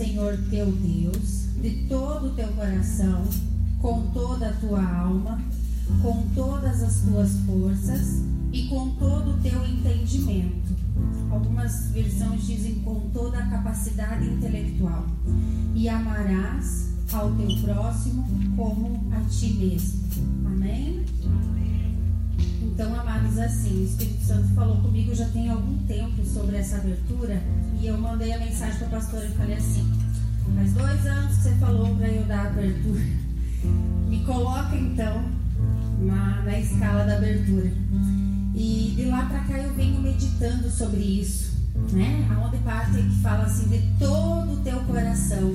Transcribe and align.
Senhor 0.00 0.34
teu 0.48 0.72
Deus 0.72 1.44
de 1.60 1.84
todo 1.86 2.28
o 2.28 2.30
teu 2.30 2.48
coração, 2.54 3.22
com 3.82 4.06
toda 4.14 4.48
a 4.48 4.52
tua 4.54 4.82
alma, 4.82 5.38
com 6.00 6.26
todas 6.34 6.82
as 6.82 7.00
tuas 7.02 7.30
forças 7.40 8.22
e 8.50 8.66
com 8.68 8.92
todo 8.94 9.32
o 9.32 9.42
teu 9.42 9.62
entendimento. 9.66 10.74
Algumas 11.30 11.90
versões 11.90 12.46
dizem 12.46 12.76
com 12.76 13.10
toda 13.12 13.40
a 13.40 13.46
capacidade 13.50 14.26
intelectual. 14.26 15.04
E 15.74 15.86
amarás 15.86 16.94
ao 17.12 17.30
teu 17.32 17.54
próximo 17.62 18.26
como 18.56 19.06
a 19.12 19.20
ti 19.28 19.52
mesmo. 19.52 20.00
Amém? 20.46 21.04
Então, 22.62 22.98
amados, 22.98 23.36
assim, 23.36 23.82
o 23.82 23.84
Espírito 23.84 24.24
Santo 24.24 24.48
falou 24.54 24.78
comigo 24.78 25.14
já 25.14 25.28
tem 25.28 25.50
algum 25.50 25.76
tempo 25.86 26.24
sobre 26.24 26.56
essa 26.56 26.76
abertura 26.76 27.42
e 27.80 27.86
eu 27.86 27.96
mandei 27.96 28.32
a 28.32 28.38
mensagem 28.38 28.76
para 28.78 28.86
a 28.86 28.90
pastora 28.90 29.24
e 29.24 29.30
falei 29.30 29.56
assim: 29.56 29.90
faz 30.54 30.72
dois 30.74 31.06
anos 31.06 31.36
que 31.36 31.42
você 31.42 31.54
falou 31.56 31.96
para 31.96 32.08
eu 32.08 32.24
dar 32.24 32.46
a 32.46 32.48
abertura. 32.48 33.00
Me 34.08 34.24
coloca 34.24 34.76
então 34.76 35.24
na, 35.98 36.42
na 36.42 36.58
escala 36.58 37.04
da 37.04 37.16
abertura. 37.16 37.72
E 38.54 38.94
de 38.96 39.04
lá 39.06 39.24
para 39.26 39.40
cá 39.40 39.58
eu 39.58 39.72
venho 39.74 40.00
meditando 40.00 40.68
sobre 40.70 41.00
isso, 41.00 41.52
né? 41.92 42.28
Aonde 42.30 42.58
parte 42.58 42.92
que 42.92 43.22
fala 43.22 43.44
assim 43.44 43.68
de 43.68 43.80
todo 43.98 44.52
o 44.52 44.60
teu 44.62 44.78
coração. 44.80 45.54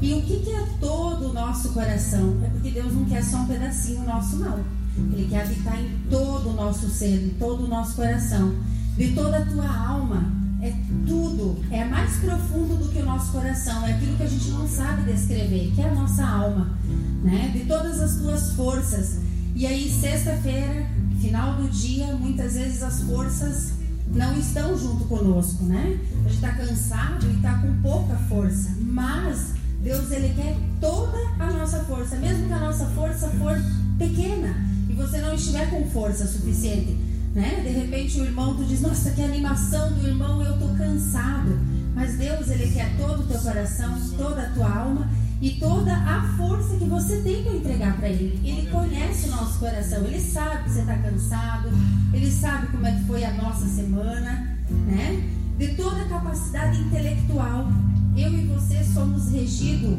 E 0.00 0.14
o 0.14 0.22
que, 0.22 0.38
que 0.40 0.50
é 0.50 0.66
todo 0.80 1.30
o 1.30 1.32
nosso 1.32 1.70
coração? 1.70 2.38
É 2.44 2.48
porque 2.48 2.70
Deus 2.70 2.94
não 2.94 3.04
quer 3.04 3.22
só 3.22 3.38
um 3.38 3.46
pedacinho 3.46 4.04
nosso, 4.04 4.36
não. 4.36 4.64
Ele 5.12 5.28
quer 5.28 5.42
habitar 5.42 5.78
em 5.78 5.98
todo 6.08 6.50
o 6.50 6.52
nosso 6.54 6.88
ser, 6.88 7.24
em 7.24 7.30
todo 7.30 7.64
o 7.64 7.68
nosso 7.68 7.96
coração. 7.96 8.54
De 8.96 9.12
toda 9.12 9.38
a 9.38 9.44
tua 9.44 9.66
alma, 9.66 10.38
é 10.60 10.72
tudo, 11.06 11.62
é 11.70 11.84
mais 11.84 12.16
profundo 12.16 12.76
do 12.76 12.88
que 12.88 12.98
o 12.98 13.04
nosso 13.04 13.32
coração, 13.32 13.86
é 13.86 13.92
aquilo 13.92 14.16
que 14.16 14.22
a 14.24 14.28
gente 14.28 14.50
não 14.50 14.66
sabe 14.66 15.12
descrever, 15.12 15.72
que 15.74 15.80
é 15.80 15.88
a 15.88 15.94
nossa 15.94 16.26
alma, 16.26 16.76
né? 17.22 17.50
De 17.52 17.60
todas 17.60 18.00
as 18.00 18.16
tuas 18.16 18.52
forças. 18.52 19.18
E 19.54 19.66
aí, 19.66 19.88
sexta-feira, 19.88 20.86
final 21.20 21.54
do 21.56 21.68
dia, 21.68 22.06
muitas 22.14 22.54
vezes 22.54 22.82
as 22.82 23.02
forças 23.02 23.72
não 24.12 24.36
estão 24.38 24.76
junto 24.76 25.04
conosco, 25.04 25.64
né? 25.64 25.98
A 26.24 26.28
gente 26.28 26.34
está 26.34 26.52
cansado 26.54 27.26
e 27.26 27.36
está 27.36 27.54
com 27.58 27.80
pouca 27.80 28.16
força, 28.28 28.74
mas 28.80 29.54
Deus 29.82 30.10
ele 30.10 30.34
quer 30.34 30.56
toda 30.80 31.18
a 31.38 31.52
nossa 31.52 31.78
força, 31.84 32.16
mesmo 32.16 32.46
que 32.46 32.52
a 32.52 32.58
nossa 32.58 32.86
força 32.86 33.28
for 33.30 33.56
pequena 33.96 34.54
e 34.88 34.94
você 34.94 35.18
não 35.18 35.34
estiver 35.34 35.70
com 35.70 35.88
força 35.90 36.26
suficiente, 36.26 36.97
né? 37.38 37.60
De 37.62 37.70
repente 37.70 38.20
o 38.20 38.24
irmão 38.24 38.56
tu 38.56 38.64
diz: 38.64 38.80
"Nossa, 38.80 39.10
que 39.12 39.22
animação 39.22 39.92
do 39.92 40.06
irmão, 40.06 40.42
eu 40.42 40.58
tô 40.58 40.68
cansado". 40.76 41.58
Mas 41.94 42.16
Deus 42.16 42.48
ele 42.48 42.72
quer 42.72 42.96
todo 42.96 43.20
o 43.20 43.26
teu 43.26 43.40
coração, 43.40 43.98
toda 44.16 44.42
a 44.42 44.50
tua 44.50 44.68
alma 44.68 45.08
e 45.40 45.50
toda 45.50 45.92
a 45.92 46.34
força 46.36 46.76
que 46.76 46.84
você 46.84 47.20
tem 47.22 47.44
para 47.44 47.54
entregar 47.54 47.96
para 47.96 48.08
Ele. 48.08 48.40
Ele 48.44 48.68
conhece 48.70 49.28
o 49.28 49.30
nosso 49.30 49.58
coração, 49.58 50.04
Ele 50.04 50.20
sabe 50.20 50.64
que 50.64 50.70
você 50.70 50.80
está 50.80 50.96
cansado, 50.98 51.68
Ele 52.12 52.30
sabe 52.30 52.66
como 52.68 52.86
é 52.86 52.92
que 52.92 53.04
foi 53.04 53.24
a 53.24 53.32
nossa 53.34 53.66
semana, 53.66 54.58
né? 54.86 55.30
De 55.56 55.74
toda 55.74 56.02
a 56.02 56.08
capacidade 56.08 56.80
intelectual. 56.80 57.68
Eu 58.16 58.32
e 58.32 58.46
você 58.46 58.82
somos 58.84 59.30
regidos 59.30 59.98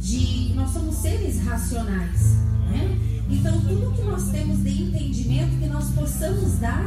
de. 0.00 0.52
Nós 0.54 0.70
somos 0.70 0.96
seres 0.96 1.44
racionais, 1.44 2.34
né? 2.70 3.17
Então, 3.30 3.60
tudo 3.60 3.94
que 3.94 4.02
nós 4.02 4.30
temos 4.30 4.62
de 4.62 4.82
entendimento 4.82 5.58
que 5.58 5.66
nós 5.66 5.90
possamos 5.90 6.58
dar 6.58 6.84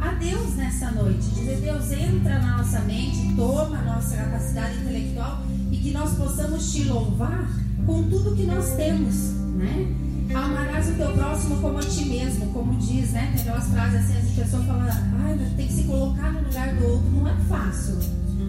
a 0.00 0.12
Deus 0.14 0.54
nessa 0.56 0.90
noite. 0.90 1.28
Dizer, 1.30 1.60
Deus, 1.60 1.90
entra 1.92 2.38
na 2.38 2.58
nossa 2.58 2.80
mente, 2.80 3.34
toma 3.36 3.78
a 3.78 3.82
nossa 3.82 4.16
capacidade 4.16 4.78
intelectual 4.78 5.42
e 5.70 5.76
que 5.76 5.90
nós 5.92 6.14
possamos 6.14 6.72
te 6.72 6.84
louvar 6.84 7.48
com 7.86 8.02
tudo 8.04 8.34
que 8.36 8.44
nós 8.44 8.70
temos, 8.76 9.14
né? 9.56 9.94
Amarás 10.34 10.88
o 10.88 10.94
teu 10.94 11.12
próximo 11.12 11.60
como 11.60 11.78
a 11.78 11.82
ti 11.82 12.06
mesmo, 12.06 12.46
como 12.46 12.76
diz, 12.78 13.12
né? 13.12 13.30
Tem 13.32 13.42
aquelas 13.42 13.68
frases 13.68 14.00
assim, 14.00 14.40
a 14.40 14.44
pessoa 14.44 14.62
fala, 14.64 14.88
ai, 15.24 15.52
tem 15.56 15.66
que 15.66 15.72
se 15.72 15.84
colocar 15.84 16.32
no 16.32 16.40
lugar 16.40 16.74
do 16.74 16.84
outro. 16.86 17.10
Não 17.10 17.28
é 17.28 17.36
fácil. 17.48 17.98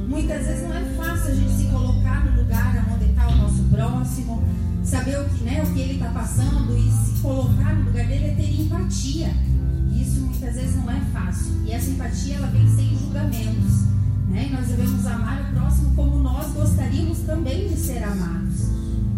Muitas 0.07 0.45
vezes 0.45 0.63
não 0.63 0.75
é 0.75 0.83
fácil 0.95 1.31
a 1.31 1.35
gente 1.35 1.51
se 1.51 1.65
colocar 1.65 2.25
no 2.25 2.41
lugar 2.41 2.85
onde 2.93 3.05
está 3.05 3.27
o 3.27 3.35
nosso 3.35 3.63
próximo, 3.63 4.43
saber 4.85 5.19
o 5.19 5.25
que, 5.25 5.43
né, 5.43 5.63
o 5.63 5.73
que 5.73 5.79
ele 5.79 5.93
está 5.93 6.09
passando 6.09 6.77
e 6.77 6.91
se 6.91 7.19
colocar 7.21 7.73
no 7.73 7.85
lugar 7.85 8.05
dele 8.05 8.25
é 8.25 8.35
ter 8.35 8.61
empatia. 8.61 9.33
E 9.91 10.01
isso 10.01 10.21
muitas 10.21 10.53
vezes 10.53 10.75
não 10.75 10.91
é 10.91 11.01
fácil. 11.11 11.53
E 11.65 11.71
essa 11.71 11.89
empatia 11.89 12.35
ela 12.35 12.47
vem 12.47 12.67
sem 12.75 12.97
julgamentos. 12.97 13.85
Né? 14.29 14.49
Nós 14.51 14.67
devemos 14.67 15.05
amar 15.05 15.41
o 15.41 15.59
próximo 15.59 15.95
como 15.95 16.19
nós 16.19 16.51
gostaríamos 16.53 17.19
também 17.19 17.67
de 17.67 17.75
ser 17.75 18.03
amados. 18.03 18.67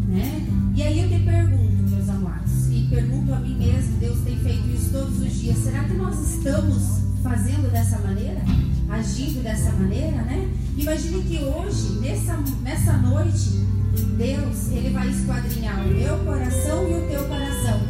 Né? 0.08 0.48
E 0.74 0.84
aí 0.84 1.02
eu 1.02 1.10
te 1.10 1.24
pergunto, 1.24 1.90
meus 1.90 2.10
amados, 2.10 2.70
e 2.72 2.88
pergunto 2.90 3.34
a 3.34 3.40
mim 3.40 3.58
mesmo, 3.58 3.98
Deus 4.00 4.20
tem 4.22 4.38
feito 4.38 4.68
isso 4.70 4.92
todos 4.92 5.20
os 5.20 5.34
dias, 5.34 5.58
será 5.58 5.84
que 5.84 5.94
nós 5.96 6.36
estamos 6.36 7.02
fazendo 7.22 7.70
dessa 7.72 8.00
maneira? 8.00 8.42
Agindo 8.90 9.44
dessa 9.44 9.72
maneira, 9.72 10.22
né? 10.22 10.50
Imagine 10.78 11.24
que 11.24 11.44
hoje, 11.44 12.00
nessa, 12.00 12.38
nessa 12.62 12.94
noite, 12.94 13.66
Deus, 14.02 14.72
Ele 14.72 14.90
vai 14.90 15.10
esquadrinhar 15.10 15.86
o 15.86 15.94
meu 15.94 16.18
coração 16.20 16.88
e 16.90 16.94
o 16.94 17.08
teu 17.08 17.24
coração. 17.26 17.82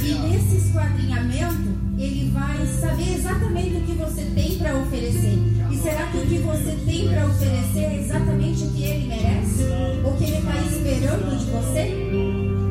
E 0.00 0.14
nesse 0.28 0.56
esquadrinhamento, 0.56 1.68
Ele 1.98 2.30
vai 2.30 2.66
saber 2.66 3.14
exatamente 3.14 3.76
o 3.76 3.80
que 3.82 3.92
você 3.92 4.22
tem 4.34 4.58
para 4.58 4.76
oferecer. 4.76 5.38
E 5.70 5.76
será 5.76 6.06
que 6.06 6.18
o 6.18 6.26
que 6.26 6.38
você 6.38 6.76
tem 6.86 7.08
para 7.08 7.26
oferecer 7.26 7.80
é 7.80 8.00
exatamente 8.00 8.64
o 8.64 8.70
que 8.70 8.82
ele 8.82 9.06
merece? 9.06 9.64
O 10.04 10.16
que 10.16 10.24
ele 10.24 10.38
está 10.38 10.56
esperando 10.62 11.38
de 11.38 11.44
você? 11.50 11.84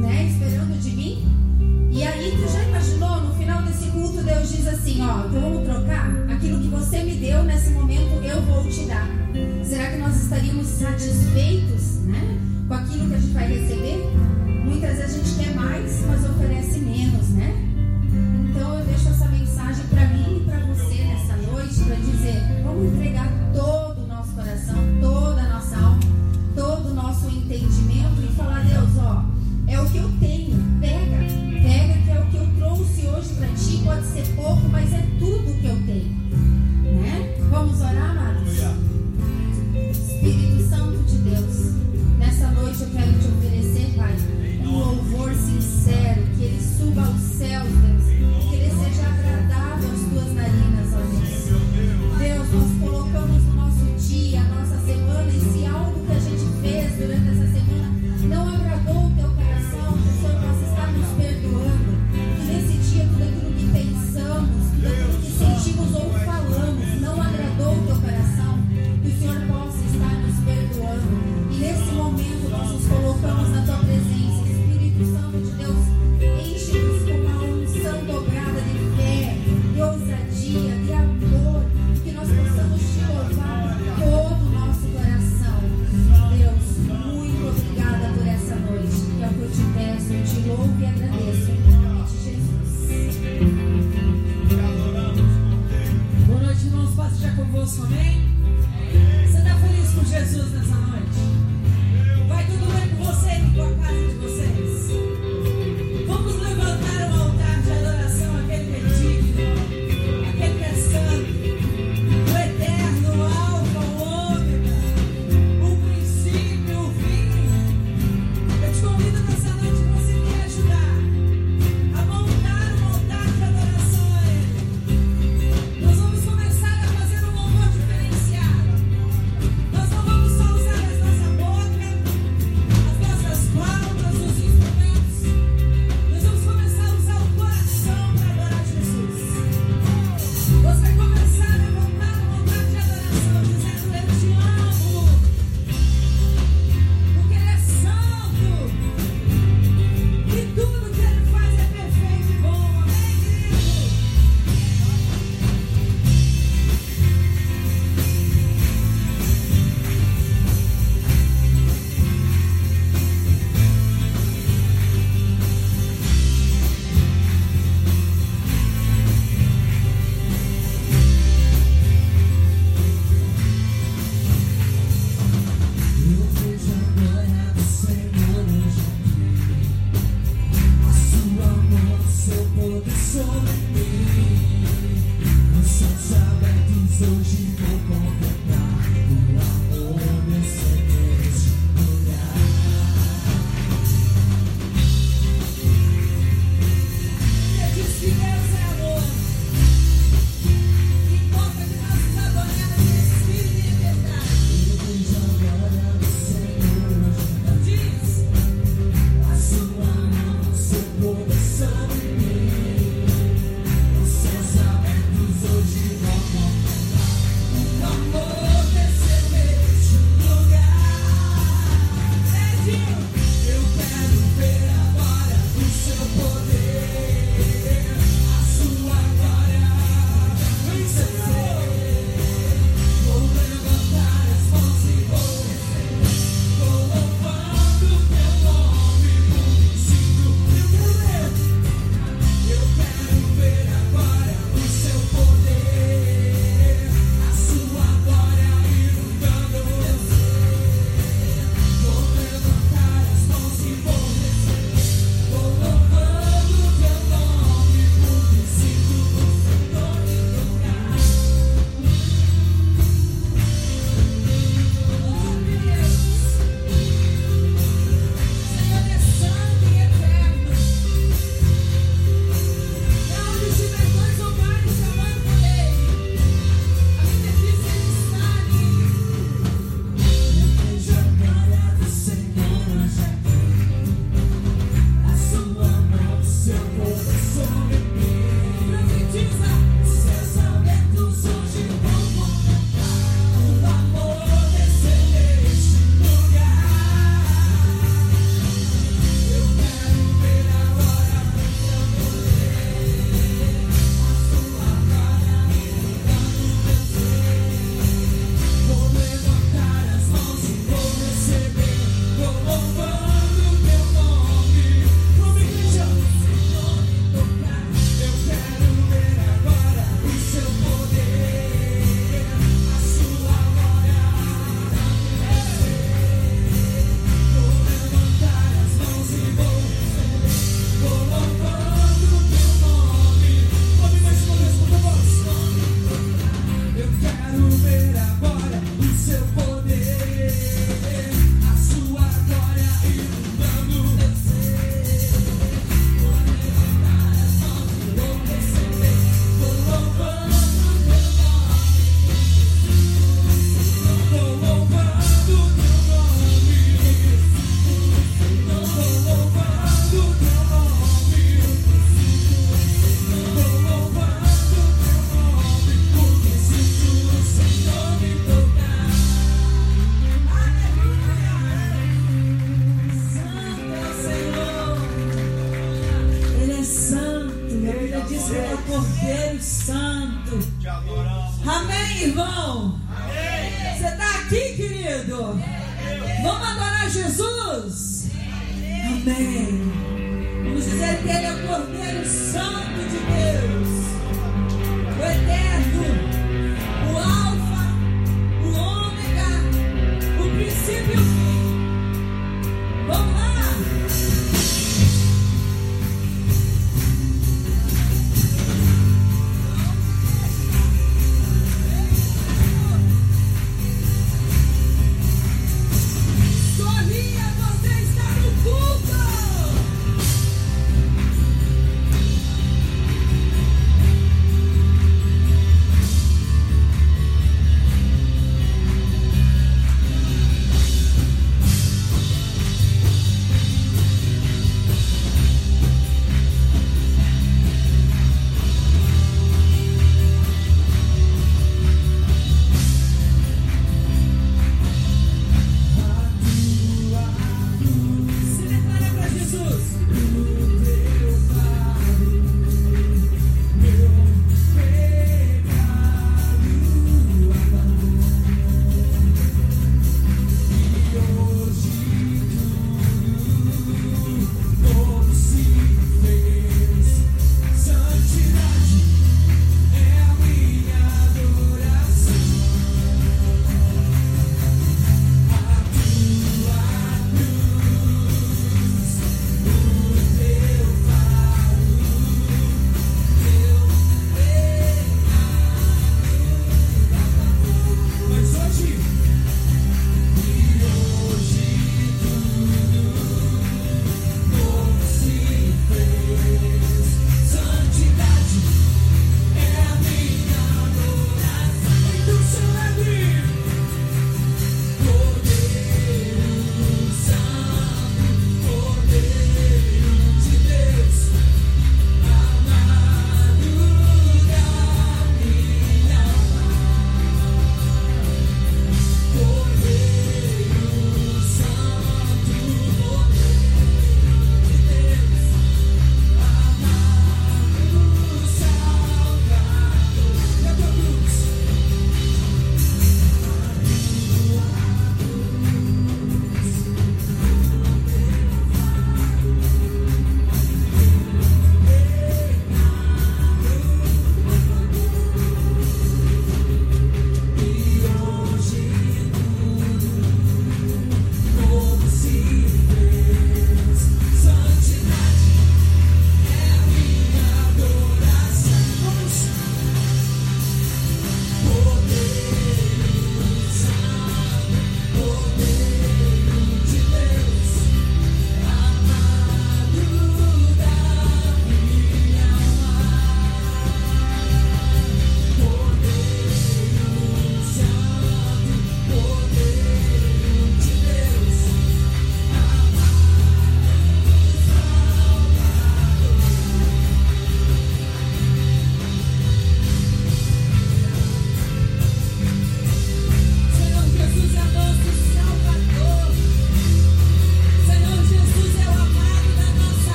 Né? 0.00 0.24
Esperando 0.24 0.80
de 0.80 0.90
mim? 0.90 1.28
E 1.90 2.02
aí, 2.02 2.38
tu 2.40 2.52
já 2.52 2.62
imaginou? 2.62 3.20
No 3.22 3.34
final 3.34 3.62
desse 3.62 3.90
culto, 3.90 4.22
Deus 4.22 4.50
diz 4.50 4.66
assim: 4.68 5.02
Ó, 5.02 5.26
então 5.26 5.40
vamos 5.40 5.64
trocar? 5.64 6.08
Aquilo 6.30 6.60
que 6.60 6.68
você 6.68 7.02
me 7.02 7.14
deu 7.16 7.42
nesse 7.42 7.70
momento, 7.70 8.22
eu 8.24 8.40
vou 8.42 8.68
te 8.68 8.84
dar. 8.84 9.06
Será 9.64 9.90
que 9.90 9.98
nós 9.98 10.16
estaríamos 10.22 10.66
satisfeitos 10.66 11.67
vai 13.38 13.46
receber? 13.46 14.07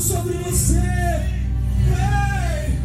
sobre 0.00 0.32
você. 0.38 0.80
Ei! 1.86 2.78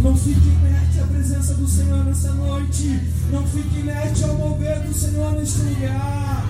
Não 0.00 0.14
fique 0.14 0.48
inerte 0.48 1.00
à 1.00 1.06
presença 1.06 1.54
do 1.54 1.66
Senhor 1.66 2.04
nessa 2.04 2.30
noite. 2.32 3.00
Não 3.30 3.46
fique 3.46 3.80
inerte 3.80 4.22
ao 4.24 4.34
mover 4.34 4.80
do 4.80 4.92
Senhor 4.92 5.32
neste 5.32 5.60
lugar. 5.60 6.46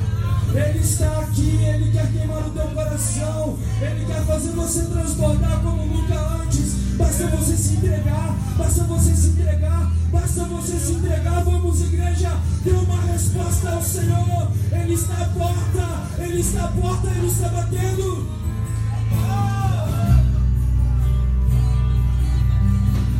Ele 0.52 0.78
está 0.78 1.20
aqui, 1.20 1.58
Ele 1.62 1.90
quer 1.90 2.10
queimar 2.12 2.46
o 2.46 2.50
teu 2.50 2.66
coração, 2.68 3.58
Ele 3.80 4.04
quer 4.06 4.24
fazer 4.24 4.50
você 4.50 4.82
transbordar 4.82 5.60
como 5.60 5.86
nunca 5.86 6.14
antes. 6.42 6.74
Basta 6.96 7.26
você 7.28 7.56
se 7.56 7.74
entregar, 7.74 8.36
basta 8.56 8.84
você 8.84 9.16
se 9.16 9.28
entregar, 9.28 9.92
basta 10.12 10.44
você 10.44 10.78
se 10.78 10.92
entregar. 10.92 11.44
Vamos, 11.44 11.80
igreja, 11.80 12.36
dê 12.64 12.70
uma 12.70 13.00
resposta 13.02 13.70
ao 13.70 13.82
Senhor. 13.82 14.50
Ele 14.72 14.94
está 14.94 15.14
à 15.14 15.28
porta, 15.28 16.22
Ele 16.22 16.40
está 16.40 16.64
à 16.64 16.68
porta, 16.68 17.08
Ele 17.08 17.26
está 17.26 17.48
batendo. 17.48 18.43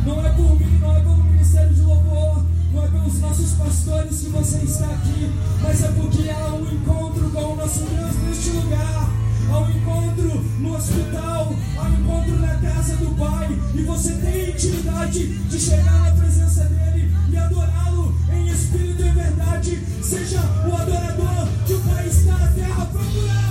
Não 0.05 0.25
é 0.25 0.29
por 0.29 0.59
mim, 0.59 0.79
não 0.79 0.95
é 0.95 0.99
pelo 0.99 1.23
ministério 1.23 1.73
de 1.73 1.81
louvor, 1.81 2.45
não 2.73 2.83
é 2.83 2.87
pelos 2.87 3.19
nossos 3.19 3.51
pastores 3.53 4.19
que 4.19 4.29
você 4.29 4.57
está 4.57 4.85
aqui, 4.85 5.31
mas 5.61 5.83
é 5.83 5.87
porque 5.87 6.29
há 6.29 6.53
um 6.53 6.71
encontro 6.71 7.29
com 7.31 7.53
o 7.53 7.55
nosso 7.55 7.79
Deus 7.79 8.15
neste 8.27 8.49
lugar. 8.51 9.09
Há 9.49 9.59
um 9.59 9.69
encontro 9.69 10.43
no 10.59 10.75
hospital, 10.75 11.53
há 11.77 11.81
um 11.83 11.93
encontro 11.93 12.39
na 12.39 12.55
casa 12.55 12.95
do 12.97 13.15
Pai, 13.15 13.47
e 13.73 13.83
você 13.83 14.13
tem 14.15 14.49
intimidade 14.49 15.27
de 15.27 15.59
chegar 15.59 15.99
na 16.01 16.11
presença 16.11 16.65
dEle 16.65 17.11
e 17.29 17.37
adorá-lo 17.37 18.15
em 18.31 18.47
espírito 18.47 19.01
e 19.01 19.09
verdade. 19.09 19.83
Seja 20.01 20.39
o 20.67 20.75
adorador 20.75 21.47
que 21.65 21.73
o 21.73 21.79
Pai 21.81 22.07
está 22.07 22.37
na 22.37 22.47
terra 22.49 22.85
procurando. 22.85 23.44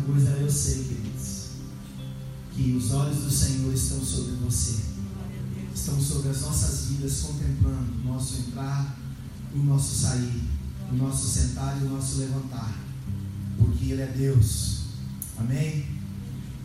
Coisa 0.00 0.30
eu 0.30 0.50
sei, 0.50 0.84
queridos, 0.84 1.50
que 2.52 2.72
os 2.72 2.92
olhos 2.92 3.24
do 3.24 3.30
Senhor 3.30 3.72
estão 3.72 4.00
sobre 4.04 4.32
você, 4.36 4.76
estão 5.74 6.00
sobre 6.00 6.30
as 6.30 6.42
nossas 6.42 6.86
vidas, 6.86 7.20
contemplando 7.20 7.92
o 8.00 8.12
nosso 8.12 8.40
entrar, 8.40 8.98
o 9.54 9.58
nosso 9.58 9.94
sair, 9.94 10.42
o 10.90 10.94
nosso 10.96 11.28
sentar 11.28 11.80
e 11.80 11.84
o 11.84 11.90
nosso 11.90 12.18
levantar, 12.18 12.78
porque 13.58 13.92
Ele 13.92 14.02
é 14.02 14.06
Deus, 14.06 14.80
amém? 15.38 15.86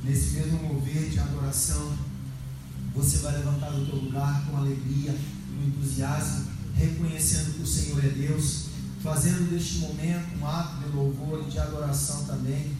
Nesse 0.03 0.35
mesmo 0.35 0.61
mover 0.63 1.09
de 1.09 1.19
adoração, 1.19 1.93
você 2.93 3.17
vai 3.17 3.37
levantar 3.37 3.71
do 3.71 3.85
teu 3.85 3.95
lugar 3.95 4.45
com 4.45 4.57
alegria, 4.57 5.11
com 5.13 5.67
entusiasmo, 5.67 6.45
reconhecendo 6.75 7.55
que 7.55 7.63
o 7.63 7.67
Senhor 7.67 8.03
é 8.03 8.09
Deus 8.09 8.65
fazendo 9.05 9.51
deste 9.51 9.77
momento 9.77 10.39
um 10.39 10.47
ato 10.47 10.77
de 10.79 10.95
louvor 10.95 11.43
e 11.45 11.51
de 11.51 11.59
adoração 11.59 12.25
também, 12.25 12.74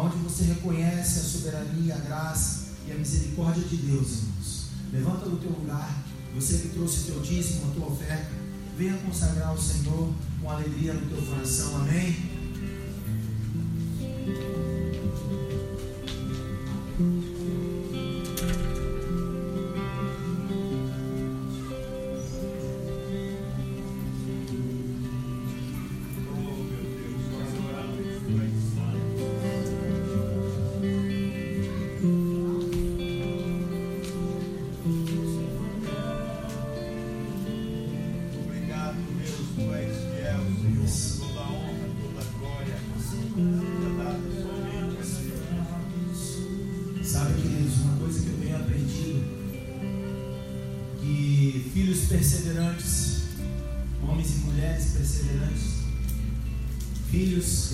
onde 0.00 0.16
você 0.18 0.44
reconhece 0.44 1.20
a 1.20 1.22
soberania, 1.22 1.94
a 1.94 1.98
graça 1.98 2.66
e 2.86 2.92
a 2.92 2.94
misericórdia 2.94 3.62
de 3.64 3.76
Deus, 3.76 4.18
irmãos. 4.18 4.66
Levanta 4.92 5.28
do 5.28 5.36
teu 5.38 5.50
lugar, 5.50 6.04
você 6.34 6.58
que 6.58 6.68
trouxe 6.68 7.00
o 7.00 7.12
teu 7.12 7.22
dízimo, 7.22 7.70
a 7.70 7.74
tua 7.74 7.86
oferta, 7.88 8.30
venha 8.76 8.96
consagrar 8.98 9.48
ao 9.48 9.58
Senhor 9.58 10.12
com 10.40 10.50
alegria 10.50 10.92
no 10.92 11.06
teu 11.08 11.22
coração, 11.22 11.76
amém? 11.76 12.36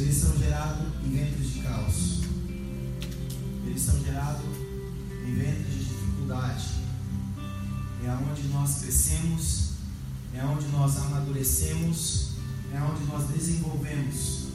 Eles 0.03 0.17
são 0.17 0.39
gerados 0.39 0.87
em 1.05 1.11
ventres 1.11 1.53
de 1.53 1.59
caos. 1.61 2.23
Eles 3.67 3.83
são 3.83 4.03
gerados 4.03 4.45
em 5.27 5.35
ventres 5.35 5.75
de 5.75 5.85
dificuldade. 5.85 6.65
É 8.05 8.11
onde 8.11 8.49
nós 8.49 8.81
crescemos, 8.81 9.71
é 10.35 10.45
onde 10.45 10.67
nós 10.69 10.97
amadurecemos, 10.97 12.31
é 12.73 12.81
onde 12.81 13.05
nós 13.05 13.29
desenvolvemos, 13.29 14.49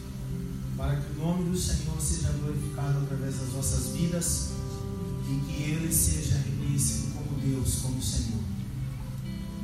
para 0.75 0.97
que 0.97 1.11
o 1.11 1.23
nome 1.23 1.49
do 1.49 1.57
Senhor 1.57 1.99
seja 2.01 2.31
glorificado 2.33 2.99
através 2.99 3.37
das 3.37 3.53
nossas 3.53 3.95
vidas 3.95 4.49
e 5.29 5.39
que 5.45 5.63
Ele 5.63 5.93
seja 5.93 6.35
reconhecido 6.37 7.13
como 7.13 7.39
Deus, 7.39 7.75
como 7.81 8.01
Senhor. 8.01 8.36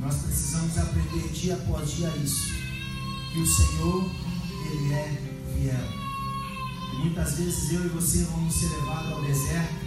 Nós 0.04 0.16
precisamos 0.18 0.78
aprender 0.78 1.30
dia 1.30 1.54
após 1.56 1.92
dia 1.92 2.10
isso, 2.18 2.52
que 3.32 3.40
o 3.40 3.48
Senhor, 3.48 4.12
Ele 4.70 4.94
é 4.94 5.38
fiel. 5.54 6.04
E 6.92 6.96
muitas 6.98 7.38
vezes 7.38 7.72
eu 7.72 7.86
e 7.86 7.88
você 7.88 8.24
vamos 8.26 8.54
ser 8.54 8.68
levados 8.68 9.14
ao 9.14 9.22
deserto, 9.22 9.86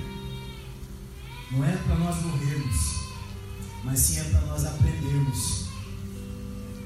não 1.53 1.65
é 1.65 1.77
para 1.77 1.97
nós 1.97 2.17
morrermos, 2.23 2.77
mas 3.85 4.01
sim 4.01 4.19
é 4.19 4.25
para 4.25 4.41
nós 4.41 4.65
aprendermos. 4.65 5.67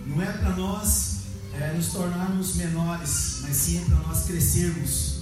Não 0.06 0.20
é 0.20 0.32
para 0.32 0.50
nós 0.56 1.20
é, 1.54 1.72
nos 1.72 1.92
tornarmos 1.92 2.56
menores, 2.56 3.38
mas 3.42 3.56
sim 3.56 3.78
é 3.78 3.84
para 3.84 3.96
nós 4.08 4.24
crescermos 4.24 5.20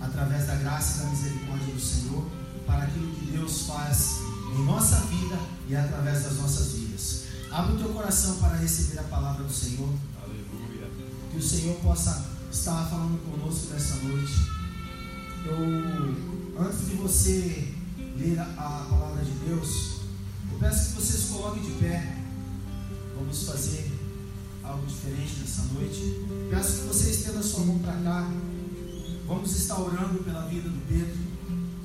através 0.00 0.46
da 0.46 0.54
graça 0.56 1.02
e 1.02 1.04
da 1.04 1.10
misericórdia 1.10 1.74
do 1.74 1.80
Senhor 1.80 2.26
para 2.66 2.84
aquilo 2.84 3.14
que 3.14 3.26
Deus 3.26 3.66
faz 3.66 4.20
em 4.54 4.64
nossa 4.64 4.96
vida 5.06 5.38
e 5.68 5.76
através 5.76 6.24
das 6.24 6.36
nossas 6.36 6.72
vidas. 6.72 7.24
Abra 7.50 7.74
o 7.74 7.78
teu 7.78 7.88
coração 7.90 8.36
para 8.36 8.56
receber 8.56 8.98
a 9.00 9.04
palavra 9.04 9.44
do 9.44 9.52
Senhor. 9.52 9.88
Aleluia. 10.22 10.90
Que 11.30 11.38
o 11.38 11.42
Senhor 11.42 11.76
possa 11.80 12.38
estava 12.50 12.88
falando 12.88 13.18
conosco 13.30 13.72
nessa 13.72 13.96
noite. 13.96 14.32
Eu, 15.46 16.64
antes 16.64 16.86
de 16.88 16.96
você 16.96 17.74
ler 18.16 18.38
a, 18.38 18.44
a 18.44 18.86
palavra 18.90 19.24
de 19.24 19.30
Deus, 19.46 20.00
eu 20.52 20.58
peço 20.58 20.90
que 20.90 21.02
você 21.02 21.18
se 21.18 21.32
coloque 21.32 21.60
de 21.60 21.72
pé. 21.72 22.16
Vamos 23.16 23.42
fazer 23.44 23.90
algo 24.62 24.86
diferente 24.86 25.40
nessa 25.40 25.62
noite. 25.72 26.26
Peço 26.50 26.80
que 26.80 26.86
você 26.88 27.10
estenda 27.10 27.38
a 27.38 27.42
sua 27.42 27.64
mão 27.64 27.78
para 27.78 27.94
cá. 27.94 28.30
Vamos 29.26 29.56
estar 29.56 29.78
orando 29.78 30.22
pela 30.24 30.46
vida 30.46 30.68
do 30.68 30.86
Pedro. 30.86 31.16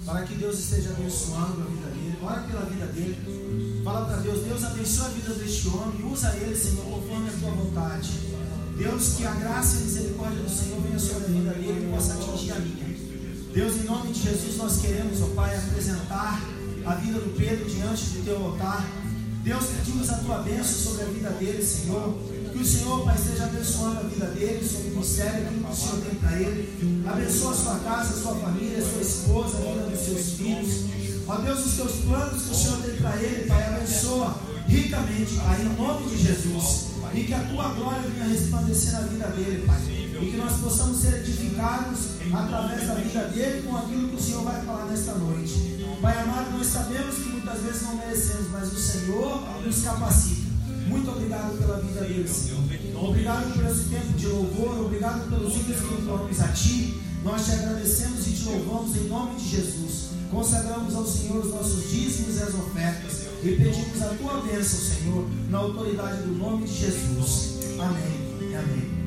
Para 0.05 0.25
que 0.25 0.35
Deus 0.35 0.59
esteja 0.59 0.89
abençoando 0.91 1.61
a 1.61 1.65
vida 1.65 1.87
dele. 1.87 2.02
Ora 2.23 2.41
pela 2.43 2.61
vida 2.61 2.85
dele. 2.87 3.81
Fala 3.83 4.05
para 4.05 4.17
Deus, 4.17 4.45
Deus 4.45 4.63
abençoe 4.63 5.05
a 5.05 5.09
vida 5.09 5.33
deste 5.33 5.67
homem. 5.67 6.09
Usa 6.09 6.33
ele, 6.37 6.55
Senhor, 6.55 6.85
conforme 6.85 7.29
a 7.29 7.33
tua 7.33 7.51
vontade. 7.51 8.09
Deus, 8.77 9.15
que 9.17 9.25
a 9.25 9.33
graça 9.33 9.75
e 9.75 9.79
a 9.79 9.83
misericórdia 9.83 10.41
do 10.41 10.49
Senhor 10.49 10.81
venha 10.81 10.99
sobre 10.99 11.25
a 11.25 11.27
vida 11.27 11.53
dele 11.53 11.85
e 11.85 11.91
possa 11.91 12.13
atingir 12.13 12.51
a 12.53 12.59
minha. 12.59 12.95
Deus, 13.53 13.75
em 13.75 13.83
nome 13.83 14.13
de 14.13 14.21
Jesus, 14.21 14.57
nós 14.57 14.79
queremos, 14.79 15.21
ó 15.21 15.27
Pai, 15.35 15.55
apresentar 15.55 16.41
a 16.85 16.95
vida 16.95 17.19
do 17.19 17.37
Pedro 17.37 17.69
diante 17.69 18.05
do 18.05 18.23
teu 18.23 18.45
altar. 18.45 18.89
Deus, 19.43 19.65
pedimos 19.65 20.09
a 20.09 20.17
tua 20.19 20.37
bênção 20.39 20.91
sobre 20.91 21.03
a 21.03 21.07
vida 21.07 21.29
dele, 21.31 21.61
Senhor. 21.61 22.17
Que 22.53 22.59
o 22.59 22.65
Senhor, 22.65 23.03
Pai, 23.03 23.15
esteja 23.15 23.43
abençoando 23.43 23.99
a 23.99 24.03
vida 24.03 24.25
dele, 24.27 24.65
seu 24.65 24.79
ministério, 24.79 25.45
aquilo 25.45 25.63
que 25.65 25.71
o 25.71 25.75
Senhor 25.75 26.01
tem 26.01 26.15
para 26.15 26.41
ele. 26.41 27.03
Abençoa 27.05 27.51
a 27.51 27.55
sua 27.55 27.79
casa, 27.79 28.13
a 28.13 28.21
sua 28.21 28.35
família, 28.35 28.77
a 28.77 28.89
sua 28.89 29.01
esposa, 29.01 29.57
a 29.57 29.61
vida 29.61 29.89
dos 29.89 29.99
seus 29.99 30.37
filhos. 30.37 31.02
Ó 31.27 31.35
Deus, 31.37 31.65
os 31.65 31.73
teus 31.73 31.91
planos 32.05 32.41
que 32.41 32.51
o 32.51 32.55
Senhor 32.55 32.77
tem 32.81 32.95
para 32.97 33.15
ele, 33.17 33.47
Pai, 33.47 33.75
abençoa 33.75 34.35
ricamente, 34.67 35.35
Pai, 35.35 35.61
em 35.61 35.81
nome 35.81 36.09
de 36.09 36.23
Jesus 36.23 36.93
e 37.15 37.23
que 37.25 37.33
a 37.33 37.39
tua 37.39 37.69
glória 37.69 38.01
venha 38.09 38.27
resplandecer 38.27 38.93
na 38.93 39.01
vida 39.01 39.27
dele, 39.27 39.63
Pai. 39.67 39.81
E 39.83 40.31
que 40.31 40.37
nós 40.37 40.53
possamos 40.53 40.97
ser 40.99 41.19
edificados 41.19 41.99
através 42.33 42.87
da 42.87 42.95
vida 42.95 43.27
dele 43.27 43.67
com 43.67 43.77
aquilo 43.77 44.09
que 44.09 44.15
o 44.15 44.21
Senhor 44.21 44.43
vai 44.43 44.61
falar 44.65 44.85
nesta 44.85 45.13
noite. 45.15 45.85
Pai 46.01 46.17
amado, 46.19 46.57
nós 46.57 46.67
sabemos 46.67 47.15
que 47.15 47.29
muitas 47.29 47.59
vezes 47.61 47.81
não 47.83 47.95
merecemos, 47.95 48.49
mas 48.51 48.73
o 48.73 48.77
Senhor 48.77 49.43
nos 49.63 49.83
capacita. 49.83 50.53
Muito 50.87 51.11
obrigado 51.11 51.57
pela 51.57 51.79
vida 51.79 52.01
dele, 52.01 52.27
Senhor. 52.27 52.59
Obrigado 53.01 53.53
por 53.53 53.65
esse 53.65 53.83
tempo 53.89 54.13
de 54.17 54.27
louvor, 54.27 54.85
obrigado 54.85 55.29
pelos 55.29 55.55
ídolos 55.55 55.81
que 55.81 56.01
entramos 56.01 56.39
a 56.41 56.47
Ti. 56.49 57.01
Nós 57.23 57.45
te 57.45 57.51
agradecemos 57.51 58.27
e 58.27 58.31
te 58.31 58.43
louvamos 58.45 58.97
em 58.97 59.07
nome 59.07 59.35
de 59.35 59.49
Jesus. 59.49 59.82
Consagramos 60.33 60.95
ao 60.95 61.05
Senhor 61.05 61.45
os 61.45 61.51
nossos 61.51 61.89
dízimos 61.89 62.37
e 62.37 62.43
as 62.43 62.53
ofertas. 62.55 63.23
E 63.43 63.55
pedimos 63.55 64.01
a 64.01 64.09
tua 64.15 64.41
bênção, 64.41 64.79
Senhor, 64.79 65.27
na 65.49 65.59
autoridade 65.59 66.23
do 66.23 66.33
nome 66.33 66.65
de 66.65 66.73
Jesus. 66.73 67.59
Amém 67.79 68.33
amém. 68.55 69.02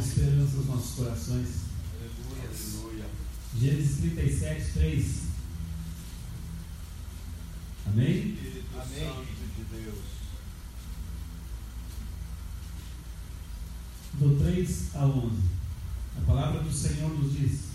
Esperança 0.00 0.56
aos 0.56 0.66
nossos 0.66 0.94
corações. 0.96 1.48
Aleluia, 1.94 2.48
aleluia. 2.48 3.06
Gênesis 3.58 3.98
37, 3.98 4.72
3. 4.72 5.20
Amém? 7.86 8.34
Espírito 8.34 8.66
Amém. 8.74 9.08
Santo 9.08 9.26
de 9.56 9.64
Deus. 9.64 9.98
Do 14.14 14.44
3 14.44 14.96
a 14.96 15.06
11. 15.06 15.36
A 16.18 16.20
palavra 16.26 16.62
do 16.62 16.72
Senhor 16.72 17.10
nos 17.10 17.32
diz: 17.32 17.70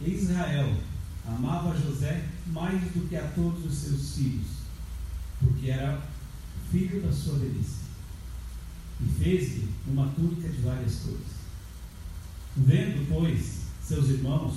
Israel 0.00 0.76
amava 1.26 1.76
José 1.76 2.28
mais 2.46 2.80
do 2.92 3.08
que 3.08 3.16
a 3.16 3.28
todos 3.32 3.64
os 3.64 3.74
seus 3.74 4.14
filhos, 4.14 4.46
porque 5.40 5.70
era 5.70 6.00
filho 6.70 7.02
da 7.02 7.12
sua 7.12 7.38
velhice, 7.38 7.85
e 9.00 9.22
fez-lhe 9.22 9.68
uma 9.86 10.08
túnica 10.08 10.48
de 10.48 10.60
várias 10.62 10.96
cores. 10.96 11.36
Vendo, 12.56 13.06
pois, 13.08 13.60
seus 13.82 14.08
irmãos, 14.08 14.54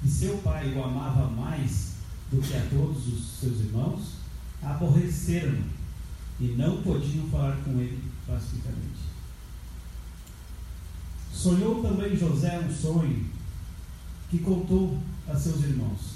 que 0.00 0.08
seu 0.08 0.38
pai 0.38 0.72
o 0.74 0.82
amava 0.82 1.28
mais 1.30 1.94
do 2.30 2.40
que 2.40 2.54
a 2.54 2.66
todos 2.66 3.06
os 3.08 3.40
seus 3.40 3.60
irmãos, 3.60 4.14
aborreceram 4.62 5.58
e 6.40 6.44
não 6.56 6.82
podiam 6.82 7.28
falar 7.28 7.56
com 7.64 7.72
ele 7.72 8.02
pacificamente. 8.26 9.04
Sonhou 11.32 11.82
também 11.82 12.16
José 12.16 12.58
um 12.58 12.74
sonho 12.74 13.26
que 14.30 14.38
contou 14.38 14.98
a 15.28 15.36
seus 15.36 15.62
irmãos. 15.62 16.14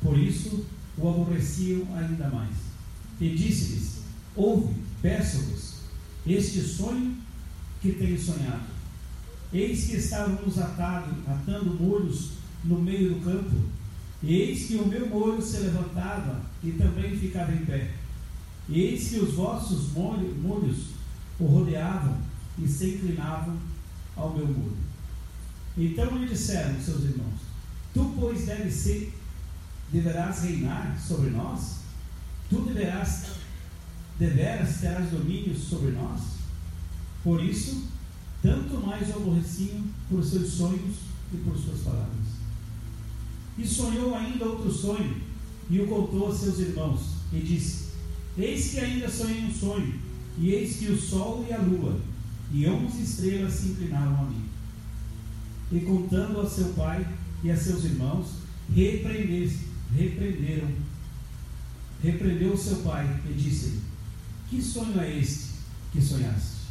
Por 0.00 0.18
isso 0.18 0.64
o 0.96 1.08
aborreciam 1.08 1.86
ainda 1.96 2.28
mais. 2.28 2.56
E 3.20 3.34
disse-lhes: 3.34 4.00
Ouve, 4.34 4.74
peço-vos, 5.00 5.71
este 6.26 6.60
sonho 6.60 7.16
que 7.80 7.92
tenho 7.92 8.20
sonhado. 8.20 8.72
Eis 9.52 9.86
que 9.86 9.96
estávamos 9.96 10.58
atado, 10.58 11.14
atando 11.26 11.74
molhos 11.74 12.30
no 12.64 12.80
meio 12.80 13.14
do 13.14 13.20
campo, 13.24 13.56
e 14.22 14.34
eis 14.34 14.66
que 14.66 14.76
o 14.76 14.86
meu 14.86 15.08
molho 15.08 15.42
se 15.42 15.58
levantava 15.58 16.40
e 16.62 16.70
também 16.72 17.16
ficava 17.18 17.52
em 17.52 17.64
pé. 17.64 17.90
E 18.68 18.80
eis 18.80 19.08
que 19.08 19.18
os 19.18 19.34
vossos 19.34 19.92
molho- 19.92 20.34
molhos 20.36 20.92
o 21.38 21.44
rodeavam 21.46 22.16
e 22.58 22.68
se 22.68 22.90
inclinavam 22.90 23.56
ao 24.16 24.32
meu 24.34 24.46
muro. 24.46 24.76
Então 25.76 26.16
lhe 26.16 26.28
disseram 26.28 26.80
seus 26.80 27.02
irmãos: 27.02 27.40
Tu, 27.92 28.14
pois, 28.18 28.46
deves 28.46 28.74
ser, 28.74 29.12
deverás 29.90 30.42
reinar 30.44 30.96
sobre 31.00 31.30
nós? 31.30 31.78
Tu 32.48 32.60
deverás, 32.60 33.24
deveras 34.18 34.80
terás 34.80 35.10
domínio 35.10 35.56
sobre 35.56 35.92
nós? 35.92 36.20
Por 37.22 37.42
isso, 37.42 37.84
tanto 38.42 38.78
mais 38.86 39.08
o 39.08 39.18
aborreciam 39.18 39.82
por 40.08 40.24
seus 40.24 40.52
sonhos 40.52 40.96
e 41.32 41.36
por 41.38 41.56
suas 41.56 41.80
palavras. 41.80 42.32
E 43.58 43.66
sonhou 43.66 44.14
ainda 44.14 44.46
outro 44.46 44.72
sonho, 44.72 45.16
e 45.70 45.80
o 45.80 45.86
contou 45.86 46.30
a 46.30 46.34
seus 46.34 46.58
irmãos, 46.58 47.00
e 47.32 47.40
disse: 47.40 47.86
Eis 48.36 48.70
que 48.70 48.80
ainda 48.80 49.08
sonhei 49.08 49.44
um 49.44 49.54
sonho, 49.54 49.94
e 50.38 50.50
eis 50.50 50.76
que 50.76 50.90
o 50.90 51.00
sol 51.00 51.44
e 51.48 51.52
a 51.52 51.58
lua 51.58 52.00
e 52.52 52.68
onze 52.68 53.02
estrelas 53.02 53.54
se 53.54 53.68
inclinaram 53.68 54.14
a 54.14 54.24
mim. 54.24 54.44
E 55.72 55.80
contando 55.80 56.40
a 56.40 56.48
seu 56.48 56.66
pai 56.74 57.06
e 57.42 57.50
a 57.50 57.56
seus 57.56 57.84
irmãos, 57.84 58.26
repreender- 58.74 59.56
repreenderam. 59.94 60.68
Repreendeu 62.02 62.56
seu 62.56 62.76
pai 62.78 63.22
e 63.28 63.32
disse-lhe: 63.32 63.80
Que 64.52 64.60
sonho 64.60 65.00
é 65.00 65.18
este 65.18 65.46
que 65.90 66.02
sonhaste? 66.02 66.66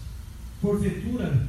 Porventura 0.62 1.48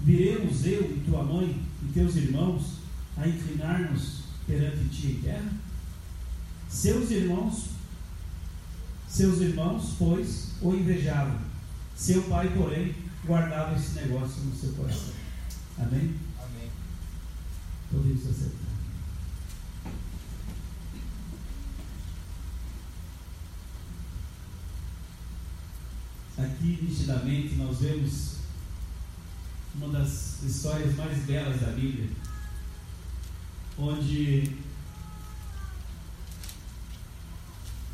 viremos 0.00 0.64
eu 0.64 0.80
e 0.80 1.02
tua 1.04 1.24
mãe 1.24 1.60
e 1.82 1.92
teus 1.92 2.14
irmãos 2.14 2.76
a 3.16 3.26
inclinar-nos 3.26 4.20
perante 4.46 4.88
ti 4.90 5.06
em 5.08 5.22
terra? 5.22 5.52
Seus 6.68 7.10
irmãos, 7.10 7.70
seus 9.08 9.40
irmãos, 9.40 9.96
pois, 9.98 10.52
o 10.62 10.72
invejavam. 10.72 11.40
Seu 11.96 12.22
pai, 12.28 12.48
porém, 12.56 12.94
guardava 13.26 13.76
esse 13.76 13.96
negócio 13.96 14.40
no 14.44 14.54
seu 14.54 14.72
coração. 14.74 15.14
Amém? 15.78 16.14
Amém. 16.38 16.70
Podemos 17.90 18.24
acertar. 18.24 18.71
Aqui, 26.42 26.78
nitidamente, 26.82 27.54
nós 27.54 27.78
vemos 27.78 28.38
uma 29.76 29.88
das 29.90 30.42
histórias 30.42 30.96
mais 30.96 31.18
belas 31.24 31.60
da 31.60 31.68
Bíblia, 31.68 32.10
onde 33.78 34.56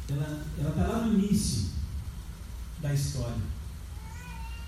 ela 0.09 0.47
está 0.57 0.87
lá 0.87 1.05
no 1.05 1.19
início 1.19 1.73
da 2.81 2.95
história, 2.95 3.43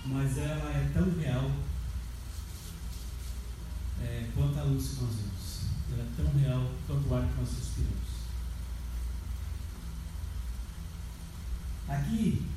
mas 0.05 0.37
ela 0.37 0.69
é 0.69 0.91
tão 0.93 1.19
real 1.19 1.49
é, 3.99 4.29
quanto 4.35 4.59
a 4.59 4.63
luz 4.63 4.89
que 4.89 5.03
nós 5.03 5.15
vemos. 5.15 5.61
Ela 5.91 6.03
é 6.03 6.07
tão 6.15 6.39
real 6.39 6.71
quanto 6.85 7.09
o 7.09 7.15
ar 7.15 7.27
que 7.27 7.39
nós 7.39 7.49
respiramos. 7.49 8.11
Aqui, 11.89 12.47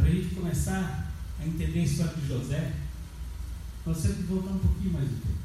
para 0.00 0.08
a 0.08 0.12
gente 0.12 0.34
começar 0.34 1.12
a 1.38 1.46
entender 1.46 1.80
a 1.80 1.84
história 1.84 2.14
de 2.14 2.26
José, 2.26 2.72
nós 3.84 4.00
temos 4.00 4.16
que 4.16 4.22
voltar 4.24 4.50
um 4.50 4.58
pouquinho 4.58 4.92
mais 4.94 5.10
no 5.10 5.16
tempo. 5.18 5.38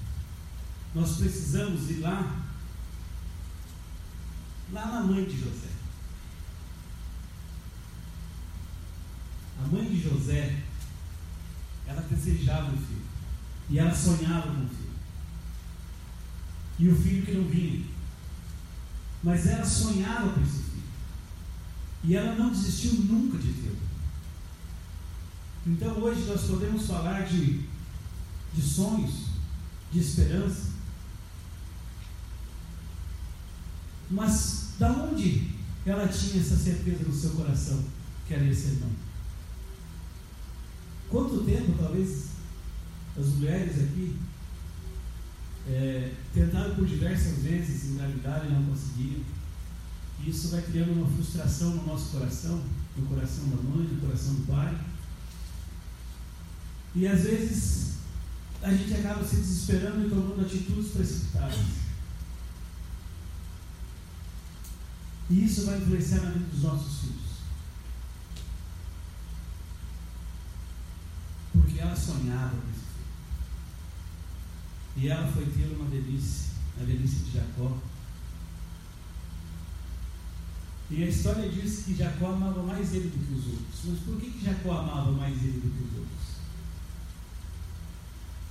Nós 0.94 1.18
precisamos 1.18 1.90
ir 1.90 2.00
lá, 2.00 2.42
lá 4.72 4.86
na 4.86 5.02
mãe 5.02 5.26
de 5.26 5.38
José. 5.38 5.76
A 9.64 9.68
mãe 9.68 9.86
de 9.86 10.02
José, 10.02 10.64
ela 11.86 12.02
desejava 12.02 12.72
um 12.72 12.78
filho. 12.78 13.06
E 13.70 13.80
ela 13.80 13.94
sonhava 13.94 14.54
com 14.54 14.62
um 14.62 14.70
filho. 14.70 14.96
E 16.80 16.90
o 16.90 16.96
filho 16.96 17.26
que 17.26 17.32
não 17.34 17.48
vinha. 17.48 17.86
Mas 19.24 19.48
ela 19.48 19.66
sonhava 19.66 20.34
com 20.34 20.42
esse 20.42 20.64
filho. 20.64 20.84
E 22.04 22.16
ela 22.16 22.36
não 22.36 22.52
desistiu 22.52 22.94
nunca 22.94 23.38
de 23.38 23.52
tê-lo. 23.54 23.95
Então 25.66 25.98
hoje 26.00 26.22
nós 26.26 26.42
podemos 26.42 26.86
falar 26.86 27.26
de, 27.26 27.66
de 28.54 28.62
sonhos, 28.62 29.30
de 29.92 30.00
esperança. 30.00 30.76
Mas 34.12 34.74
da 34.78 34.92
onde 34.92 35.50
ela 35.86 36.08
tinha 36.08 36.40
essa 36.40 36.56
certeza 36.56 37.04
no 37.04 37.14
seu 37.14 37.32
coração 37.32 37.84
que 38.28 38.34
era 38.36 38.46
esse 38.46 38.68
irmão? 38.68 38.92
Quanto 41.10 41.44
tempo 41.44 41.76
talvez 41.80 42.28
as 43.18 43.28
mulheres 43.28 43.82
aqui 43.82 44.16
é, 45.68 46.12
tentaram 46.34 46.76
por 46.76 46.86
diversas 46.86 47.40
vezes 47.40 47.90
engravidar 47.90 48.46
e 48.46 48.54
não 48.54 48.64
conseguiram. 48.66 49.24
Isso 50.26 50.50
vai 50.50 50.62
criando 50.62 50.94
uma 50.94 51.08
frustração 51.08 51.72
no 51.72 51.86
nosso 51.88 52.12
coração, 52.12 52.62
no 52.96 53.06
coração 53.08 53.50
da 53.50 53.56
mãe, 53.58 53.88
no 53.88 54.02
coração 54.02 54.34
do 54.36 54.48
pai. 54.48 54.76
E 56.96 57.08
às 57.08 57.24
vezes 57.24 57.96
a 58.62 58.72
gente 58.74 58.94
acaba 58.94 59.24
se 59.24 59.36
desesperando 59.36 60.08
e 60.08 60.10
tomando 60.10 60.42
atitudes 60.42 60.92
precipitadas. 60.92 61.86
E 65.30 65.44
isso 65.44 65.66
vai 65.66 65.78
influenciar 65.78 66.22
na 66.22 66.32
vida 66.32 66.46
dos 66.46 66.64
nossos 66.64 67.00
filhos. 67.02 67.36
Porque 71.52 71.80
ela 71.80 71.96
sonhava 71.96 72.56
com 72.56 72.70
esse 72.70 72.80
filho. 72.80 73.06
E 74.98 75.08
ela 75.10 75.32
foi 75.32 75.46
tê-lo 75.48 75.84
na 75.84 75.90
velhice, 75.90 76.50
na 76.78 76.86
velhice 76.86 77.16
de 77.16 77.32
Jacó. 77.34 77.78
E 80.92 81.04
a 81.04 81.08
história 81.08 81.50
diz 81.50 81.84
que 81.84 81.96
Jacó 81.96 82.34
amava 82.34 82.62
mais 82.64 82.94
ele 82.94 83.10
do 83.10 83.26
que 83.26 83.34
os 83.34 83.48
outros. 83.48 83.80
Mas 83.86 84.00
por 84.00 84.18
que, 84.20 84.30
que 84.30 84.46
Jacó 84.46 84.78
amava 84.78 85.12
mais 85.12 85.36
ele 85.44 85.60
do 85.60 85.72
que 85.72 85.84
os 85.84 86.00
outros? 86.00 86.35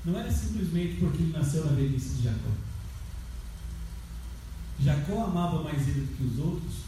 Não 0.05 0.19
era 0.19 0.31
simplesmente 0.31 0.97
porque 1.01 1.23
ele 1.23 1.33
nasceu 1.33 1.65
na 1.65 1.73
velhice 1.73 2.17
de 2.17 2.25
Jacó. 2.25 2.51
Jacó 4.81 5.25
amava 5.25 5.63
mais 5.63 5.89
ele 5.89 6.01
do 6.01 6.17
que 6.17 6.25
os 6.25 6.39
outros 6.39 6.85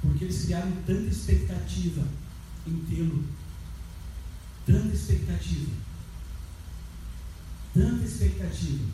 porque 0.00 0.24
eles 0.24 0.44
criaram 0.44 0.72
tanta 0.86 1.10
expectativa 1.10 2.06
em 2.66 2.78
tê-lo. 2.84 3.24
Tanta 4.66 4.94
expectativa. 4.94 5.72
Tanta 7.74 8.04
expectativa. 8.04 8.84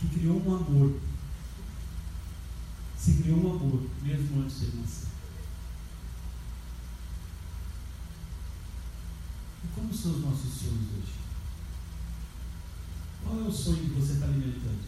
Que 0.00 0.08
criou 0.08 0.42
um 0.46 0.56
amor. 0.56 1.00
Se 2.98 3.14
criou 3.14 3.38
um 3.38 3.56
amor, 3.56 3.82
mesmo 4.02 4.42
antes 4.42 4.60
de 4.60 4.64
ele 4.66 4.80
nascer. 4.80 5.15
E 9.66 9.74
como 9.74 9.92
são 9.92 10.12
os 10.12 10.20
nossos 10.20 10.52
sonhos 10.52 10.88
hoje? 10.96 11.14
Qual 13.22 13.40
é 13.40 13.42
o 13.42 13.52
sonho 13.52 13.78
que 13.78 14.00
você 14.00 14.12
está 14.12 14.26
alimentando? 14.26 14.84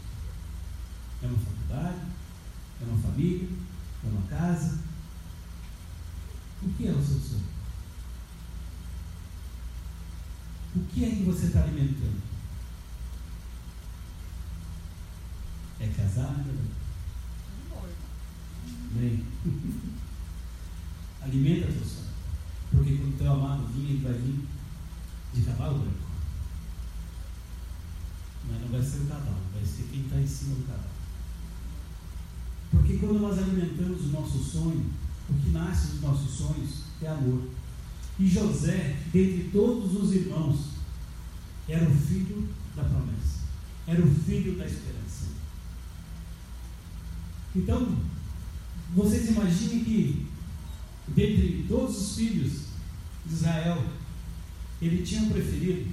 É 1.20 1.26
uma 1.26 1.39
faculdade? 1.39 2.01
É 2.81 2.85
uma 2.85 3.03
família? 3.03 3.49
É 4.05 4.09
uma 4.09 4.22
casa? 4.29 4.79
O 6.62 6.68
que 6.70 6.87
é 6.87 6.93
o 6.93 7.05
seu 7.05 7.18
sonho? 7.18 7.49
O 10.76 10.81
que 10.85 11.05
é 11.05 11.11
que 11.11 11.22
você 11.24 11.47
está 11.47 11.62
alimentando? 11.62 12.22
É 15.81 15.89
casar, 15.89 16.37
né? 16.39 16.68
Bem. 18.93 19.26
Alimenta 21.22 21.72
teu 21.72 21.85
sonho. 21.85 22.09
Porque 22.70 22.97
quando 22.97 23.18
teu 23.18 23.33
amado 23.33 23.66
vir, 23.68 23.91
ele 23.91 24.03
vai 24.05 24.12
vir 24.12 24.57
de 25.35 25.43
cavalo 25.43 25.79
branco. 25.79 26.09
Mas 28.51 28.61
não 28.62 28.68
vai 28.68 28.83
ser 28.83 29.03
o 29.03 29.07
cavalo, 29.07 29.37
vai 29.53 29.64
ser 29.64 29.89
quem 29.91 30.03
está 30.03 30.16
em 30.16 30.26
cima 30.26 30.55
do 30.57 30.66
cavalo. 30.66 30.99
Porque 32.70 32.99
quando 32.99 33.20
nós 33.20 33.39
alimentamos 33.39 34.07
o 34.07 34.09
nosso 34.09 34.39
sonho, 34.39 34.87
o 35.29 35.35
que 35.35 35.51
nasce 35.51 35.89
dos 35.89 36.01
nossos 36.03 36.31
sonhos 36.31 36.83
é 37.03 37.09
amor. 37.09 37.43
E 38.18 38.26
José, 38.26 38.97
dentre 39.12 39.51
todos 39.53 39.95
os 39.95 40.12
irmãos, 40.12 40.70
era 41.68 41.89
o 41.89 41.95
filho 41.95 42.49
da 42.74 42.83
promessa, 42.83 43.41
era 43.87 44.03
o 44.03 44.14
filho 44.14 44.57
da 44.59 44.66
esperança. 44.66 45.26
Então, 47.55 47.97
vocês 48.95 49.29
imaginem 49.29 49.85
que, 49.85 50.26
dentre 51.09 51.66
todos 51.68 51.97
os 51.97 52.16
filhos 52.16 52.53
de 53.26 53.35
Israel, 53.35 53.85
ele 54.81 55.03
tinha 55.03 55.22
um 55.22 55.31
preferido. 55.31 55.91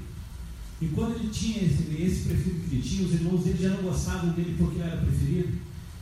E 0.82 0.88
quando 0.88 1.16
ele 1.16 1.30
tinha 1.30 1.64
esse, 1.64 1.84
esse 2.02 2.28
preferido 2.28 2.68
que 2.68 2.76
ele 2.76 2.82
tinha, 2.82 3.08
os 3.08 3.14
irmãos 3.14 3.44
dele 3.44 3.62
já 3.62 3.70
não 3.70 3.84
gostavam 3.84 4.32
dele 4.32 4.56
porque 4.58 4.80
ele 4.80 4.88
era 4.88 4.98
preferido. 4.98 5.58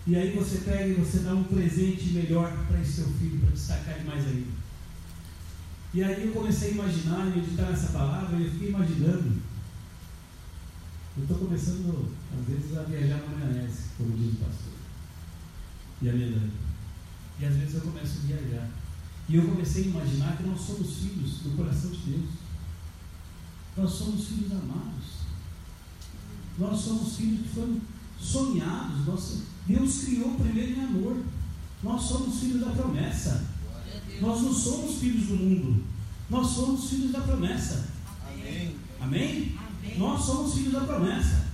E 0.05 0.15
aí 0.15 0.35
você 0.35 0.57
pega 0.57 0.87
e 0.87 0.93
você 0.95 1.19
dá 1.19 1.33
um 1.33 1.43
presente 1.43 2.09
melhor 2.09 2.51
para 2.67 2.81
esse 2.81 2.93
seu 2.93 3.07
filho, 3.13 3.39
para 3.39 3.51
destacar 3.51 3.95
ele 3.95 4.09
mais 4.09 4.27
ainda. 4.27 4.63
E 5.93 6.03
aí 6.03 6.25
eu 6.25 6.33
comecei 6.33 6.71
a 6.71 6.73
imaginar, 6.73 7.27
e 7.27 7.39
meditar 7.39 7.69
nessa 7.69 7.93
palavra, 7.93 8.35
e 8.35 8.45
eu 8.45 8.51
fiquei 8.51 8.69
imaginando. 8.69 9.41
Eu 11.15 11.23
estou 11.23 11.37
começando, 11.37 12.11
às 12.35 12.47
vezes, 12.47 12.75
a 12.75 12.81
viajar 12.83 13.17
na 13.17 13.37
maionese, 13.37 13.83
como 13.97 14.17
diz 14.17 14.33
o 14.33 14.37
pastor. 14.37 14.73
E 16.01 16.09
a 16.09 16.13
minha 16.13 16.49
E 17.39 17.45
às 17.45 17.55
vezes 17.55 17.75
eu 17.75 17.81
começo 17.81 18.17
a 18.23 18.27
viajar. 18.27 18.69
E 19.29 19.35
eu 19.35 19.47
comecei 19.47 19.83
a 19.83 19.87
imaginar 19.87 20.37
que 20.37 20.43
nós 20.43 20.59
somos 20.59 20.97
filhos 20.97 21.39
do 21.43 21.55
coração 21.55 21.91
de 21.91 21.97
Deus. 21.97 22.29
Nós 23.75 23.91
somos 23.91 24.27
filhos 24.27 24.51
amados. 24.51 25.23
Nós 26.57 26.79
somos 26.79 27.15
filhos 27.15 27.41
que 27.41 27.55
foram 27.55 27.81
sonhados. 28.19 29.05
Nós, 29.05 29.41
Deus 29.67 30.03
criou 30.03 30.35
primeiro 30.35 30.79
em 30.79 30.83
amor. 30.83 31.17
Nós 31.81 32.01
somos 32.01 32.39
filhos 32.39 32.61
da 32.61 32.71
promessa. 32.71 33.45
Nós 34.21 34.41
não 34.41 34.53
somos 34.53 34.99
filhos 34.99 35.27
do 35.27 35.35
mundo. 35.35 35.83
Nós 36.29 36.47
somos 36.47 36.89
filhos 36.89 37.11
da 37.11 37.21
promessa. 37.21 37.89
Amém? 38.27 38.75
Amém? 39.01 39.57
Amém. 39.57 39.97
Nós 39.97 40.23
somos 40.23 40.53
filhos 40.53 40.73
da 40.73 40.81
promessa. 40.81 41.47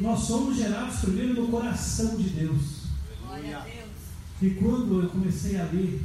Nós 0.00 0.20
somos 0.20 0.56
gerados 0.56 1.00
primeiro 1.00 1.42
no 1.42 1.48
coração 1.48 2.16
de 2.16 2.28
Deus. 2.30 2.82
E 4.40 4.50
quando 4.50 5.02
eu 5.02 5.08
comecei 5.08 5.60
a 5.60 5.64
ler 5.64 6.04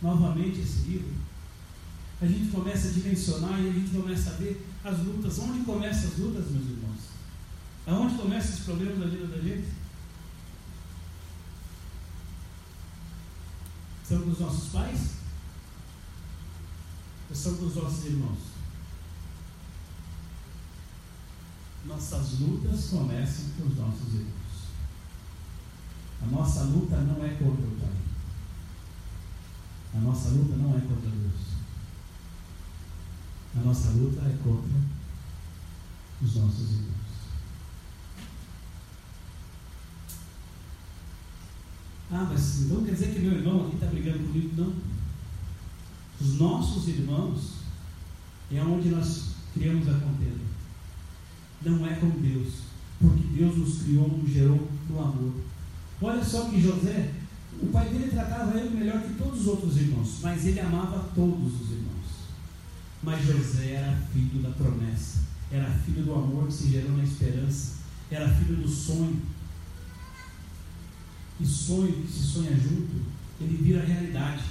novamente 0.00 0.60
esse 0.60 0.88
livro, 0.88 1.12
a 2.20 2.26
gente 2.26 2.50
começa 2.50 2.88
a 2.88 2.92
dimensionar 2.92 3.58
e 3.60 3.68
a 3.68 3.72
gente 3.72 3.90
começa 3.90 4.30
a 4.30 4.34
ver 4.34 4.66
as 4.84 4.98
lutas. 4.98 5.38
Onde 5.38 5.64
começam 5.64 6.10
as 6.10 6.18
lutas, 6.18 6.50
meus 6.50 6.66
irmãos? 6.66 7.00
Aonde 7.86 8.14
começam 8.16 8.54
os 8.54 8.60
problemas 8.60 8.98
da 8.98 9.06
vida 9.06 9.26
da 9.26 9.38
gente? 9.38 9.68
São 14.06 14.20
dos 14.20 14.38
nossos 14.38 14.70
pais? 14.70 15.00
Ou 17.30 17.36
são 17.36 17.54
dos 17.54 17.74
nossos 17.76 18.04
irmãos? 18.04 18.38
Nossas 21.86 22.38
lutas 22.40 22.86
começam 22.90 23.46
com 23.56 23.66
os 23.66 23.76
nossos 23.78 24.14
irmãos. 24.14 24.40
A 26.22 26.26
nossa 26.26 26.64
luta 26.64 26.96
não 26.96 27.24
é 27.24 27.30
contra 27.30 27.66
o 27.66 27.76
Pai. 27.80 27.90
A 29.94 30.00
nossa 30.00 30.28
luta 30.28 30.56
não 30.56 30.76
é 30.76 30.80
contra 30.80 31.10
Deus. 31.10 31.59
A 33.56 33.60
nossa 33.60 33.90
luta 33.90 34.20
é 34.20 34.36
contra 34.42 34.76
os 36.22 36.36
nossos 36.36 36.70
irmãos. 36.70 37.00
Ah, 42.12 42.28
mas 42.30 42.62
então 42.62 42.84
quer 42.84 42.92
dizer 42.92 43.14
que 43.14 43.20
meu 43.20 43.32
irmão 43.32 43.66
aqui 43.66 43.74
está 43.74 43.86
brigando 43.86 44.18
comigo? 44.18 44.50
Não. 44.56 44.74
Os 46.20 46.38
nossos 46.38 46.88
irmãos 46.88 47.54
é 48.52 48.60
onde 48.62 48.88
nós 48.88 49.30
criamos 49.54 49.88
a 49.88 49.92
contenda. 49.94 50.40
Não 51.62 51.86
é 51.86 51.94
com 51.94 52.10
Deus. 52.10 52.70
Porque 53.00 53.26
Deus 53.28 53.56
nos 53.56 53.82
criou, 53.82 54.08
nos 54.08 54.30
gerou 54.30 54.68
no 54.88 55.00
amor. 55.00 55.32
Olha 56.02 56.24
só 56.24 56.48
que 56.48 56.60
José, 56.60 57.14
o 57.62 57.66
pai 57.68 57.88
dele 57.88 58.10
tratava 58.10 58.58
ele 58.58 58.78
melhor 58.78 59.00
que 59.02 59.14
todos 59.14 59.40
os 59.40 59.46
outros 59.46 59.76
irmãos, 59.76 60.18
mas 60.22 60.46
ele 60.46 60.60
amava 60.60 61.10
todos 61.14 61.60
os 61.60 61.70
irmãos. 61.70 61.89
Mas 63.02 63.24
José 63.24 63.72
era 63.72 63.96
filho 64.12 64.42
da 64.42 64.50
promessa, 64.50 65.20
era 65.50 65.70
filho 65.70 66.04
do 66.04 66.14
amor 66.14 66.46
que 66.46 66.52
se 66.52 66.70
gerou 66.70 66.96
na 66.96 67.04
esperança, 67.04 67.76
era 68.10 68.28
filho 68.28 68.56
do 68.56 68.68
sonho. 68.68 69.20
E 71.40 71.46
sonho 71.46 71.92
que 71.92 72.12
se 72.12 72.22
sonha 72.22 72.54
junto, 72.54 73.02
ele 73.40 73.56
vira 73.62 73.82
realidade. 73.82 74.44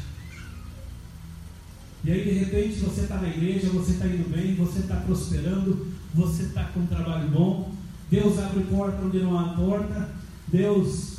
E 2.03 2.11
aí, 2.11 2.23
de 2.23 2.39
repente, 2.39 2.79
você 2.79 3.01
está 3.01 3.17
na 3.17 3.27
igreja, 3.27 3.69
você 3.69 3.91
está 3.91 4.07
indo 4.07 4.29
bem, 4.29 4.55
você 4.55 4.79
está 4.79 4.95
prosperando, 4.95 5.87
você 6.13 6.43
está 6.43 6.63
com 6.65 6.79
um 6.79 6.87
trabalho 6.87 7.29
bom, 7.29 7.75
Deus 8.09 8.39
abre 8.39 8.63
porta 8.63 9.03
onde 9.03 9.19
não 9.19 9.37
há 9.37 9.53
porta, 9.53 10.09
Deus 10.47 11.17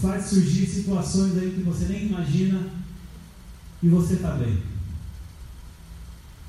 faz 0.00 0.26
surgir 0.26 0.66
situações 0.66 1.36
aí 1.36 1.52
que 1.52 1.62
você 1.62 1.86
nem 1.86 2.06
imagina 2.06 2.60
e 3.82 3.88
você 3.88 4.14
está 4.14 4.32
bem. 4.32 4.75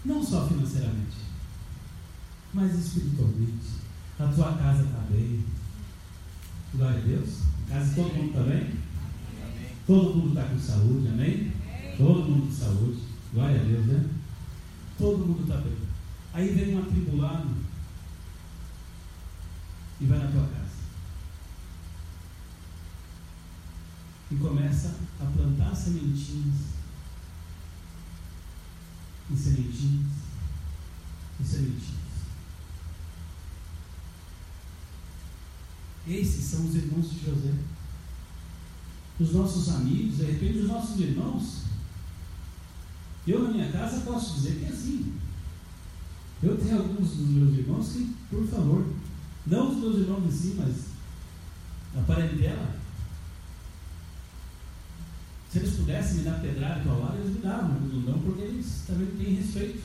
Não 0.07 0.23
só 0.23 0.47
financeiramente, 0.47 1.17
mas 2.53 2.73
espiritualmente. 2.73 3.77
A 4.17 4.27
tua 4.27 4.53
casa 4.53 4.83
está 4.83 4.99
bem. 5.11 5.43
Glória 6.73 6.97
a 6.97 7.01
Deus. 7.01 7.41
A 7.65 7.73
casa 7.73 7.89
de 7.89 7.95
todo 7.95 8.13
mundo 8.13 8.27
está 8.29 8.43
bem? 8.43 8.73
Todo 9.85 10.15
mundo 10.15 10.29
está 10.29 10.43
com 10.49 10.59
saúde, 10.59 11.07
amém? 11.09 11.51
Todo 11.97 12.29
mundo 12.29 12.47
com 12.47 12.53
saúde. 12.53 13.01
Glória 13.33 13.59
a 13.59 13.63
Deus, 13.63 13.85
né? 13.85 14.09
Todo 14.97 15.25
mundo 15.25 15.41
está 15.41 15.57
bem. 15.57 15.77
Aí 16.33 16.53
vem 16.53 16.75
um 16.75 16.79
atribulado 16.79 17.49
e 19.99 20.05
vai 20.05 20.19
na 20.19 20.31
tua 20.31 20.47
casa. 20.47 20.67
e 24.29 24.35
começa 24.35 24.93
a 25.21 25.25
plantar 25.25 25.73
sementinhas 25.75 26.76
e 29.31 29.35
sementinhas 29.35 30.07
e 31.39 31.43
sementinhas. 31.43 31.97
Esses 36.07 36.43
são 36.45 36.65
os 36.65 36.75
irmãos 36.75 37.09
de 37.09 37.25
José. 37.25 37.53
Os 39.19 39.33
nossos 39.33 39.69
amigos, 39.69 40.17
de 40.17 40.25
repente, 40.25 40.59
os 40.59 40.67
nossos 40.67 40.99
irmãos. 40.99 41.63
Eu, 43.27 43.43
na 43.43 43.49
minha 43.49 43.71
casa, 43.71 44.01
posso 44.01 44.35
dizer 44.35 44.59
que 44.59 44.65
é 44.65 44.69
assim. 44.69 45.13
Eu 46.41 46.57
tenho 46.57 46.77
alguns 46.77 47.09
dos 47.09 47.27
meus 47.27 47.57
irmãos 47.57 47.91
que, 47.91 48.15
por 48.29 48.47
favor, 48.47 48.85
não 49.45 49.71
os 49.71 49.77
meus 49.77 49.97
irmãos 49.97 50.25
em 50.25 50.31
si, 50.31 50.55
mas 50.57 50.87
a 51.97 52.05
parentela, 52.05 52.75
se 55.51 55.59
eles 55.59 55.75
pudessem 55.75 56.17
me 56.17 56.23
dar 56.23 56.41
pedrada 56.41 56.81
para 56.81 56.93
lado, 56.93 57.17
eles 57.17 57.35
me 57.35 57.41
davam, 57.41 57.79
mas 57.81 57.93
não 57.93 58.01
dão 58.01 58.19
porque 58.19 58.41
eles 58.41 58.83
também 58.85 59.07
têm 59.07 59.35
respeito. 59.35 59.81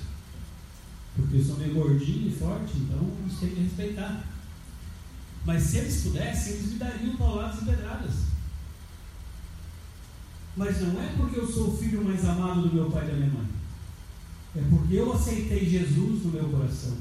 Porque 1.15 1.37
eu 1.37 1.45
sou 1.45 1.57
meio 1.59 1.75
gordinho 1.75 2.29
e 2.29 2.33
forte, 2.33 2.79
então 2.79 3.11
eles 3.21 3.39
têm 3.39 3.51
que 3.51 3.63
respeitar. 3.63 4.25
Mas 5.45 5.63
se 5.63 5.79
eles 5.79 6.03
pudessem, 6.03 6.55
eles 6.55 6.73
me 6.73 6.79
dariam 6.79 7.17
pauladas 7.17 7.63
e 7.63 7.65
pedradas. 7.65 8.15
Mas 10.57 10.81
não 10.83 11.01
é 11.01 11.15
porque 11.17 11.39
eu 11.39 11.47
sou 11.47 11.73
o 11.73 11.77
filho 11.77 12.05
mais 12.05 12.25
amado 12.25 12.63
do 12.63 12.75
meu 12.75 12.91
pai 12.91 13.05
e 13.05 13.11
da 13.11 13.15
minha 13.15 13.31
mãe. 13.31 13.47
É 14.57 14.63
porque 14.69 14.95
eu 14.95 15.13
aceitei 15.13 15.69
Jesus 15.69 16.25
no 16.25 16.33
meu 16.33 16.49
coração. 16.49 16.97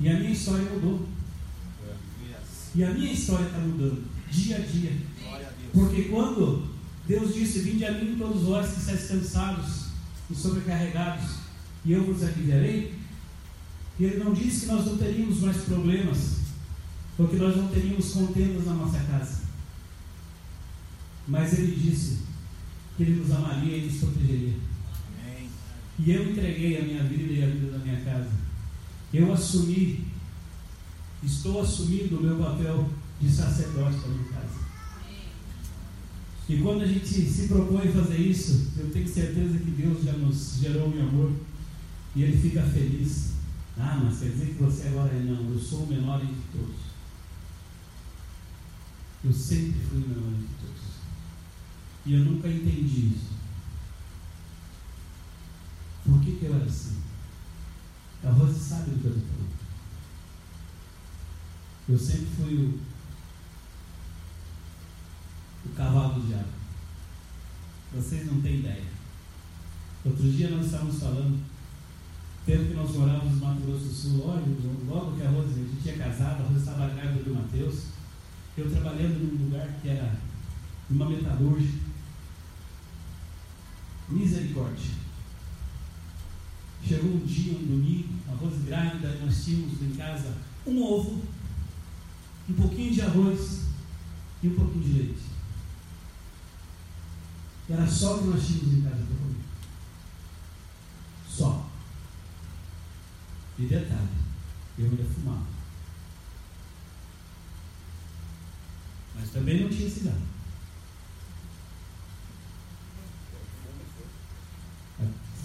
E 0.00 0.08
a 0.08 0.18
minha 0.18 0.30
história 0.30 0.64
mudou. 0.70 1.08
E 2.74 2.84
a 2.84 2.90
minha 2.90 3.12
história 3.12 3.46
está 3.46 3.58
mudando, 3.58 4.04
dia 4.28 4.56
a 4.56 4.60
dia. 4.60 4.92
Porque 5.72 6.02
quando 6.04 6.73
Deus 7.06 7.34
disse: 7.34 7.60
Vinde 7.60 7.84
a 7.84 7.92
mim 7.92 8.16
todos 8.18 8.42
vós 8.42 8.72
que 8.72 8.80
estáis 8.80 9.08
cansados 9.08 9.84
e 10.30 10.34
sobrecarregados, 10.34 11.36
e 11.84 11.92
eu 11.92 12.04
vos 12.04 12.22
aliviarei. 12.22 12.94
E 13.98 14.04
ele 14.04 14.24
não 14.24 14.32
disse 14.32 14.60
que 14.60 14.72
nós 14.72 14.86
não 14.86 14.96
teríamos 14.96 15.40
mais 15.40 15.58
problemas, 15.58 16.38
ou 17.18 17.28
que 17.28 17.36
nós 17.36 17.56
não 17.56 17.68
teríamos 17.68 18.10
contendas 18.10 18.64
na 18.64 18.74
nossa 18.74 18.98
casa. 19.00 19.42
Mas 21.28 21.58
ele 21.58 21.76
disse 21.76 22.18
que 22.96 23.02
ele 23.02 23.20
nos 23.20 23.30
amaria 23.30 23.76
e 23.76 23.86
nos 23.86 23.98
protegeria. 23.98 24.54
Amém. 25.22 25.48
E 25.98 26.10
eu 26.10 26.30
entreguei 26.30 26.78
a 26.80 26.84
minha 26.84 27.04
vida 27.04 27.32
e 27.32 27.42
a 27.42 27.46
vida 27.46 27.70
da 27.72 27.78
minha 27.78 28.00
casa. 28.00 28.30
Eu 29.12 29.32
assumi, 29.32 30.06
estou 31.22 31.60
assumindo 31.60 32.18
o 32.18 32.22
meu 32.22 32.36
papel 32.36 32.90
de 33.20 33.30
sacerdote 33.30 33.96
para 33.98 34.10
minha 34.10 34.24
casa. 34.24 34.64
E 36.48 36.58
quando 36.58 36.82
a 36.82 36.86
gente 36.86 37.06
se 37.06 37.48
propõe 37.48 37.88
a 37.88 37.92
fazer 37.92 38.18
isso, 38.18 38.72
eu 38.76 38.90
tenho 38.90 39.08
certeza 39.08 39.58
que 39.58 39.70
Deus 39.70 40.04
já 40.04 40.12
nos 40.12 40.58
gerou 40.60 40.88
um 40.88 41.08
amor 41.08 41.32
e 42.14 42.22
Ele 42.22 42.36
fica 42.36 42.62
feliz. 42.62 43.32
Ah, 43.78 44.00
mas 44.04 44.18
quer 44.20 44.28
dizer 44.28 44.46
que 44.54 44.62
você 44.62 44.88
agora 44.88 45.12
é 45.12 45.20
não, 45.20 45.50
eu 45.52 45.58
sou 45.58 45.84
o 45.84 45.86
menor 45.86 46.22
entre 46.22 46.42
todos. 46.52 46.76
Eu 49.24 49.32
sempre 49.32 49.80
fui 49.88 49.98
o 49.98 50.08
menor 50.08 50.32
entre 50.32 50.54
todos. 50.60 50.82
E 52.06 52.12
eu 52.12 52.20
nunca 52.20 52.48
entendi 52.48 53.14
isso. 53.16 53.32
Por 56.04 56.20
que, 56.20 56.32
que 56.32 56.44
eu 56.44 56.54
era 56.54 56.66
assim? 56.66 56.98
A 58.22 58.30
Rose 58.30 58.60
sabe 58.60 58.90
do 58.90 59.00
que 59.00 59.06
eu 59.06 59.12
estou 59.12 59.26
falando. 59.28 59.54
Eu 61.88 61.98
sempre 61.98 62.26
fui 62.36 62.54
o, 62.54 62.78
o 65.66 65.68
cavalo 65.74 66.20
do 66.20 66.26
diabo. 66.26 66.48
Vocês 67.94 68.26
não 68.26 68.40
têm 68.40 68.60
ideia. 68.60 68.84
Outro 70.04 70.30
dia 70.30 70.50
nós 70.50 70.66
estávamos 70.66 71.00
falando, 71.00 71.40
tempo 72.44 72.64
que 72.64 72.74
nós 72.74 72.90
morávamos 72.90 73.40
no 73.40 73.46
Mato 73.46 73.60
Grosso 73.62 73.84
do 73.84 73.94
Sul, 73.94 74.26
olha, 74.26 74.42
logo 74.86 75.16
que 75.16 75.22
a 75.22 75.30
Rose, 75.30 75.52
a 75.52 75.56
gente 75.56 75.82
tinha 75.82 75.96
casado, 75.96 76.42
a 76.42 76.46
Rose 76.46 76.58
estava 76.58 76.88
grávida 76.88 77.22
do 77.22 77.34
Mateus, 77.34 77.84
eu 78.56 78.70
trabalhando 78.70 79.18
num 79.18 79.44
lugar 79.44 79.66
que 79.80 79.88
era 79.88 80.18
uma 80.90 81.08
metalúrgica. 81.08 81.84
Misericórdia. 84.08 84.90
Chegou 86.86 87.14
um 87.14 87.24
dia, 87.24 87.54
um 87.54 87.66
domingo, 87.66 88.12
a 88.28 88.34
Rose 88.34 88.58
grávida, 88.66 89.18
nós 89.24 89.42
tínhamos 89.42 89.80
em 89.80 89.94
casa 89.96 90.34
um 90.66 90.82
ovo, 90.82 91.22
um 92.48 92.52
pouquinho 92.52 92.92
de 92.92 93.00
arroz 93.00 93.62
e 94.42 94.48
um 94.48 94.54
pouquinho 94.54 94.84
de 94.84 94.92
leite. 94.92 95.33
Era 97.68 97.86
só 97.86 98.16
o 98.16 98.18
que 98.18 98.24
nós 98.28 98.46
tínhamos 98.46 98.74
em 98.74 98.82
casa 98.82 98.96
para 98.96 99.16
comer. 99.16 99.36
Só. 101.28 101.70
E 103.58 103.66
detalhe, 103.66 104.08
eu 104.78 104.86
ainda 104.86 105.04
fumava. 105.04 105.46
Mas 109.14 109.30
também 109.30 109.62
não 109.62 109.70
tinha 109.70 109.88
cigarro. 109.88 110.34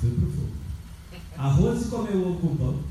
Foi 0.01 0.11
pro 0.11 0.31
fogo. 0.31 0.55
A 1.37 1.47
Rose 1.47 1.89
comeu 1.89 2.27
ovo 2.27 2.39
com 2.39 2.57
pão. 2.57 2.83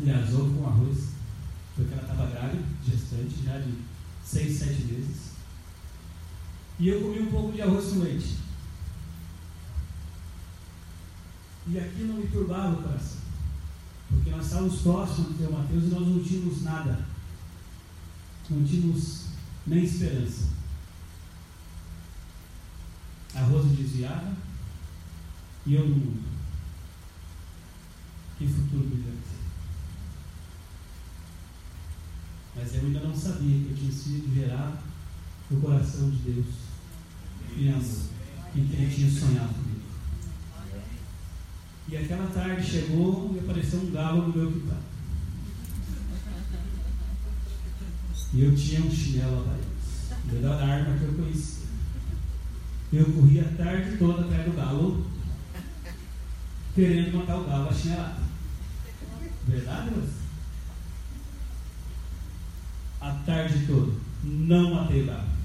Aliás, 0.00 0.34
ovo 0.34 0.58
com 0.58 0.66
arroz. 0.66 1.08
Porque 1.74 1.92
ela 1.92 2.02
estava 2.02 2.26
grávida, 2.30 2.64
gestante, 2.84 3.44
já 3.44 3.58
de 3.58 3.74
seis, 4.24 4.58
sete 4.58 4.82
meses. 4.82 5.37
E 6.78 6.88
eu 6.88 7.00
comi 7.00 7.20
um 7.22 7.30
pouco 7.30 7.52
de 7.52 7.60
arroz 7.60 7.86
com 7.86 8.00
leite. 8.00 8.36
E 11.66 11.78
aqui 11.78 12.02
não 12.04 12.14
me 12.14 12.28
turbava 12.28 12.78
o 12.78 12.82
coração. 12.82 13.18
Porque 14.08 14.30
nós 14.30 14.46
estávamos 14.46 14.80
próximos 14.80 15.28
do 15.28 15.38
teu 15.38 15.50
Mateus 15.50 15.84
e 15.84 15.86
nós 15.88 16.06
não 16.06 16.22
tínhamos 16.22 16.62
nada. 16.62 17.04
Não 18.48 18.64
tínhamos 18.64 19.26
nem 19.66 19.84
esperança. 19.84 20.48
A 23.34 23.40
Rosa 23.40 23.68
desviava 23.68 24.34
e 25.66 25.74
eu 25.74 25.86
no 25.86 25.96
mundo. 25.96 26.28
Que 28.38 28.46
futuro 28.46 28.86
brilhante. 28.86 29.38
Mas 32.54 32.74
eu 32.74 32.82
ainda 32.82 33.00
não 33.00 33.14
sabia 33.14 33.64
que 33.64 33.70
eu 33.70 33.76
tinha 33.76 33.92
sido 33.92 34.34
gerado 34.34 34.78
no 35.50 35.60
coração 35.60 36.08
de 36.10 36.16
Deus 36.18 36.67
em 37.64 37.72
amor. 37.72 38.08
E 38.54 38.60
que 38.60 38.76
Ele 38.76 38.94
tinha 38.94 39.10
sonhado 39.10 39.54
comigo. 39.54 39.80
E 41.88 41.96
aquela 41.96 42.26
tarde 42.30 42.70
chegou 42.70 43.34
e 43.34 43.38
apareceu 43.38 43.80
um 43.80 43.90
galo 43.90 44.28
no 44.28 44.36
meu 44.36 44.52
quintal. 44.52 44.78
E 48.34 48.44
eu 48.44 48.54
tinha 48.54 48.80
um 48.80 48.90
chinelo 48.90 49.38
havaiano. 49.38 49.78
Melhor 50.24 50.62
arma 50.62 50.98
que 50.98 51.04
eu 51.04 51.14
conhecia. 51.14 51.66
Eu 52.92 53.04
corri 53.12 53.40
a 53.40 53.44
tarde 53.44 53.96
toda 53.98 54.24
atrás 54.24 54.44
do 54.44 54.56
galo, 54.56 55.06
querendo 56.74 57.16
matar 57.16 57.36
o 57.38 57.44
galo 57.44 57.68
a 57.68 57.72
chinelada. 57.72 58.22
Verdade, 59.46 59.90
Deus? 59.90 60.10
A 63.00 63.10
tarde 63.24 63.66
toda. 63.66 63.92
Não 64.24 64.74
matei 64.74 65.02
o 65.02 65.06
galo. 65.06 65.37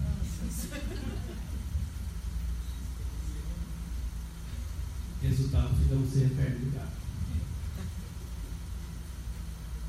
Ficamos 5.62 6.12
sem 6.12 6.26
a 6.26 6.30
perna 6.30 6.60
do 6.60 6.74
galo. 6.74 6.90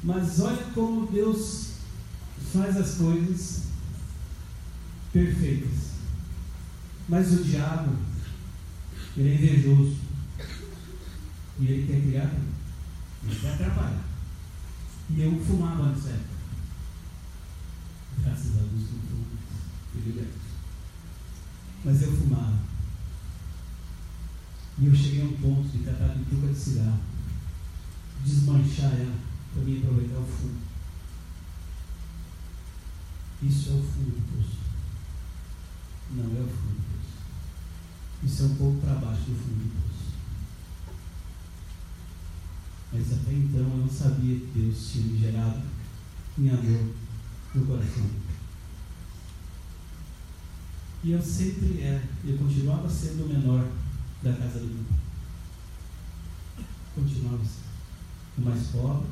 Mas 0.03 0.41
olha 0.41 0.65
como 0.75 1.07
Deus 1.07 1.69
faz 2.53 2.77
as 2.77 2.97
coisas 2.97 3.63
perfeitas. 5.13 5.95
Mas 7.09 7.33
o 7.33 7.45
diabo, 7.45 7.97
ele 9.17 9.31
é 9.31 9.35
invejoso. 9.35 9.97
E 11.59 11.67
ele 11.67 11.87
quer 11.87 12.01
criar, 12.03 12.35
ele 13.23 13.41
quer 13.41 13.55
atrapalhar. 13.55 14.05
E 15.11 15.23
eu 15.23 15.45
fumava 15.45 15.91
nessa 15.91 16.11
época. 16.11 16.35
Graças 18.23 18.59
a 18.59 18.61
Deus 18.61 18.73
não 18.73 19.01
fumo, 19.03 19.27
liberto. 20.05 20.33
Mas 21.85 22.03
eu 22.03 22.17
fumava. 22.17 22.74
E 24.79 24.87
eu 24.87 24.95
cheguei 24.95 25.23
a 25.23 25.25
um 25.27 25.37
ponto 25.37 25.69
de 25.69 25.85
tratar 25.85 26.15
de 26.15 26.25
truca 26.25 26.49
de 26.49 26.59
cigarro, 26.59 27.01
desmanchar 28.25 28.93
ela, 28.93 29.15
para 29.53 29.63
mim 29.63 29.79
aproveitar 29.79 30.19
o 30.19 30.27
fumo. 30.27 30.59
Isso 33.43 33.71
é 33.71 33.73
o 33.73 33.83
fundo 33.83 34.11
do 34.11 34.37
poço. 34.37 34.57
Não 36.11 36.25
é 36.25 36.41
o 36.41 36.49
fundo 36.49 36.75
do 36.75 36.85
poço. 36.91 38.25
Isso 38.25 38.43
é 38.43 38.47
um 38.47 38.55
pouco 38.57 38.81
para 38.81 38.95
baixo 38.95 39.23
do 39.23 39.37
fundo 39.37 39.63
do 39.63 39.83
poço. 39.83 40.05
Mas 42.93 43.13
até 43.13 43.33
então 43.33 43.61
eu 43.61 43.77
não 43.77 43.89
sabia 43.89 44.37
que 44.37 44.51
Deus 44.55 44.91
tinha 44.91 45.05
me 45.07 45.21
gerado 45.21 45.63
em 46.39 46.49
amor 46.49 46.95
no 47.55 47.67
coração. 47.67 48.11
E 51.05 51.13
eu 51.13 51.23
sempre 51.23 51.81
era, 51.83 52.03
eu 52.25 52.39
continuava 52.39 52.89
sendo 52.89 53.25
o 53.25 53.29
menor 53.29 53.69
da 54.25 54.33
casa 54.33 54.59
do. 54.59 55.05
Continuava 56.95 57.45
sendo 57.45 57.65
o 58.39 58.41
mais 58.41 58.67
pobre, 58.69 59.09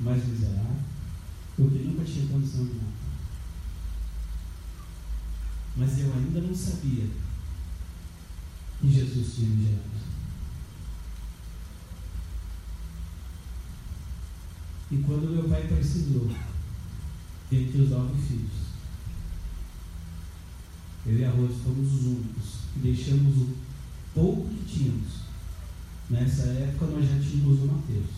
o 0.00 0.02
mais 0.02 0.26
miserável, 0.26 0.80
o 1.58 1.70
que 1.70 1.78
nunca 1.78 2.04
tinha 2.04 2.26
condição 2.26 2.64
de 2.64 2.74
nada. 2.74 3.06
Mas 5.76 5.98
eu 5.98 6.12
ainda 6.14 6.40
não 6.40 6.54
sabia 6.54 7.06
que 8.80 8.90
Jesus 8.90 9.34
tinha 9.34 9.48
me 9.50 9.66
gerado. 9.66 9.96
E 14.90 14.96
quando 14.98 15.32
meu 15.32 15.48
pai 15.48 15.66
precisou, 15.66 16.30
dentre 17.50 17.80
os 17.82 17.90
nove 17.90 18.22
filhos, 18.22 18.66
eu 21.04 21.18
e 21.18 21.24
a 21.24 21.30
Rose 21.30 21.60
fomos 21.62 21.92
os 21.92 22.06
únicos 22.06 22.60
que 22.72 22.78
deixamos 22.80 23.36
o 23.36 23.65
pouco 24.16 24.48
que 24.48 24.64
tínhamos. 24.64 25.26
Nessa 26.08 26.44
época 26.44 26.86
nós 26.86 27.06
já 27.06 27.18
tínhamos 27.20 27.60
o 27.60 27.66
Mateus. 27.66 28.10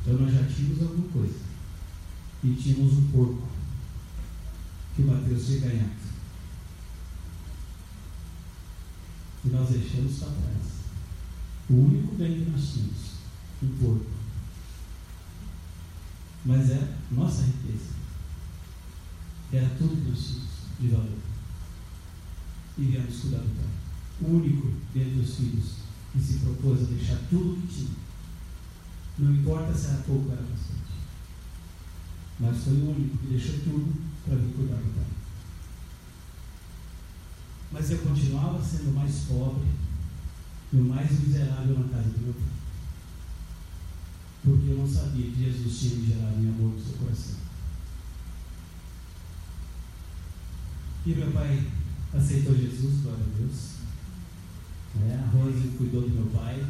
Então 0.00 0.18
nós 0.18 0.34
já 0.34 0.42
tínhamos 0.44 0.82
alguma 0.82 1.08
coisa. 1.08 1.40
E 2.42 2.54
tínhamos 2.54 2.94
um 2.94 3.10
porco 3.10 3.48
que 4.94 5.02
o 5.02 5.06
Mateus 5.06 5.46
tinha 5.46 5.60
ganhado. 5.60 6.06
E 9.44 9.48
nós 9.48 9.68
deixamos 9.68 10.18
para 10.18 10.28
trás. 10.28 10.76
O 11.68 11.74
único 11.74 12.14
bem 12.14 12.44
que 12.44 12.50
nós 12.50 12.72
tínhamos, 12.72 13.16
um 13.62 13.68
porco. 13.78 14.10
Mas 16.44 16.70
é 16.70 16.96
nossa 17.10 17.42
riqueza. 17.42 17.96
Era 19.52 19.68
tudo 19.76 19.96
que 19.96 20.08
nós 20.08 20.18
tínhamos 20.18 20.46
de 20.80 20.88
valor. 20.88 21.18
E 22.78 22.84
viemos 22.84 23.20
cuidar 23.20 23.38
do 23.38 23.56
Pai. 23.56 23.75
Único 24.20 24.72
dentre 24.94 25.20
os 25.20 25.36
filhos 25.36 25.74
que 26.12 26.20
se 26.20 26.38
propôs 26.38 26.82
a 26.82 26.84
deixar 26.84 27.18
tudo 27.28 27.60
que 27.60 27.74
tinha 27.74 27.90
Não 29.18 29.34
importa 29.34 29.74
se 29.74 29.88
era 29.88 29.98
pouco 29.98 30.26
ou 30.26 30.32
era 30.32 30.42
bastante. 30.42 30.76
Mas 32.40 32.64
foi 32.64 32.74
o 32.74 32.90
único 32.90 33.18
que 33.18 33.26
deixou 33.26 33.58
tudo 33.60 33.94
para 34.24 34.36
vir 34.36 34.54
cuidar 34.54 34.76
do 34.76 34.94
Pai. 34.94 35.06
Mas 37.72 37.90
eu 37.90 37.98
continuava 37.98 38.62
sendo 38.62 38.94
mais 38.94 39.24
pobre 39.28 39.68
e 40.72 40.76
o 40.76 40.84
mais 40.84 41.10
miserável 41.20 41.78
na 41.78 41.88
casa 41.88 42.08
do 42.10 42.20
meu 42.22 42.34
pai. 42.34 42.42
Porque 44.42 44.70
eu 44.70 44.78
não 44.78 44.88
sabia 44.88 45.30
que 45.30 45.44
Jesus 45.44 45.78
tinha 45.78 45.96
me 45.96 46.06
gerado 46.06 46.40
em 46.40 46.48
amor 46.48 46.72
no 46.72 46.80
seu 46.80 46.94
coração. 46.94 47.36
E 51.04 51.10
meu 51.10 51.30
pai 51.32 51.70
aceitou 52.14 52.56
Jesus, 52.56 53.02
glória 53.02 53.24
a 53.24 53.38
Deus. 53.38 53.75
É, 55.04 55.14
a 55.14 55.26
Rose 55.30 55.68
cuidou 55.76 56.02
do 56.02 56.08
meu 56.08 56.26
pai, 56.26 56.64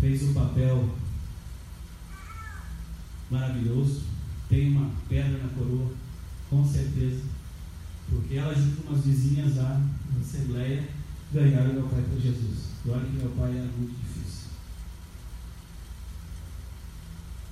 fez 0.00 0.22
um 0.22 0.34
papel 0.34 0.88
maravilhoso, 3.30 4.02
tem 4.48 4.72
uma 4.72 4.90
pedra 5.08 5.38
na 5.38 5.48
coroa, 5.50 5.92
com 6.48 6.64
certeza, 6.66 7.22
porque 8.08 8.34
ela 8.34 8.54
junto 8.54 8.82
com 8.82 8.92
umas 8.92 9.04
vizinhas 9.04 9.56
lá 9.56 9.80
na 10.12 10.20
Assembleia 10.20 10.88
ganharam 11.32 11.72
meu 11.72 11.88
pai 11.88 12.02
para 12.02 12.20
Jesus. 12.20 12.72
E 12.84 12.90
olha 12.90 13.04
que 13.04 13.16
meu 13.16 13.30
pai 13.30 13.56
era 13.56 13.70
muito 13.78 13.94
difícil. 13.96 14.48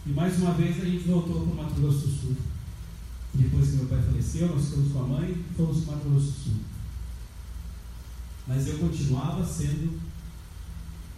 E 0.06 0.10
mais 0.10 0.38
uma 0.38 0.54
vez 0.54 0.82
a 0.82 0.84
gente 0.84 1.08
voltou 1.08 1.42
para 1.42 1.52
o 1.52 1.56
Mato 1.56 1.80
Grosso 1.80 2.06
do 2.06 2.12
Sul. 2.12 2.36
Depois 3.32 3.70
que 3.70 3.76
meu 3.76 3.86
pai 3.86 4.02
faleceu, 4.02 4.48
nós 4.48 4.64
ficamos 4.64 4.92
com 4.92 5.00
a 5.00 5.06
mãe 5.06 5.30
e 5.30 5.54
fomos 5.54 5.84
para 5.84 5.94
o 5.94 5.96
Mato 5.96 6.08
Grosso 6.10 6.26
do 6.26 6.32
Sul. 6.32 6.54
Mas 8.50 8.66
eu 8.66 8.78
continuava 8.78 9.46
sendo 9.46 10.00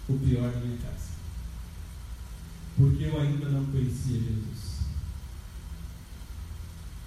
o 0.07 0.19
pior 0.19 0.53
da 0.53 0.61
minha 0.61 0.77
casa. 0.77 1.13
Porque 2.77 3.05
eu 3.05 3.19
ainda 3.19 3.49
não 3.49 3.65
conhecia 3.65 4.21
Jesus. 4.21 4.83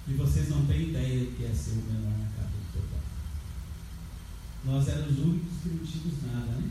E 0.08 0.14
vocês 0.14 0.48
não 0.48 0.66
têm 0.66 0.88
ideia 0.88 1.26
do 1.26 1.36
que 1.36 1.44
é 1.44 1.54
ser 1.54 1.74
o 1.74 1.92
menor 1.92 2.18
na 2.18 2.26
casa 2.36 2.48
do 2.48 2.72
teu 2.72 2.82
pai. 2.90 3.00
Nós 4.64 4.88
éramos 4.88 5.12
os 5.12 5.18
únicos 5.18 5.58
que 5.62 5.68
não 5.68 5.86
tínhamos 5.86 6.22
nada, 6.24 6.60
né? 6.60 6.70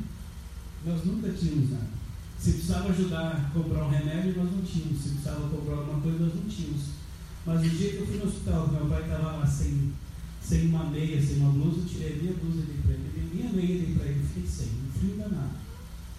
Nós 0.86 1.06
nunca 1.06 1.32
tínhamos 1.32 1.70
nada. 1.70 1.90
Se 2.38 2.52
precisava 2.52 2.90
ajudar 2.90 3.38
a 3.38 3.50
comprar 3.54 3.86
um 3.86 3.90
remédio, 3.90 4.36
nós 4.36 4.52
não 4.52 4.64
tínhamos. 4.64 5.02
Se 5.02 5.10
precisava 5.12 5.48
comprar 5.48 5.76
alguma 5.78 6.02
coisa, 6.02 6.26
nós 6.26 6.36
não 6.36 6.50
tínhamos. 6.50 6.82
Mas 7.46 7.66
o 7.66 7.70
dia 7.70 7.92
que 7.92 7.98
eu 8.00 8.06
fui 8.06 8.18
no 8.18 8.26
hospital, 8.26 8.68
meu 8.68 8.86
pai 8.88 9.04
estava 9.04 9.38
lá 9.38 9.48
sem 9.48 9.94
sem 10.46 10.68
uma 10.68 10.84
meia, 10.84 11.20
sem 11.20 11.38
uma 11.38 11.52
blusa, 11.52 11.80
eu 11.80 11.86
tirei 11.86 12.14
a 12.14 12.22
minha 12.22 12.34
blusa 12.34 12.62
dei 12.68 12.78
para 12.84 12.94
ele, 12.94 13.05
minha 13.36 13.64
e 13.64 13.86
dei 13.86 13.96
para 13.96 14.06
ele, 14.06 14.26
fiquei 14.26 14.50
sem, 14.50 14.68
um 14.68 15.00
frio 15.00 15.18
danado. 15.18 15.56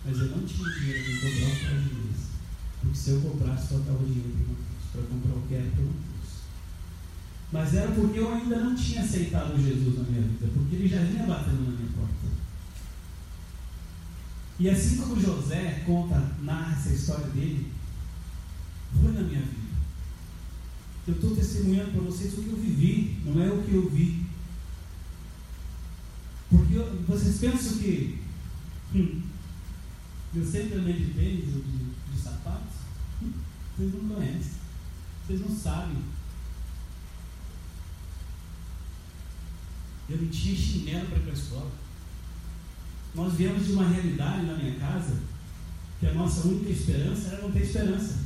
Mas 0.04 0.18
eu 0.18 0.26
não 0.28 0.46
tinha 0.46 0.70
dinheiro 0.70 1.04
para 1.04 1.30
comprar 1.30 1.46
o 1.46 1.60
par 1.60 1.80
de 1.80 1.94
meias. 1.94 2.26
Porque 2.80 2.96
se 2.96 3.10
eu 3.10 3.20
comprasse, 3.20 3.68
faltava 3.68 4.04
dinheiro 4.04 4.56
para 4.92 5.02
comprar 5.02 5.34
o 5.34 5.42
que 5.48 5.54
era 5.54 5.70
para 5.70 5.84
Mas 7.52 7.74
era 7.74 7.92
porque 7.92 8.18
eu 8.18 8.32
ainda 8.32 8.60
não 8.60 8.76
tinha 8.76 9.02
aceitado 9.02 9.60
Jesus 9.60 9.98
na 9.98 10.04
minha 10.04 10.22
vida, 10.22 10.48
porque 10.54 10.76
ele 10.76 10.88
já 10.88 11.02
vinha 11.02 11.26
batendo 11.26 11.64
na 11.64 11.76
minha 11.76 11.92
porta. 11.92 12.26
E 14.58 14.70
assim 14.70 14.96
como 14.96 15.20
José 15.20 15.82
conta, 15.84 16.32
narra 16.42 16.72
essa 16.72 16.94
história 16.94 17.26
dele, 17.26 17.70
foi 19.00 19.12
na 19.12 19.20
minha 19.20 19.40
vida. 19.40 19.66
Eu 21.06 21.14
estou 21.14 21.36
testemunhando 21.36 21.92
para 21.92 22.02
vocês 22.02 22.32
o 22.34 22.42
que 22.42 22.48
eu 22.48 22.56
vivi, 22.56 23.18
não 23.24 23.42
é 23.42 23.50
o 23.50 23.62
que 23.62 23.74
eu 23.74 23.88
vi. 23.90 24.25
Porque 26.56 26.78
vocês 27.06 27.38
pensam 27.38 27.78
que 27.78 28.18
hum, 28.94 29.22
eu 30.34 30.44
sempre 30.44 30.78
andei 30.78 30.94
de 30.94 31.12
tênis 31.12 31.54
ou 31.54 31.62
de, 31.62 32.12
de 32.12 32.20
sapatos? 32.20 32.74
Hum, 33.22 33.32
vocês 33.76 33.92
não 33.92 34.14
conhecem, 34.14 34.52
vocês 35.26 35.40
não 35.40 35.56
sabem. 35.56 35.98
Eu 40.08 40.18
não 40.18 40.28
tinha 40.28 40.56
chinelo 40.56 41.06
para 41.08 41.18
ir 41.18 41.22
para 41.22 41.32
a 41.32 41.34
escola. 41.34 41.72
Nós 43.14 43.32
viemos 43.34 43.66
de 43.66 43.72
uma 43.72 43.88
realidade 43.88 44.46
na 44.46 44.54
minha 44.54 44.78
casa 44.78 45.20
que 45.98 46.06
a 46.06 46.14
nossa 46.14 46.46
única 46.46 46.70
esperança 46.70 47.28
era 47.28 47.42
não 47.42 47.50
ter 47.50 47.62
esperança. 47.62 48.18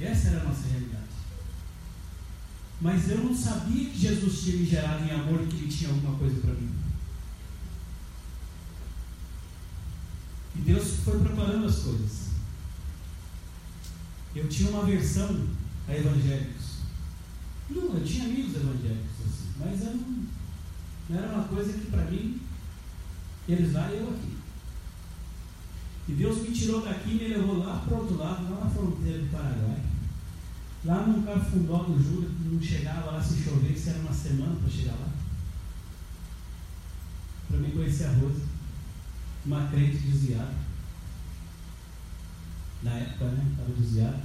Essa 0.00 0.28
era 0.28 0.40
a 0.40 0.44
nossa 0.44 0.68
realidade. 0.68 1.07
Mas 2.80 3.10
eu 3.10 3.18
não 3.18 3.34
sabia 3.34 3.90
que 3.90 3.98
Jesus 3.98 4.40
tinha 4.40 4.56
me 4.56 4.64
gerado 4.64 5.04
em 5.04 5.10
amor 5.10 5.42
e 5.42 5.46
que 5.46 5.56
Ele 5.56 5.68
tinha 5.68 5.90
alguma 5.90 6.16
coisa 6.16 6.40
para 6.40 6.54
mim. 6.54 6.70
E 10.56 10.60
Deus 10.60 10.96
foi 11.04 11.18
preparando 11.18 11.66
as 11.66 11.78
coisas. 11.80 12.28
Eu 14.34 14.48
tinha 14.48 14.70
uma 14.70 14.84
versão 14.84 15.46
a 15.88 15.96
evangélicos. 15.96 16.78
Não, 17.70 17.96
eu 17.96 18.04
tinha 18.04 18.24
amigos 18.24 18.54
evangélicos, 18.54 19.26
assim, 19.26 19.52
mas 19.58 19.82
era 19.82 19.94
um, 19.94 20.26
não 21.08 21.18
era 21.18 21.34
uma 21.34 21.44
coisa 21.48 21.72
que 21.72 21.90
para 21.90 22.04
mim, 22.04 22.40
eles 23.48 23.72
lá 23.72 23.90
e 23.90 23.98
eu 23.98 24.08
aqui. 24.08 24.38
E 26.08 26.12
Deus 26.12 26.42
me 26.42 26.50
tirou 26.52 26.80
daqui 26.82 27.10
e 27.10 27.14
me 27.14 27.28
levou 27.28 27.58
lá 27.58 27.78
para 27.80 27.94
o 27.94 28.00
outro 28.00 28.16
lado, 28.16 28.50
lá 28.50 28.64
na 28.64 28.70
fronteira 28.70 29.18
do 29.18 29.30
Paraguai. 29.30 29.82
Lá 30.88 31.06
no 31.06 31.22
Cafundó 31.22 31.82
do 31.82 32.02
Júlio, 32.02 32.30
não 32.50 32.62
chegava 32.62 33.10
lá 33.10 33.22
se 33.22 33.42
chovesse, 33.42 33.90
era 33.90 33.98
uma 33.98 34.12
semana 34.12 34.56
para 34.56 34.70
chegar 34.70 34.94
lá. 34.94 35.10
Para 37.46 37.58
mim 37.58 37.72
conhecer 37.72 38.04
a 38.04 38.12
Rosa. 38.12 38.40
Uma 39.44 39.68
crente 39.68 39.98
desviada. 39.98 40.54
Na 42.82 42.92
época, 42.92 43.26
né? 43.26 43.46
Estava 43.50 43.70
desviada. 43.78 44.22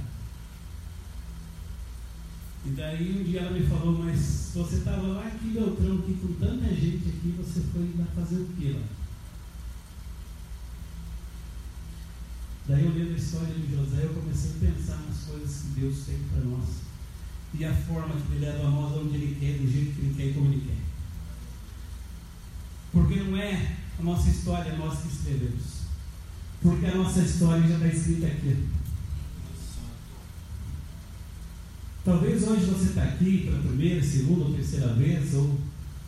E 2.64 2.70
daí 2.70 3.20
um 3.20 3.24
dia 3.24 3.40
ela 3.40 3.50
me 3.50 3.66
falou, 3.66 3.98
mas 3.98 4.52
você 4.54 4.76
estava 4.76 5.06
lá 5.06 5.26
aqui, 5.26 5.48
Beltrão, 5.48 5.98
aqui 5.98 6.14
com 6.14 6.32
tanta 6.32 6.74
gente 6.74 7.10
aqui, 7.10 7.34
você 7.36 7.60
foi 7.60 7.94
lá 7.98 8.06
fazer 8.14 8.36
o 8.36 8.48
quê 8.58 8.74
lá? 8.74 9.03
Daí, 12.66 12.86
olhando 12.86 13.12
a 13.12 13.16
história 13.16 13.54
de 13.54 13.76
José, 13.76 14.04
eu 14.04 14.14
comecei 14.14 14.52
a 14.52 14.72
pensar 14.72 14.96
nas 15.06 15.18
coisas 15.24 15.62
que 15.62 15.80
Deus 15.80 16.06
tem 16.06 16.18
para 16.32 16.44
nós 16.44 16.84
e 17.58 17.64
a 17.64 17.74
forma 17.74 18.14
que 18.14 18.32
Ele 18.32 18.46
leva 18.46 18.66
a 18.66 18.70
nós 18.70 18.96
onde 18.96 19.16
Ele 19.16 19.36
quer, 19.38 19.58
do 19.58 19.70
jeito 19.70 19.94
que 19.94 20.00
Ele 20.00 20.14
quer 20.16 20.26
e 20.26 20.32
como 20.32 20.46
Ele 20.46 20.62
quer. 20.66 20.76
Porque 22.90 23.16
não 23.16 23.36
é 23.36 23.76
a 23.98 24.02
nossa 24.02 24.30
história, 24.30 24.76
nós 24.76 24.98
que 25.00 25.08
escrevemos. 25.08 25.84
Porque 26.62 26.86
a 26.86 26.94
nossa 26.94 27.20
história 27.20 27.68
já 27.68 27.74
está 27.74 27.86
escrita 27.88 28.26
aqui. 28.26 28.68
Talvez 32.04 32.42
hoje 32.46 32.64
você 32.66 32.88
está 32.88 33.02
aqui 33.02 33.44
pela 33.44 33.60
primeira, 33.60 34.02
segunda 34.02 34.44
ou 34.44 34.54
terceira 34.54 34.92
vez, 34.94 35.34
ou 35.34 35.58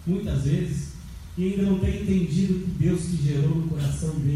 muitas 0.07 0.43
vezes, 0.43 0.93
e 1.39 1.45
ainda 1.45 1.63
não 1.63 1.79
tenha 1.79 2.03
entendido 2.03 2.65
que 2.65 2.71
Deus 2.79 3.03
te 3.03 3.17
gerou 3.17 3.57
no 3.57 3.69
coração 3.69 4.15
dele 4.21 4.36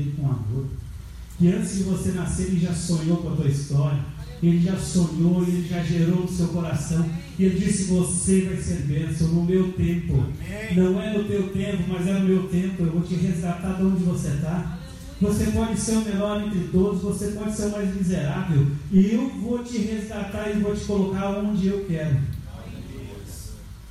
que 1.41 1.49
antes 1.49 1.78
de 1.78 1.84
você 1.84 2.12
nascer 2.12 2.49
ele 2.49 2.61
já 2.61 2.74
sonhou 2.74 3.16
com 3.16 3.32
a 3.32 3.36
tua 3.36 3.49
história, 3.49 3.99
ele 4.43 4.61
já 4.61 4.76
sonhou, 4.76 5.43
ele 5.43 5.66
já 5.66 5.82
gerou 5.82 6.20
no 6.20 6.28
seu 6.28 6.49
coração, 6.49 7.09
e 7.38 7.45
ele 7.45 7.59
disse: 7.59 7.84
Você 7.84 8.43
vai 8.43 8.59
ser 8.59 8.82
bênção 8.82 9.28
no 9.28 9.45
meu 9.45 9.72
tempo. 9.72 10.14
Amém. 10.14 10.76
Não 10.76 11.01
é 11.01 11.16
no 11.16 11.24
teu 11.24 11.49
tempo, 11.49 11.84
mas 11.88 12.07
é 12.07 12.12
no 12.12 12.26
meu 12.26 12.47
tempo. 12.49 12.82
Eu 12.82 12.93
vou 12.93 13.01
te 13.01 13.14
resgatar 13.14 13.72
de 13.72 13.82
onde 13.82 14.05
você 14.05 14.28
está. 14.28 14.78
Você 15.18 15.47
pode 15.47 15.80
ser 15.80 15.93
o 15.93 16.05
menor 16.05 16.43
entre 16.43 16.68
todos, 16.68 17.01
você 17.01 17.28
pode 17.28 17.57
ser 17.57 17.66
o 17.66 17.72
mais 17.72 17.95
miserável, 17.95 18.66
e 18.93 19.12
eu 19.12 19.28
vou 19.41 19.64
te 19.64 19.78
resgatar 19.78 20.51
e 20.51 20.61
vou 20.61 20.74
te 20.74 20.84
colocar 20.84 21.38
onde 21.38 21.68
eu 21.68 21.86
quero. 21.86 22.18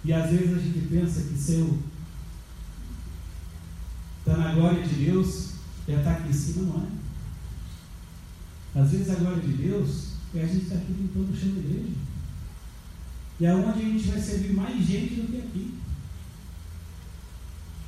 E 0.05 0.13
às 0.13 0.29
vezes 0.29 0.55
a 0.55 0.59
gente 0.59 0.87
pensa 0.87 1.21
que 1.21 1.37
seu 1.37 1.77
está 4.19 4.37
na 4.37 4.53
glória 4.53 4.83
de 4.83 5.05
Deus 5.05 5.53
é 5.87 5.93
estar 5.93 6.11
aqui 6.11 6.29
em 6.29 6.33
cima, 6.33 6.63
não 6.63 6.83
é? 6.83 6.98
Às 8.79 8.91
vezes 8.91 9.09
a 9.09 9.15
glória 9.15 9.41
de 9.41 9.53
Deus 9.53 10.09
é 10.33 10.43
a 10.43 10.47
gente 10.47 10.63
estar 10.63 10.75
aqui 10.75 10.93
limpando 10.93 11.33
o 11.33 11.37
chão 11.37 11.49
da 11.53 11.59
igreja. 11.59 11.95
E 13.39 13.45
é 13.45 13.53
onde 13.53 13.79
a 13.79 13.85
gente 13.85 14.07
vai 14.07 14.19
servir 14.21 14.53
mais 14.53 14.85
gente 14.85 15.15
do 15.15 15.27
que 15.31 15.37
aqui. 15.37 15.73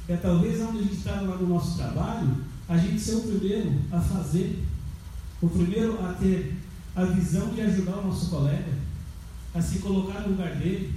É 0.10 0.18
talvez 0.18 0.60
onde 0.62 0.80
a 0.80 0.82
gente 0.82 0.96
está 0.96 1.22
lá 1.22 1.38
no 1.38 1.48
nosso 1.48 1.78
trabalho, 1.78 2.44
a 2.68 2.78
gente 2.78 3.00
ser 3.00 3.16
o 3.16 3.22
primeiro 3.22 3.74
a 3.92 4.02
fazer, 4.02 4.66
o 5.42 5.50
primeiro 5.50 6.06
a 6.06 6.14
ter 6.14 6.58
a 6.96 7.06
visão 7.06 7.54
de 7.54 7.62
ajudar 7.62 7.98
o 7.98 8.08
nosso 8.08 8.30
colega, 8.30 8.74
a 9.54 9.62
se 9.62 9.80
colocar 9.80 10.22
no 10.22 10.30
lugar 10.30 10.56
dele, 10.56 10.94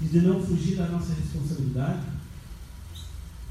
e 0.00 0.04
de 0.04 0.20
não 0.20 0.44
fugir 0.44 0.76
da 0.76 0.86
nossa 0.88 1.14
responsabilidade. 1.14 2.06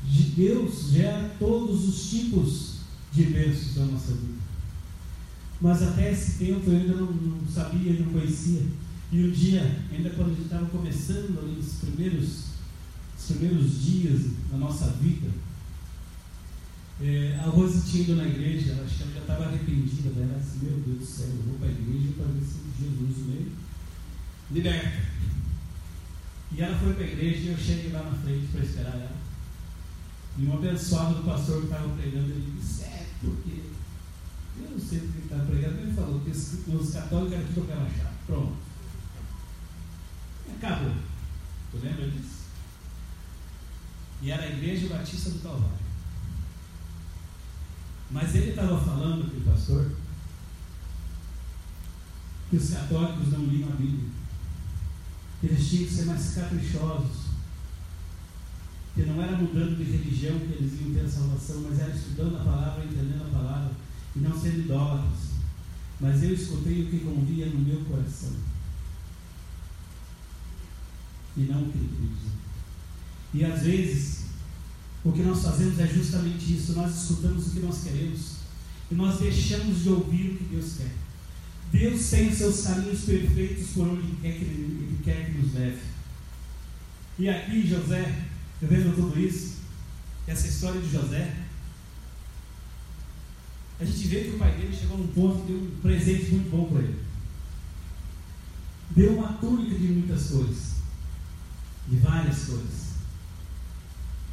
De 0.03 0.23
Deus 0.23 0.89
gera 0.91 1.35
todos 1.37 1.87
os 1.87 2.09
tipos 2.09 2.75
de 3.11 3.23
bênçãos 3.23 3.75
da 3.75 3.85
nossa 3.85 4.13
vida. 4.13 4.40
Mas 5.61 5.83
até 5.83 6.11
esse 6.11 6.39
tempo 6.39 6.69
eu 6.69 6.77
ainda 6.77 6.95
não, 6.95 7.11
não 7.11 7.47
sabia, 7.47 7.93
não 7.93 8.11
conhecia. 8.11 8.63
E 9.11 9.23
um 9.23 9.31
dia, 9.31 9.79
ainda 9.91 10.09
quando 10.09 10.31
a 10.31 10.33
gente 10.33 10.43
estava 10.43 10.65
começando 10.67 11.37
ali 11.39 11.59
os 11.59 11.73
primeiros, 11.73 12.45
os 13.17 13.25
primeiros 13.27 13.83
dias 13.83 14.21
da 14.51 14.57
nossa 14.57 14.87
vida, 14.91 15.29
É, 17.03 17.35
a 17.43 17.49
Rose 17.49 17.89
tinha 17.89 18.03
ido 18.03 18.15
na 18.15 18.27
igreja, 18.27 18.77
acho 18.85 18.97
que 18.97 19.03
ela 19.03 19.13
já 19.13 19.21
estava 19.21 19.45
arrependida, 19.45 20.11
né? 20.11 20.29
ela 20.29 20.39
disse, 20.39 20.63
meu 20.63 20.77
Deus 20.85 20.99
do 20.99 21.05
céu, 21.05 21.29
eu 21.29 21.43
vou 21.47 21.57
para 21.57 21.67
a 21.67 21.71
igreja 21.71 22.13
para 22.15 22.25
ver 22.27 22.45
se 22.45 22.59
Jesus 22.77 23.17
me 23.25 23.51
liberta. 24.51 25.01
E 26.51 26.61
ela 26.61 26.77
foi 26.77 26.93
para 26.93 27.03
a 27.03 27.07
igreja 27.07 27.39
e 27.39 27.47
eu 27.47 27.57
cheguei 27.57 27.91
lá 27.91 28.03
na 28.03 28.15
frente 28.17 28.45
para 28.51 28.61
esperar 28.63 28.93
ela. 28.93 29.17
E 30.37 30.45
um 30.45 30.53
abençoado 30.53 31.15
do 31.15 31.23
pastor 31.23 31.61
que 31.61 31.65
estava 31.65 31.89
pregando, 31.89 32.29
ele 32.29 32.53
disse, 32.59 32.83
é 32.83 33.07
porque 33.19 33.70
eu 34.57 34.71
não 34.71 34.79
sei 34.79 34.99
porque 34.99 35.17
ele 35.17 35.25
estava 35.25 35.45
pregando, 35.45 35.79
ele 35.79 35.93
falou 35.93 36.19
que 36.19 36.29
os 36.29 36.93
católicos 36.93 37.33
eram 37.33 37.45
tudo 37.53 37.67
relaxado. 37.67 38.17
Pronto. 38.25 38.57
Acabou. 40.57 40.95
Tu 41.71 41.77
lembra 41.77 42.09
disso? 42.09 42.41
E 44.21 44.31
era 44.31 44.43
a 44.43 44.49
Igreja 44.49 44.87
Batista 44.89 45.29
do 45.31 45.39
Calvário. 45.39 45.81
Mas 48.11 48.35
ele 48.35 48.49
estava 48.49 48.79
falando, 48.79 49.25
aquele 49.25 49.45
pastor, 49.45 49.91
que 52.49 52.57
os 52.57 52.69
católicos 52.69 53.31
não 53.31 53.45
liam 53.45 53.69
a 53.69 53.75
Bíblia. 53.75 54.09
Eles 55.41 55.69
tinham 55.69 55.87
que 55.87 55.93
ser 55.93 56.05
mais 56.05 56.35
caprichosos. 56.35 57.31
Que 58.93 59.03
não 59.03 59.23
era 59.23 59.37
mudando 59.37 59.77
de 59.77 59.89
religião 59.89 60.37
que 60.37 60.53
eles 60.53 60.81
iam 60.81 60.93
ter 60.93 61.05
a 61.05 61.09
salvação, 61.09 61.61
mas 61.61 61.79
era 61.79 61.95
estudando 61.95 62.35
a 62.35 62.43
palavra, 62.43 62.83
entendendo 62.83 63.25
a 63.25 63.37
palavra, 63.37 63.71
e 64.15 64.19
não 64.19 64.39
sendo 64.39 64.59
idólatras. 64.59 65.31
Mas 65.99 66.23
eu 66.23 66.33
escutei 66.33 66.83
o 66.83 66.87
que 66.87 66.99
convia 66.99 67.45
no 67.47 67.59
meu 67.59 67.81
coração. 67.81 68.31
E 71.37 71.41
não 71.41 71.63
o 71.63 71.71
que 71.71 71.77
ele. 71.77 72.11
E 73.33 73.45
às 73.45 73.61
vezes, 73.61 74.25
o 75.03 75.11
que 75.11 75.21
nós 75.21 75.41
fazemos 75.41 75.79
é 75.79 75.87
justamente 75.87 76.55
isso: 76.55 76.73
nós 76.73 77.03
escutamos 77.03 77.47
o 77.47 77.51
que 77.51 77.59
nós 77.59 77.83
queremos 77.83 78.35
e 78.91 78.95
nós 78.95 79.19
deixamos 79.19 79.83
de 79.83 79.89
ouvir 79.89 80.31
o 80.31 80.37
que 80.37 80.43
Deus 80.55 80.73
quer. 80.77 80.91
Deus 81.71 82.09
tem 82.09 82.33
seus 82.35 82.63
caminhos 82.63 83.01
perfeitos 83.01 83.69
por 83.69 83.87
onde 83.87 84.01
Ele 84.01 84.17
quer 84.21 84.33
que, 84.33 84.43
ele 84.43 84.99
quer 85.03 85.25
que 85.25 85.37
nos 85.37 85.53
leve. 85.53 85.79
E 87.17 87.29
aqui 87.29 87.65
José, 87.65 88.25
vendo 88.61 88.93
tudo 88.93 89.17
isso, 89.17 89.59
essa 90.27 90.47
história 90.47 90.81
de 90.81 90.91
José, 90.91 91.33
a 93.81 93.85
gente 93.85 94.07
vê 94.07 94.23
que 94.25 94.35
o 94.35 94.37
pai 94.37 94.55
dele 94.55 94.77
chegou 94.77 94.95
num 94.95 95.07
ponto 95.07 95.43
e 95.43 95.47
deu 95.47 95.57
um 95.57 95.81
presente 95.81 96.31
muito 96.31 96.51
bom 96.51 96.69
para 96.69 96.83
ele. 96.83 96.99
Deu 98.91 99.17
uma 99.17 99.33
túnica 99.33 99.75
de 99.75 99.87
muitas 99.87 100.27
cores, 100.27 100.75
de 101.87 101.95
várias 101.95 102.43
cores, 102.43 102.91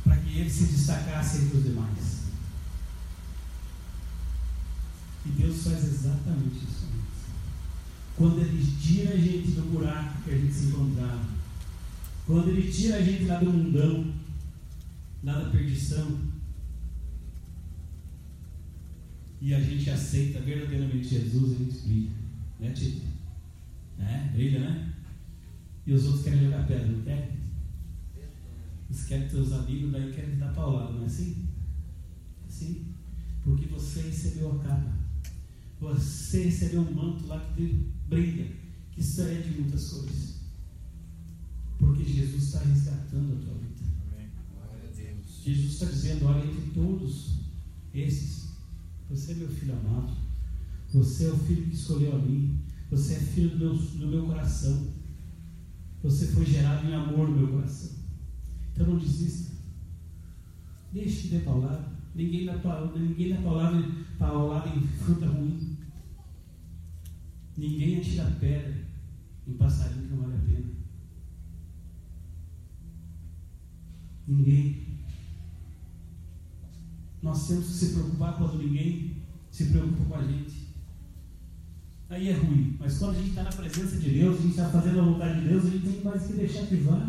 para 0.05 0.16
que 0.18 0.38
ele 0.38 0.51
se 0.51 0.64
destacasse 0.64 1.38
entre 1.38 1.57
os 1.57 1.64
demais. 1.64 2.18
E 5.24 5.30
Deus 5.30 5.64
faz 5.64 5.82
exatamente 5.82 6.57
isso. 6.57 6.88
Quando 8.16 8.40
Ele 8.40 8.76
tira 8.82 9.14
a 9.14 9.16
gente 9.16 9.53
do 9.53 9.70
buraco 9.70 10.22
que 10.24 10.30
a 10.30 10.36
gente 10.36 10.53
se 10.53 10.66
encontrava, 10.66 11.24
quando 12.26 12.49
Ele 12.49 12.70
tira 12.70 12.96
a 12.96 13.03
gente 13.03 13.24
lá 13.24 13.38
do 13.38 13.51
mundão, 13.51 14.12
lá 15.22 15.38
da 15.38 15.51
perdição, 15.51 16.18
e 19.41 19.55
a 19.55 19.61
gente 19.61 19.89
aceita 19.91 20.41
verdadeiramente 20.41 21.09
Jesus, 21.09 21.53
a 21.53 21.64
gente 21.64 21.78
brilha. 21.78 22.11
Né, 22.61 22.72
Tito? 22.72 23.03
É, 23.99 24.30
brilha, 24.32 24.61
né? 24.61 24.95
E 25.86 25.93
os 25.93 26.05
outros 26.05 26.24
querem 26.24 26.41
jogar 26.45 26.66
pedra, 26.66 26.86
não 26.86 27.03
querem? 27.03 27.39
Eles 28.91 29.05
querem 29.05 29.28
teus 29.28 29.53
amigos, 29.53 29.93
daí 29.93 30.12
querem 30.12 30.30
te 30.30 30.36
dar 30.36 30.53
paulada, 30.53 30.93
não 30.93 31.03
é 31.03 31.07
assim? 31.07 31.47
Sim. 32.49 32.86
Porque 33.43 33.66
você 33.66 34.03
recebeu 34.03 34.53
a 34.53 34.59
capa. 34.64 34.99
Você 35.80 36.45
recebeu 36.45 36.80
um 36.80 36.93
manto 36.93 37.26
lá 37.26 37.39
que 37.55 37.86
brilha, 38.09 38.51
que 38.93 39.03
sai 39.03 39.43
de 39.43 39.61
muitas 39.61 39.89
cores. 39.91 40.41
Porque 41.78 42.05
Jesus 42.05 42.45
está 42.45 42.61
resgatando 42.61 43.34
a 43.34 43.45
tua 43.45 43.55
vida. 43.55 43.68
Jesus 45.45 45.74
está 45.74 45.86
dizendo: 45.86 46.26
olha, 46.26 46.45
entre 46.45 46.70
todos 46.74 47.39
esses, 47.95 48.47
você 49.09 49.32
é 49.32 49.34
meu 49.36 49.48
filho 49.48 49.74
amado. 49.74 50.16
Você 50.92 51.26
é 51.26 51.30
o 51.30 51.38
filho 51.38 51.66
que 51.66 51.74
escolheu 51.74 52.14
a 52.14 52.18
mim. 52.18 52.61
Você 52.90 53.14
é 53.14 53.18
filho 53.18 53.50
do 53.50 53.59
meu, 53.59 53.74
do 53.74 54.06
meu 54.06 54.26
coração. 54.26 54.88
Você 56.02 56.28
foi 56.28 56.44
gerado 56.44 56.86
em 56.86 56.94
amor 56.94 57.28
no 57.28 57.36
meu 57.36 57.48
coração. 57.48 57.90
Então 58.72 58.86
não 58.86 58.98
desista. 58.98 59.52
Deixe 60.92 61.22
de 61.22 61.28
ter 61.30 61.44
palavra. 61.44 61.88
Ninguém 62.14 62.46
dá, 62.46 62.54
ninguém 62.96 63.34
dá 63.34 63.42
palavra, 63.42 63.82
palavra 64.18 64.76
em 64.76 64.86
fruta 64.86 65.26
ruim. 65.26 65.76
Ninguém 67.56 67.98
atira 67.98 68.36
pedra 68.40 68.86
em 69.46 69.52
passarinho 69.54 70.06
que 70.06 70.14
não 70.14 70.22
vale 70.22 70.34
a 70.34 70.38
pena. 70.38 70.70
Ninguém. 74.26 74.88
Nós 77.22 77.48
temos 77.48 77.66
que 77.66 77.72
se 77.72 77.92
preocupar 77.94 78.36
quando 78.36 78.58
ninguém 78.58 79.16
se 79.50 79.66
preocupa 79.66 80.04
com 80.04 80.14
a 80.14 80.22
gente. 80.22 80.68
Aí 82.10 82.28
é 82.28 82.32
ruim. 82.32 82.76
Mas 82.78 82.98
quando 82.98 83.16
a 83.16 83.18
gente 83.18 83.30
está 83.30 83.42
na 83.42 83.52
presença 83.52 83.96
de 83.96 84.10
Deus, 84.10 84.38
a 84.38 84.42
gente 84.42 84.50
está 84.50 84.68
fazendo 84.68 85.00
a 85.00 85.04
vontade 85.04 85.40
de 85.40 85.48
Deus, 85.48 85.66
a 85.66 85.70
gente 85.70 85.88
tem 85.88 86.02
mais 86.02 86.22
que 86.22 86.32
deixar 86.34 86.66
que 86.66 86.76
vá. 86.76 87.06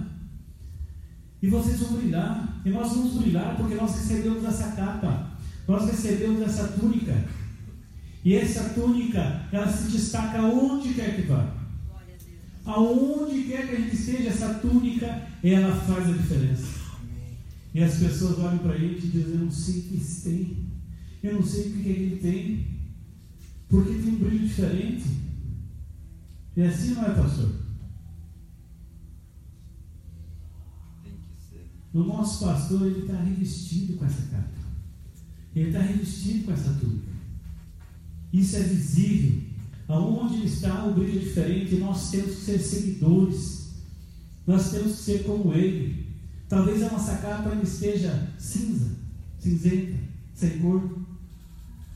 E 1.42 1.48
vocês 1.48 1.80
vão 1.80 1.94
brilhar. 1.94 2.62
E 2.66 2.70
nós 2.70 2.92
vamos 2.92 3.14
brilhar 3.14 3.56
porque 3.56 3.76
nós 3.76 3.96
recebemos 3.96 4.44
essa 4.44 4.72
capa. 4.72 5.32
Nós 5.68 5.86
recebemos 5.90 6.42
essa 6.42 6.68
túnica. 6.70 7.16
E 8.26 8.36
essa 8.36 8.70
túnica, 8.74 9.48
ela 9.52 9.72
se 9.72 9.92
destaca 9.92 10.42
onde 10.42 10.94
quer 10.94 11.16
que 11.16 11.22
vá. 11.22 11.56
Aonde 12.66 13.44
quer 13.44 13.68
que 13.68 13.76
a 13.76 13.80
gente 13.80 13.96
esteja, 13.96 14.30
essa 14.30 14.56
túnica, 14.56 15.28
ela 15.44 15.74
faz 15.76 16.10
a 16.10 16.12
diferença. 16.12 16.79
E 17.74 17.84
as 17.84 17.98
pessoas 17.98 18.40
olham 18.40 18.60
para 18.60 18.76
ele 18.76 18.98
e 18.98 19.02
dizem: 19.02 19.34
Eu 19.34 19.40
não 19.40 19.52
sei 19.52 19.80
o 19.80 19.84
que 19.84 19.98
isso 19.98 20.24
tem. 20.24 20.58
Eu 21.22 21.34
não 21.36 21.44
sei 21.44 21.70
o 21.70 21.74
que 21.74 21.90
ele 21.90 22.16
tem. 22.18 22.80
Porque 23.68 23.94
tem 23.94 24.14
um 24.14 24.18
brilho 24.18 24.48
diferente. 24.48 25.06
E 26.56 26.62
assim 26.64 26.96
não 26.96 27.06
é, 27.06 27.14
pastor? 27.14 27.50
O 31.94 32.04
nosso 32.04 32.46
pastor, 32.46 32.86
ele 32.86 33.02
está 33.02 33.22
revestido 33.22 33.94
com 33.94 34.06
essa 34.06 34.22
capa. 34.24 34.50
Ele 35.56 35.70
está 35.70 35.82
revestido 35.82 36.46
com 36.46 36.52
essa 36.52 36.74
túnica. 36.74 37.10
Isso 38.32 38.56
é 38.56 38.62
visível. 38.62 39.42
Aonde 39.88 40.36
ele 40.36 40.46
está, 40.46 40.86
o 40.86 40.94
brilho 40.94 41.20
é 41.20 41.24
diferente. 41.24 41.76
Nós 41.76 42.12
temos 42.12 42.36
que 42.36 42.42
ser 42.42 42.60
seguidores. 42.60 43.70
Nós 44.46 44.72
temos 44.72 44.98
que 44.98 45.04
ser 45.04 45.24
como 45.24 45.54
ele. 45.54 46.09
Talvez 46.50 46.82
a 46.82 46.90
nossa 46.92 47.18
capa 47.18 47.52
ainda 47.52 47.64
esteja 47.64 48.28
cinza, 48.40 48.88
cinzenta, 49.38 49.96
sem 50.34 50.58
cor. 50.58 50.98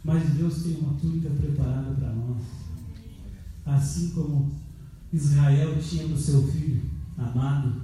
Mas 0.04 0.30
Deus 0.32 0.62
tem 0.62 0.78
uma 0.78 0.93
túnica 0.93 1.30
preparada 1.32 1.91
para 1.95 2.14
nós. 2.14 2.43
Assim 3.66 4.12
como 4.12 4.51
Israel 5.12 5.76
tinha 5.82 6.08
no 6.08 6.18
seu 6.18 6.45
filho 6.47 6.84
amado, 7.18 7.82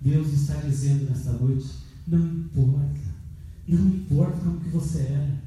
Deus 0.00 0.32
está 0.32 0.54
dizendo 0.60 1.08
nesta 1.08 1.32
noite: 1.32 1.66
não 2.06 2.18
importa, 2.18 3.00
não 3.66 3.86
importa 3.88 4.38
como 4.38 4.60
que 4.60 4.68
você 4.68 5.00
era, 5.00 5.42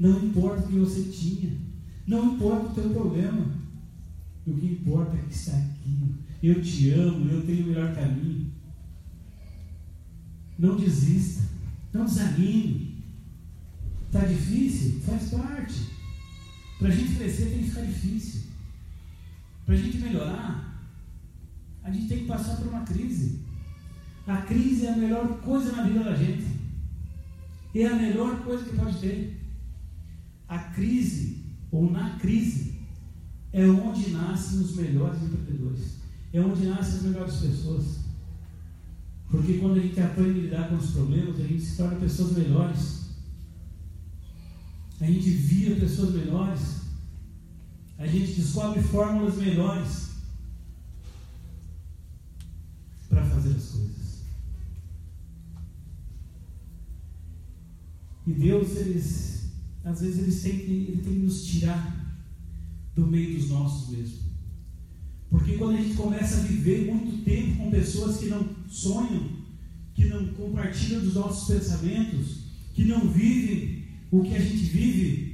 não 0.00 0.24
importa 0.24 0.64
o 0.64 0.68
que 0.68 0.78
você 0.78 1.02
tinha, 1.04 1.52
não 2.08 2.34
importa 2.34 2.66
o 2.66 2.74
teu 2.74 2.90
problema, 2.90 3.46
o 4.46 4.52
que 4.54 4.66
importa 4.66 5.16
é 5.16 5.22
que 5.22 5.34
está 5.34 5.56
aqui. 5.56 6.14
Eu 6.42 6.60
te 6.62 6.90
amo, 6.90 7.30
eu 7.30 7.46
tenho 7.46 7.64
o 7.64 7.68
melhor 7.68 7.94
caminho. 7.94 8.50
Não 10.60 10.76
desista, 10.76 11.42
não 11.90 12.04
desanime. 12.04 13.02
Está 14.04 14.26
difícil? 14.26 15.00
Faz 15.00 15.30
parte. 15.30 15.86
Para 16.78 16.88
a 16.88 16.90
gente 16.90 17.14
crescer 17.14 17.46
tem 17.46 17.60
que 17.60 17.70
ficar 17.70 17.86
difícil. 17.86 18.42
Para 19.64 19.74
a 19.74 19.78
gente 19.78 19.96
melhorar, 19.96 20.86
a 21.82 21.90
gente 21.90 22.08
tem 22.08 22.18
que 22.18 22.24
passar 22.26 22.56
por 22.56 22.66
uma 22.66 22.84
crise. 22.84 23.40
A 24.26 24.36
crise 24.42 24.84
é 24.84 24.92
a 24.92 24.96
melhor 24.96 25.40
coisa 25.40 25.72
na 25.72 25.82
vida 25.84 26.04
da 26.04 26.14
gente. 26.14 26.44
É 27.74 27.86
a 27.86 27.96
melhor 27.96 28.44
coisa 28.44 28.62
que 28.62 28.76
pode 28.76 28.98
ter. 28.98 29.40
A 30.46 30.58
crise, 30.58 31.42
ou 31.70 31.90
na 31.90 32.18
crise, 32.18 32.74
é 33.50 33.64
onde 33.66 34.10
nascem 34.10 34.58
os 34.58 34.76
melhores 34.76 35.22
empreendedores. 35.22 35.96
É 36.34 36.40
onde 36.40 36.66
nascem 36.66 36.96
as 36.96 37.02
melhores 37.02 37.36
pessoas. 37.36 38.09
Porque 39.30 39.58
quando 39.58 39.78
a 39.78 39.80
gente 39.80 40.00
aprende 40.00 40.40
a 40.40 40.42
lidar 40.42 40.68
com 40.68 40.76
os 40.76 40.90
problemas, 40.90 41.38
a 41.38 41.44
gente 41.44 41.62
se 41.62 41.76
torna 41.76 42.00
pessoas 42.00 42.32
melhores. 42.32 43.00
A 45.00 45.06
gente 45.06 45.30
vira 45.30 45.76
pessoas 45.76 46.14
melhores. 46.14 46.80
A 47.96 48.06
gente 48.06 48.32
descobre 48.32 48.82
fórmulas 48.82 49.36
melhores 49.36 50.10
para 53.08 53.24
fazer 53.24 53.50
as 53.50 53.66
coisas. 53.66 54.20
E 58.26 58.32
Deus, 58.32 58.76
eles, 58.76 59.50
às 59.84 60.00
vezes, 60.00 60.18
eles 60.18 60.42
têm, 60.42 60.52
ele 60.52 61.02
tem 61.02 61.14
que 61.14 61.20
nos 61.20 61.46
tirar 61.46 62.18
do 62.96 63.06
meio 63.06 63.38
dos 63.38 63.48
nossos 63.48 63.90
mesmo. 63.90 64.18
Porque 65.28 65.56
quando 65.56 65.76
a 65.76 65.82
gente 65.82 65.94
começa 65.94 66.38
a 66.38 66.42
viver 66.42 66.92
muito 66.92 67.24
tempo 67.24 67.58
com 67.58 67.70
pessoas 67.70 68.16
que 68.16 68.26
não 68.26 68.59
sonham, 68.70 69.28
que 69.94 70.06
não 70.06 70.28
compartilham 70.28 71.02
dos 71.02 71.14
nossos 71.14 71.54
pensamentos, 71.54 72.44
que 72.72 72.84
não 72.84 73.06
vivem 73.10 73.84
o 74.10 74.22
que 74.22 74.34
a 74.34 74.40
gente 74.40 74.64
vive, 74.64 75.30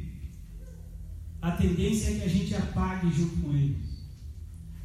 a 1.40 1.52
tendência 1.52 2.10
é 2.10 2.18
que 2.18 2.24
a 2.24 2.28
gente 2.28 2.54
apague 2.56 3.08
junto 3.12 3.36
com 3.36 3.52
eles. 3.54 3.76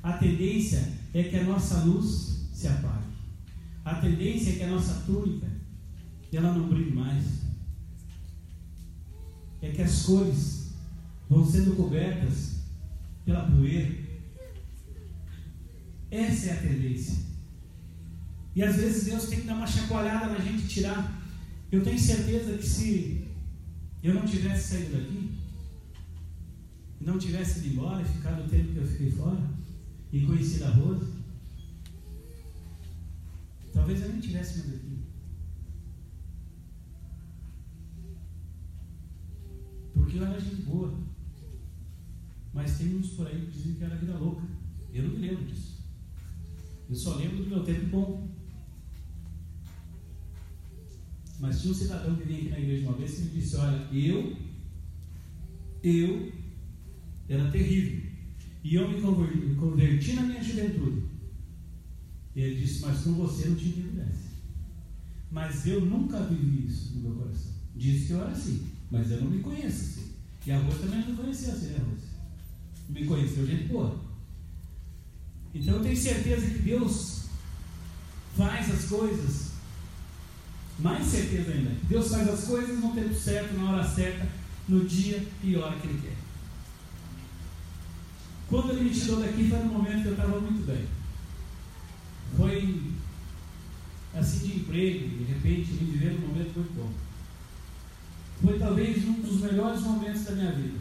A 0.04 0.14
tendência 0.14 0.94
é 1.14 1.24
que 1.24 1.36
a 1.38 1.44
nossa 1.44 1.84
luz 1.84 2.50
se 2.54 2.68
apague. 2.68 3.12
A 3.84 3.96
tendência 3.96 4.52
é 4.52 4.56
que 4.58 4.64
a 4.64 4.70
nossa 4.70 5.02
túnica 5.06 5.48
ela 6.32 6.54
não 6.54 6.70
brilhe 6.70 6.92
mais. 6.92 7.24
É 9.62 9.70
que 9.70 9.82
as 9.82 10.04
cores 10.04 10.72
vão 11.30 11.46
sendo 11.46 11.76
cobertas 11.76 12.58
pela 13.26 13.50
poeira. 13.50 13.96
Essa 16.10 16.48
é 16.48 16.54
a 16.54 16.62
tendência. 16.62 17.31
E 18.56 18.64
às 18.64 18.76
vezes 18.76 19.06
Deus 19.06 19.26
tem 19.26 19.42
que 19.42 19.48
dar 19.48 19.56
uma 19.56 19.68
chacoalhada 19.68 20.34
na 20.34 20.40
gente 20.40 20.68
tirar. 20.68 21.22
Eu 21.72 21.84
tenho 21.84 22.00
certeza 22.00 22.58
que 22.58 22.66
se 22.66 23.28
eu 24.04 24.14
não 24.14 24.26
tivesse 24.26 24.70
saído 24.70 24.98
daqui, 24.98 25.32
não 27.00 27.18
tivesse 27.18 27.60
ido 27.60 27.70
embora 27.70 28.04
ficado 28.04 28.44
o 28.44 28.50
tempo 28.50 28.74
que 28.74 28.78
eu 28.78 28.88
fiquei 28.88 29.12
fora, 29.12 29.42
e 30.12 30.26
conhecido 30.26 30.66
a 30.66 30.70
Rose, 30.70 31.08
talvez 33.74 34.02
eu 34.02 34.10
nem 34.10 34.20
tivesse 34.20 34.60
mais 34.60 34.76
aqui. 34.76 35.00
Porque 39.94 40.18
eu 40.18 40.26
era 40.26 40.40
gente 40.40 40.64
boa. 40.64 41.00
Mas 42.54 42.78
tem 42.78 42.96
uns 42.96 43.12
por 43.12 43.28
aí 43.28 43.46
que 43.46 43.52
dizem 43.52 43.76
que 43.76 43.84
era 43.84 43.96
vida 43.96 44.18
louca. 44.18 44.46
Eu 44.94 45.04
não 45.04 45.12
me 45.12 45.28
lembro 45.28 45.46
disso. 45.46 45.80
Eu 46.90 46.96
só 46.96 47.16
lembro 47.16 47.44
do 47.44 47.50
meu 47.50 47.64
tempo 47.64 47.86
bom. 47.86 48.41
Mas 51.42 51.60
tinha 51.60 51.74
um 51.74 51.76
cidadão 51.76 52.16
que 52.16 52.24
vinha 52.24 52.40
aqui 52.40 52.50
na 52.50 52.60
igreja 52.60 52.88
uma 52.88 52.98
vez 52.98 53.20
e 53.20 53.22
me 53.24 53.30
disse: 53.32 53.58
Olha, 53.58 53.88
eu, 53.92 54.38
eu 55.84 56.32
era 57.28 57.52
terrível. 57.52 58.10
E 58.64 58.76
eu 58.76 58.88
me 58.88 59.02
converti, 59.02 59.38
me 59.38 59.56
converti 59.56 60.14
na 60.14 60.22
minha 60.22 60.42
juventude. 60.42 61.04
E 62.36 62.42
ele 62.42 62.62
disse: 62.62 62.86
Mas 62.86 63.02
com 63.02 63.14
você 63.16 63.50
não 63.50 63.56
tinha 63.56 63.74
quem. 63.74 63.92
Mas 65.32 65.66
eu 65.66 65.86
nunca 65.86 66.22
vivi 66.24 66.68
isso 66.68 66.94
no 66.96 67.02
meu 67.02 67.12
coração. 67.14 67.52
Disse 67.76 68.08
que 68.08 68.14
eu 68.14 68.22
era 68.22 68.32
assim, 68.32 68.68
mas 68.92 69.10
eu 69.10 69.22
não 69.22 69.32
me 69.32 69.40
conheço 69.40 69.68
assim. 69.68 70.12
E 70.46 70.52
a 70.52 70.60
Rose 70.60 70.80
também 70.80 71.08
não 71.08 71.16
conhecia 71.16 71.54
assim, 71.54 71.68
né, 71.68 71.80
Rose? 71.80 72.04
Me 72.90 73.06
conheceu 73.06 73.48
gente 73.48 73.64
boa. 73.70 73.98
Então 75.56 75.76
eu 75.76 75.82
tenho 75.82 75.96
certeza 75.96 76.46
que 76.48 76.60
Deus 76.60 77.26
faz 78.36 78.70
as 78.70 78.86
coisas. 78.86 79.51
Mais 80.82 81.06
certeza 81.06 81.52
ainda. 81.52 81.72
Deus 81.84 82.10
faz 82.10 82.28
as 82.28 82.44
coisas 82.46 82.80
no 82.80 82.94
tempo 82.94 83.14
certo, 83.14 83.54
na 83.54 83.72
hora 83.72 83.88
certa, 83.88 84.28
no 84.68 84.84
dia 84.86 85.24
e 85.44 85.56
hora 85.56 85.76
que 85.78 85.88
Ele 85.88 86.02
quer. 86.02 86.16
Quando 88.50 88.72
Ele 88.72 88.90
me 88.90 88.90
tirou 88.90 89.20
daqui 89.20 89.48
foi 89.48 89.60
no 89.60 89.74
momento 89.74 90.02
que 90.02 90.08
eu 90.08 90.14
estava 90.14 90.40
muito 90.40 90.66
bem. 90.66 90.86
Foi 92.36 92.92
assim 94.16 94.48
de 94.48 94.56
emprego, 94.58 95.08
de 95.08 95.24
repente, 95.26 95.72
me 95.74 95.92
viver 95.92 96.14
num 96.14 96.28
momento 96.28 96.56
muito 96.56 96.76
bom. 96.76 96.92
Foi 98.42 98.58
talvez 98.58 99.08
um 99.08 99.22
dos 99.22 99.42
melhores 99.42 99.82
momentos 99.82 100.24
da 100.24 100.32
minha 100.32 100.52
vida. 100.52 100.80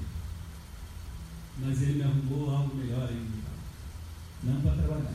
Mas 1.59 1.82
ele 1.82 1.94
me 1.94 2.02
arrumou 2.05 2.51
algo 2.51 2.74
melhor 2.74 3.06
ainda. 3.06 3.51
Não 4.43 4.60
para 4.62 4.72
trabalhar, 4.72 5.14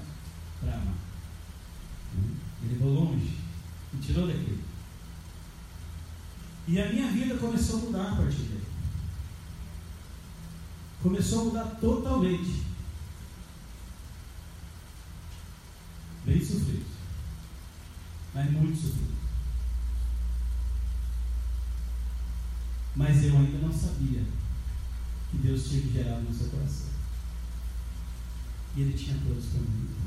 para 0.62 0.76
amar. 0.76 0.94
Ele 2.62 2.74
levou 2.74 2.94
longe, 2.94 3.38
me 3.92 4.00
tirou 4.00 4.28
daqui. 4.28 4.60
E 6.68 6.82
a 6.82 6.92
minha 6.92 7.12
vida 7.12 7.38
começou 7.38 7.78
a 7.78 7.82
mudar 7.82 8.12
a 8.12 8.16
partir 8.16 8.42
dele. 8.42 8.66
Começou 11.02 11.42
a 11.42 11.44
mudar 11.46 11.66
totalmente. 11.80 12.64
Bem 16.26 16.44
sofrido. 16.44 16.86
Mas 18.34 18.52
muito 18.52 18.76
sofrido. 18.76 19.16
Mas 22.96 23.24
eu 23.26 23.38
ainda 23.38 23.58
não 23.60 23.72
sabia 23.72 24.24
que 25.30 25.38
Deus 25.38 25.68
tinha 25.68 25.82
que 25.82 25.94
gerar 25.94 26.20
no 26.22 26.34
seu 26.34 26.50
coração. 26.50 26.88
E 28.76 28.82
Ele 28.82 28.98
tinha 28.98 29.18
todos 29.28 29.46
para 29.46 29.60
mim. 29.60 30.05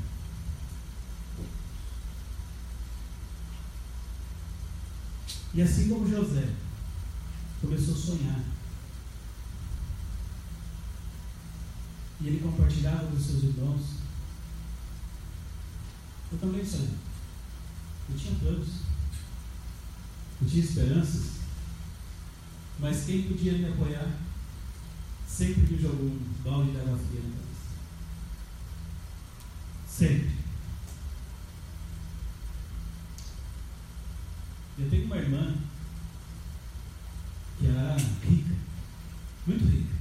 E 5.53 5.61
assim 5.61 5.89
como 5.89 6.07
José 6.07 6.47
começou 7.61 7.95
a 7.95 7.97
sonhar, 7.97 8.39
e 12.21 12.27
ele 12.27 12.39
compartilhava 12.39 13.07
com 13.07 13.19
seus 13.19 13.43
irmãos, 13.43 13.81
eu 16.31 16.37
também 16.37 16.65
sonhei. 16.65 16.97
Eu 18.09 18.17
tinha 18.17 18.35
planos, 18.35 18.69
eu 20.41 20.47
tinha 20.47 20.63
esperanças, 20.63 21.39
mas 22.79 23.05
quem 23.05 23.23
podia 23.23 23.53
me 23.53 23.67
apoiar 23.67 24.19
sempre 25.27 25.61
me 25.73 25.81
jogou 25.81 26.07
um 26.07 26.33
balde 26.43 26.71
de 26.71 26.77
água 26.79 26.97
fria 26.97 27.21
na 27.21 27.29
cabeça. 27.29 27.69
Sempre. 29.87 30.38
Eu 34.79 34.89
tenho 34.89 35.05
uma 35.05 35.17
irmã 35.17 35.55
que 37.57 37.67
era 37.67 37.97
rica, 38.23 38.55
muito 39.45 39.65
rica. 39.65 39.93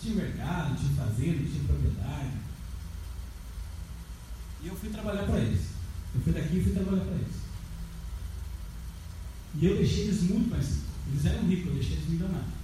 Tinha 0.00 0.16
mercado, 0.16 0.76
tinha 0.76 0.94
fazenda, 0.94 1.48
tinha 1.48 1.64
propriedade. 1.64 2.36
E 4.60 4.66
eu 4.66 4.74
fui 4.74 4.90
trabalhar 4.90 5.24
para 5.24 5.38
eles. 5.38 5.68
Eu 6.14 6.20
fui 6.20 6.32
daqui 6.32 6.56
e 6.58 6.62
fui 6.62 6.72
trabalhar 6.72 7.04
para 7.04 7.14
eles. 7.14 7.36
E 9.54 9.66
eu 9.66 9.76
deixei 9.76 10.04
eles 10.04 10.22
muito 10.22 10.50
mais 10.50 10.66
ricos. 10.66 10.82
Eles 11.08 11.26
eram 11.26 11.46
ricos, 11.46 11.66
eu 11.66 11.74
deixei 11.74 11.92
eles 11.92 12.08
milionários. 12.08 12.54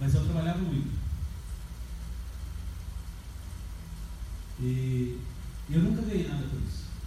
Mas 0.00 0.14
eu 0.14 0.24
trabalhava 0.24 0.58
muito. 0.58 1.04
E 4.60 5.20
eu 5.68 5.80
nunca 5.80 6.02
ganhei 6.02 6.28
nada. 6.28 6.53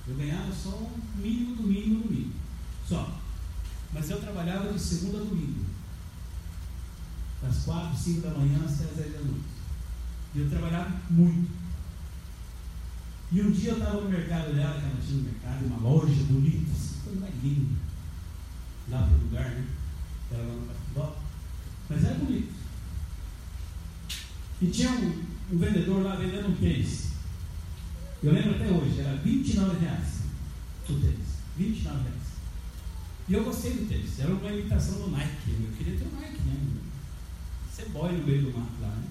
Eu 0.08 0.16
ganhava 0.16 0.52
só 0.54 0.70
o 0.70 1.00
mínimo 1.18 1.56
do 1.56 1.64
mínimo 1.64 2.04
do 2.04 2.10
mínimo. 2.10 2.34
Só. 2.88 3.20
Mas 3.94 4.10
eu 4.10 4.22
trabalhava 4.22 4.72
de 4.72 4.80
segunda 4.80 5.18
a 5.18 5.22
domingo. 5.22 5.66
Das 7.42 7.64
quatro, 7.64 7.98
cinco 7.98 8.22
da 8.22 8.32
manhã 8.32 8.60
até 8.60 8.84
as 8.86 8.96
dez 8.96 9.14
da 9.14 9.20
noite. 9.20 9.46
E 10.34 10.40
eu 10.40 10.50
trabalhava 10.50 11.02
muito. 11.10 11.50
E 13.32 13.42
um 13.42 13.52
dia 13.52 13.72
eu 13.72 13.78
estava 13.78 14.02
no 14.02 14.10
mercado 14.10 14.56
dela, 14.56 14.80
que 14.80 14.86
ela 14.86 15.02
tinha 15.06 15.20
um 15.20 15.24
mercado, 15.24 15.66
uma 15.66 15.90
loja 15.90 16.24
bonita, 16.24 16.72
assim, 16.72 17.00
coisa 17.04 17.20
mais 17.20 17.34
linda. 17.44 17.76
Lá 18.90 19.00
para 19.00 19.18
o 19.18 19.22
lugar, 19.22 19.50
né? 19.50 19.68
Era 20.32 20.44
lá 20.44 20.54
no 20.54 20.74
futebol. 20.74 21.20
Mas 21.90 22.06
era 22.06 22.16
bonito. 22.16 22.54
E 24.62 24.68
tinha 24.68 24.92
um, 24.92 25.26
um 25.52 25.58
vendedor 25.58 26.04
lá 26.04 26.16
vendendo 26.16 26.50
um 26.50 26.56
tênis. 26.56 27.17
Eu 28.24 28.34
lembro 28.34 28.56
até 28.56 28.68
hoje, 28.68 29.00
era 29.00 29.16
29 29.18 29.80
reais 29.80 30.18
o 30.90 31.00
tênis. 31.00 31.28
29 31.58 32.04
reais. 32.04 32.28
E 33.28 33.34
eu 33.34 33.44
gostei 33.44 33.74
do 33.74 33.88
tênis. 33.88 34.20
Era 34.20 34.34
uma 34.34 34.52
imitação 34.52 35.00
do 35.00 35.12
Nike. 35.12 35.52
Eu 35.60 35.78
queria 35.78 35.98
ter 35.98 36.08
um 36.08 36.20
Nike, 36.20 36.42
né? 36.42 36.82
Ser 37.72 37.90
boy 37.90 38.12
no 38.12 38.26
meio 38.26 38.44
do 38.44 38.58
mato 38.58 38.82
lá, 38.82 38.88
né? 38.88 39.04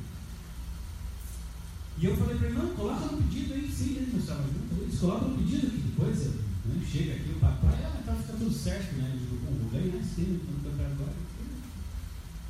E 1.99 2.05
eu 2.05 2.17
falei 2.17 2.37
para 2.37 2.49
ele, 2.49 2.59
não, 2.59 2.75
coloca 2.75 3.07
no 3.07 3.23
pedido 3.23 3.55
aí, 3.55 3.73
sim, 3.73 3.97
ele 3.97 4.13
mostrava 4.13 4.43
junto. 4.43 4.83
Eles 4.83 4.99
colocam 4.99 5.29
no 5.29 5.39
pedido 5.39 5.67
aqui, 5.67 5.79
depois 5.79 6.19
né, 6.19 6.87
chega 6.87 7.15
aqui 7.15 7.31
o 7.31 7.41
papai, 7.41 7.85
ah, 7.85 8.03
tá, 8.05 8.15
fica 8.15 8.33
tudo 8.35 8.53
certo, 8.53 8.97
né? 8.97 9.13
Eu 9.15 9.19
digo, 9.19 9.37
bom, 9.37 9.57
vou 9.63 9.71
ganhar 9.71 10.05
sim, 10.05 10.41
não 10.45 10.61
tô 10.61 10.69
agora. 10.69 11.15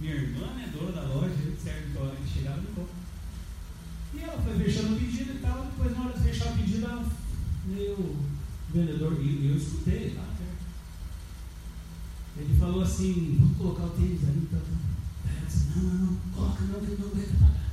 Minha 0.01 0.15
irmã, 0.15 0.47
né, 0.55 0.73
dona 0.73 0.93
da 0.93 1.03
loja, 1.03 1.35
certo, 1.63 2.17
que 2.25 2.39
chegava, 2.39 2.61
me 2.61 2.67
compra. 2.75 3.06
E 4.15 4.21
ela 4.21 4.43
foi 4.43 4.59
fechando 4.59 4.95
o 4.95 4.99
pedido 4.99 5.33
e 5.33 5.39
tal, 5.41 5.65
depois 5.67 5.97
na 5.97 6.05
hora 6.05 6.19
de 6.19 6.25
fechar 6.25 6.53
o 6.53 6.57
pedido, 6.57 6.87
ela, 6.87 7.03
o 7.03 8.17
vendedor, 8.73 9.21
e 9.21 9.49
eu 9.49 9.57
escutei, 9.57 10.11
tá? 10.11 10.37
Ele 12.39 12.59
falou 12.59 12.83
assim, 12.83 13.39
vou 13.41 13.73
colocar 13.73 13.85
o 13.87 13.97
tênis 13.97 14.23
ali, 14.25 14.41
então. 14.43 14.61
Ela 15.27 15.47
disse, 15.47 15.69
não, 15.71 15.85
não, 15.85 16.07
não, 16.07 16.17
coloca 16.35 16.65
não, 16.65 16.81
que 16.81 17.01
não 17.01 17.09
aguenta 17.09 17.35
pagar. 17.41 17.71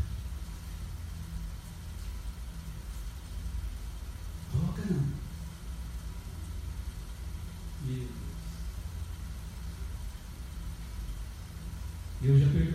Coloca 4.52 4.82
não. 4.90 5.04
Meu 7.86 7.96
Deus. 7.98 8.10
Eu 12.22 12.40
já 12.40 12.48
perdi. 12.54 12.73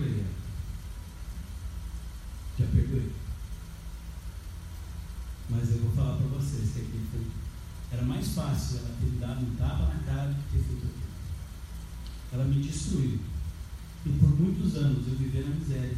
Vocês 6.39 6.70
que 6.73 6.81
aqui 6.81 7.01
foi, 7.10 7.27
era 7.90 8.02
mais 8.02 8.28
fácil 8.28 8.78
ela 8.78 8.94
ter 9.01 9.19
dado 9.19 9.44
um 9.44 9.56
tapa 9.56 9.93
na 9.93 10.01
cara 10.05 10.28
do 10.28 10.35
que 10.35 10.59
ter 10.59 10.65
feito 10.65 10.86
aquilo. 10.86 11.09
Ela 12.32 12.44
me 12.44 12.62
destruiu. 12.62 13.19
E 14.06 14.10
por 14.10 14.40
muitos 14.40 14.77
anos 14.77 15.06
eu 15.09 15.16
vivi 15.16 15.40
na 15.40 15.55
miséria 15.55 15.97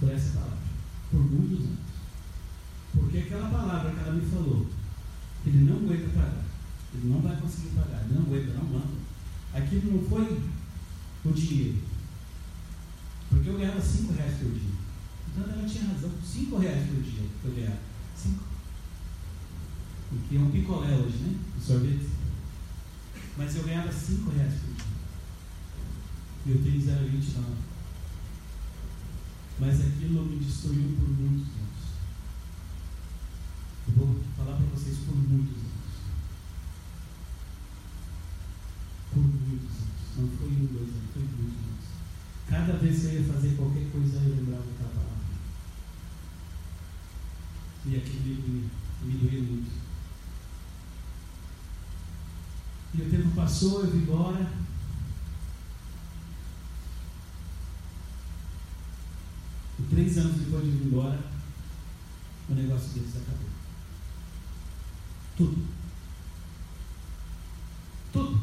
por 0.00 0.10
essa 0.10 0.38
palavra. 0.38 0.58
Por 1.10 1.20
muitos 1.20 1.66
anos. 1.66 1.78
Porque 2.92 3.18
aquela 3.18 3.50
palavra 3.50 3.92
que 3.92 3.98
ela 4.00 4.14
me 4.14 4.26
falou, 4.26 4.66
ele 5.46 5.58
não 5.58 5.76
aguenta 5.76 6.08
pagar. 6.08 6.44
Ele 6.94 7.08
não 7.08 7.20
vai 7.20 7.36
conseguir 7.36 7.70
pagar. 7.70 8.04
Ele 8.04 8.14
não 8.14 8.22
aguenta, 8.22 8.54
não 8.54 8.64
manda. 8.64 9.02
Aquilo 9.54 9.92
não 9.92 10.08
foi 10.08 10.42
o 11.24 11.32
dinheiro. 11.32 11.78
Porque 13.28 13.48
eu 13.48 13.58
ganhava 13.58 13.80
5 13.80 14.12
reais 14.12 14.38
por 14.38 14.50
dia. 14.50 14.70
Então 15.28 15.52
ela 15.52 15.68
tinha 15.68 15.84
razão. 15.84 16.10
5 16.22 16.58
reais 16.58 16.86
por 16.86 17.02
dia 17.02 17.28
que 17.40 17.48
eu 17.48 17.54
ganhava. 17.54 17.80
5. 18.16 18.51
Porque 20.12 20.36
é 20.36 20.38
um 20.38 20.50
picolé 20.50 20.94
hoje, 20.94 21.16
né? 21.18 21.38
O 21.56 21.60
sorvete. 21.60 22.08
Mas 23.36 23.56
eu 23.56 23.64
ganhava 23.64 23.90
5 23.90 24.30
reais 24.30 24.54
por 24.60 24.74
dia. 24.74 24.92
E 26.44 26.50
eu 26.50 26.62
tenho 26.62 26.80
0,29. 26.80 27.72
Mas 29.58 29.80
aquilo 29.80 30.24
me 30.26 30.36
destruiu 30.36 30.96
por 30.98 31.08
muitos 31.08 31.48
anos. 31.48 31.72
Eu 33.88 33.94
vou 33.94 34.20
falar 34.36 34.56
para 34.56 34.66
vocês 34.66 34.98
por 34.98 35.16
muitos 35.16 35.56
anos. 35.56 35.72
Por 39.12 39.22
muitos 39.22 39.76
anos. 39.76 39.92
Não 40.18 40.28
foi 40.28 40.48
um, 40.48 40.66
dois 40.66 40.90
anos, 40.90 41.10
foi 41.14 41.22
muitos 41.22 41.58
anos. 41.64 41.92
Cada 42.48 42.72
vez 42.78 43.00
que 43.00 43.06
eu 43.06 43.12
ia 43.12 43.32
fazer 43.32 43.56
qualquer 43.56 43.90
coisa, 43.90 44.16
eu 44.16 44.36
lembrava 44.36 44.62
daquela 44.62 44.90
palavra. 44.90 45.12
E 47.86 47.96
aquilo 47.96 48.68
me, 49.04 49.14
doeu 49.16 49.42
muito. 49.42 49.91
E 52.94 53.00
o 53.00 53.10
tempo 53.10 53.30
passou, 53.34 53.84
eu 53.84 53.90
vim 53.90 53.98
embora. 53.98 54.46
E 59.78 59.82
três 59.84 60.18
anos 60.18 60.36
depois 60.36 60.62
de 60.62 60.70
ir 60.70 60.86
embora, 60.86 61.18
o 62.50 62.54
negócio 62.54 62.90
deles 62.90 63.16
acabou. 63.16 63.48
Tudo. 65.36 65.66
Tudo. 68.12 68.40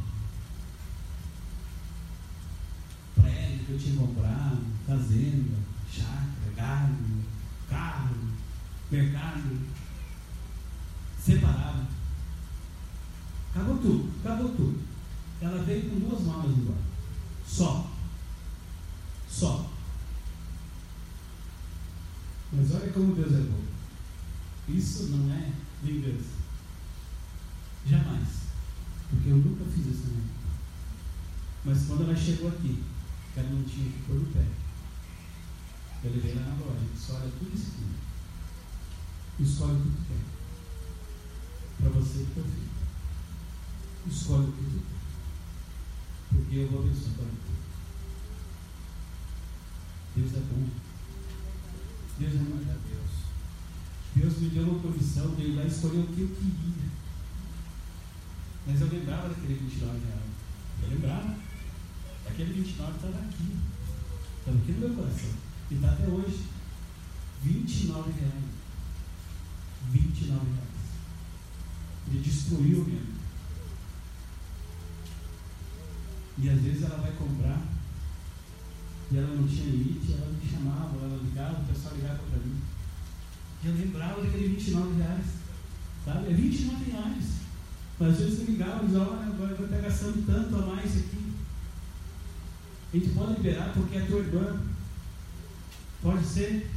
Prédio 3.22 3.66
que 3.66 3.72
eu 3.72 3.80
tinha 3.80 3.98
comprado, 3.98 4.66
fazenda, 4.88 5.58
chácara, 5.92 6.54
gado, 6.56 7.24
carro, 7.70 8.16
mercado, 8.90 9.60
separado. 11.24 11.79
Tudo, 13.82 14.12
acabou 14.20 14.50
tudo. 14.50 14.80
Ela 15.42 15.64
veio 15.64 15.90
com 15.90 16.00
duas 16.00 16.22
malas 16.24 16.52
embora. 16.52 16.80
Só. 17.48 17.90
Só. 19.30 19.70
Mas 22.52 22.74
olha 22.76 22.92
como 22.92 23.16
Deus 23.16 23.34
é 23.34 23.42
bom. 23.42 23.64
Isso 24.68 25.04
não 25.10 25.34
é 25.34 25.52
vingança. 25.82 26.40
Jamais. 27.86 28.28
Porque 29.10 29.30
eu 29.30 29.38
nunca 29.38 29.66
fiz 29.66 29.86
isso 29.86 30.04
também. 30.04 30.24
Mas 31.64 31.86
quando 31.86 32.04
ela 32.04 32.16
chegou 32.16 32.50
aqui, 32.50 32.84
ela 33.36 33.50
não 33.50 33.64
tinha 33.64 33.90
que 33.92 34.04
pôr 34.06 34.16
no 34.16 34.26
pé. 34.28 34.46
Eu 36.04 36.12
levei 36.12 36.32
ela 36.32 36.42
na 36.42 36.66
loja, 36.66 36.86
disse, 36.94 37.12
olha 37.12 37.32
tudo 37.40 37.56
isso 37.56 37.72
aqui. 37.72 39.44
Escolhe 39.44 39.74
o 39.74 39.82
que 39.84 39.90
tu 39.90 40.02
quer. 40.08 41.82
Para 41.82 41.90
você 41.90 42.22
e 42.22 42.26
teu 42.34 42.44
filho. 42.44 42.79
Escolhe 44.08 44.50
o 44.50 44.52
que 44.52 44.64
tu 44.64 44.72
quer. 44.72 46.38
Porque 46.38 46.56
eu 46.56 46.70
vou 46.70 46.82
abençoar 46.82 47.14
para 47.16 47.40
Deus 50.16 50.34
é 50.34 50.40
bom. 50.40 50.68
Deus 52.20 52.34
é 52.34 52.38
maravilhoso. 52.38 53.20
Deus 54.16 54.38
me 54.38 54.50
deu 54.50 54.64
uma 54.64 54.80
comissão 54.80 55.36
de 55.36 55.44
ir 55.44 55.56
lá 55.56 55.64
escolher 55.66 56.00
o 56.00 56.08
que 56.08 56.22
eu 56.22 56.28
queria. 56.28 56.90
Mas 58.68 58.82
eu 58.82 58.88
lembrava 58.88 59.30
daquele 59.30 59.54
29 59.54 60.00
reais. 60.00 60.22
Eu 60.84 60.90
lembrava. 60.90 61.36
Aquele 62.28 62.54
29 62.54 62.96
estava 62.96 63.20
aqui. 63.20 63.58
Estava 64.40 64.58
aqui 64.58 64.72
no 64.74 64.80
meu 64.80 64.96
coração. 64.96 65.30
E 65.72 65.76
está 65.76 65.92
até 65.92 66.08
hoje. 66.08 66.44
29 67.44 68.12
reais. 68.12 68.44
29 69.92 70.46
reais. 70.46 70.70
Ele 72.08 72.20
destruiu 72.20 72.86
mesmo. 72.86 73.19
E 76.42 76.50
às 76.50 76.62
vezes 76.62 76.84
ela 76.84 76.98
vai 76.98 77.12
comprar 77.12 77.62
e 79.12 79.18
ela 79.18 79.36
não 79.36 79.48
tinha 79.48 79.66
limite, 79.66 80.14
ela 80.14 80.32
me 80.32 80.50
chamava, 80.50 80.96
ela 81.04 81.20
ligava, 81.24 81.62
o 81.62 81.66
pessoal 81.66 81.96
ligava 81.96 82.20
para 82.20 82.40
mim. 82.40 82.62
E 83.64 83.68
eu 83.68 83.76
lembrava 83.76 84.22
daquele 84.22 84.50
29 84.50 85.02
reais. 85.02 85.26
Sabe? 86.06 86.32
É 86.32 86.34
29 86.34 86.92
reais. 86.92 87.26
Mas 88.00 88.10
às 88.10 88.20
vezes 88.20 88.40
eu 88.40 88.46
ligava 88.46 88.84
e 88.84 88.86
dizia, 88.86 89.02
olha, 89.02 89.26
agora 89.26 89.56
vai 89.56 89.66
estar 89.66 89.82
gastando 89.82 90.26
tanto 90.26 90.56
a 90.56 90.66
mais 90.68 90.98
aqui. 90.98 91.34
A 92.94 92.98
gente 92.98 93.10
pode 93.10 93.34
liberar 93.34 93.74
porque 93.74 93.98
é 93.98 94.06
tua 94.06 94.20
irmã. 94.20 94.62
Pode 96.02 96.26
ser? 96.26 96.72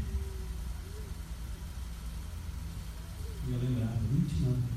E 3.46 3.52
eu 3.52 3.58
lembrava, 3.58 3.98
29 4.10 4.56
reais. 4.56 4.72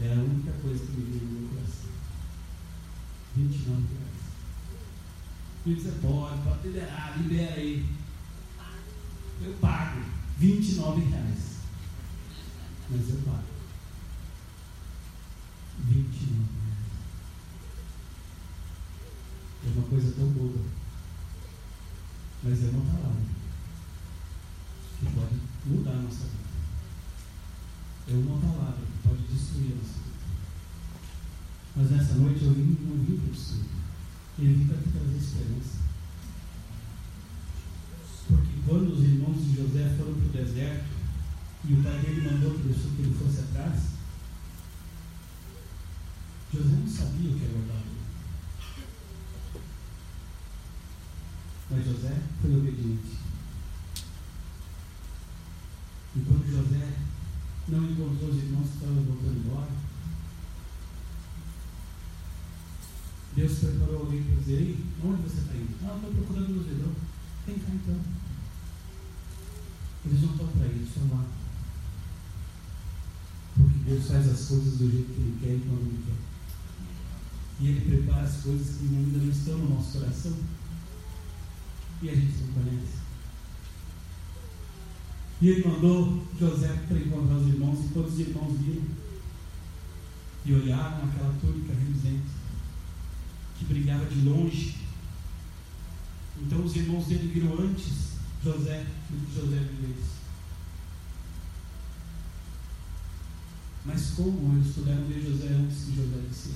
Era 0.00 0.20
a 0.20 0.24
única 0.24 0.52
coisa 0.62 0.84
que 0.84 0.92
me 0.92 1.04
veio 1.04 1.24
no 1.24 1.40
meu 1.40 1.48
coração. 1.48 1.89
29 3.36 3.82
reais. 3.94 4.10
E 5.66 5.74
você 5.74 5.92
pode, 6.00 6.42
pode 6.42 6.68
liberar, 6.68 7.18
libera 7.18 7.54
aí. 7.54 7.86
Eu 9.42 9.54
pago 9.54 10.00
29 10.38 11.00
reais. 11.02 11.58
Mas 12.90 13.10
eu 13.10 13.16
pago. 13.18 13.44
29 15.80 16.26
reais. 16.26 16.50
É 19.64 19.68
uma 19.78 19.88
coisa 19.88 20.12
tão 20.12 20.28
boa. 20.28 20.64
Mas 22.42 22.64
é 22.64 22.68
uma 22.70 22.84
palavra 22.92 23.22
que 24.98 25.06
pode 25.06 25.40
mudar 25.66 25.90
a 25.90 26.02
nossa 26.02 26.24
vida. 26.24 26.40
É 28.08 28.12
uma 28.12 28.40
palavra 28.40 28.86
que 28.86 29.08
pode 29.08 29.22
destruir 29.24 29.72
a 29.72 29.76
nossa 29.76 29.98
vida. 29.98 30.09
Mas 31.80 31.92
nessa 31.92 32.12
noite 32.16 32.44
eu 32.44 32.52
vim, 32.52 32.74
para 32.74 33.32
destruir. 33.32 33.64
Ele 34.38 34.52
vim 34.52 34.66
para 34.66 34.76
trazer 34.76 35.16
esperança. 35.16 35.78
Porque 38.28 38.52
quando 38.68 38.92
os 38.92 39.02
irmãos 39.02 39.42
de 39.42 39.56
José 39.56 39.96
foram 39.96 40.12
para 40.12 40.26
o 40.26 40.44
deserto 40.44 40.84
e 41.64 41.72
o 41.72 41.82
pai 41.82 41.98
dele 42.00 42.30
mandou 42.30 42.50
que 42.52 42.68
ele 42.68 43.18
fosse 43.18 43.40
atrás, 43.40 43.80
José 46.52 46.68
não 46.68 46.86
sabia 46.86 47.30
o 47.30 47.38
que 47.38 47.44
era 47.44 47.52
verdade. 47.54 47.84
Mas 51.70 51.84
José 51.86 52.22
foi 52.42 52.56
obediente. 52.56 53.16
E 56.14 56.20
quando 56.20 56.46
José 56.46 56.92
não 57.68 57.90
encontrou 57.90 58.28
os 58.28 58.36
irmãos 58.36 58.68
que 58.68 58.74
estavam 58.74 59.02
voltando 59.02 59.38
embora, 59.38 59.89
Deus 63.40 63.58
preparou 63.58 64.00
alguém 64.00 64.22
para 64.22 64.34
dizer: 64.36 64.60
Ei, 64.60 64.84
onde 65.02 65.22
você 65.22 65.40
está 65.40 65.54
indo? 65.54 65.74
Ah, 65.82 65.96
estou 65.96 66.12
procurando 66.12 66.50
meus 66.50 66.66
irmãos. 66.66 66.96
Vem 67.46 67.58
cá 67.58 67.70
então. 67.72 68.00
Eles 70.04 70.20
não 70.20 70.32
estão 70.32 70.46
para 70.48 70.66
isso, 70.66 70.84
estão 70.84 71.16
lá. 71.16 71.24
Porque 73.56 73.78
Deus 73.90 74.06
faz 74.06 74.28
as 74.28 74.46
coisas 74.46 74.76
do 74.76 74.90
jeito 74.90 75.14
que 75.14 75.20
Ele 75.20 75.38
quer 75.40 75.54
e 75.54 75.60
quando 75.60 75.86
Ele 75.86 76.04
quer. 76.04 77.64
E 77.64 77.68
Ele 77.68 77.96
prepara 77.96 78.26
as 78.26 78.42
coisas 78.42 78.76
que 78.76 78.84
ainda 78.84 79.18
não 79.18 79.30
estão 79.30 79.56
no 79.56 79.74
nosso 79.74 79.98
coração. 79.98 80.36
E 82.02 82.10
a 82.10 82.14
gente 82.14 82.42
não 82.42 82.62
conhece. 82.62 83.00
E 85.40 85.48
ele 85.48 85.66
mandou 85.66 86.26
José 86.38 86.68
para 86.86 86.98
encontrar 86.98 87.36
os 87.36 87.46
irmãos, 87.46 87.86
e 87.86 87.94
todos 87.94 88.12
os 88.12 88.20
irmãos 88.20 88.58
viram 88.58 88.84
e 90.44 90.54
olharam 90.54 91.04
aquela 91.04 91.34
túnica 91.40 91.72
reluzente 91.72 92.39
que 93.60 93.66
brilhava 93.66 94.06
de 94.06 94.22
longe. 94.22 94.74
Então 96.40 96.64
os 96.64 96.74
irmãos 96.74 97.06
dele 97.06 97.30
viram 97.32 97.60
antes 97.60 98.14
José 98.42 98.86
do 99.10 99.26
que 99.26 99.34
José 99.34 99.56
viu. 99.58 99.94
Mas 103.84 104.10
como 104.10 104.56
eles 104.56 104.74
puderam 104.74 105.04
ver 105.04 105.22
José 105.22 105.48
antes 105.48 105.84
que 105.84 105.96
José 105.96 106.16
visse? 106.28 106.54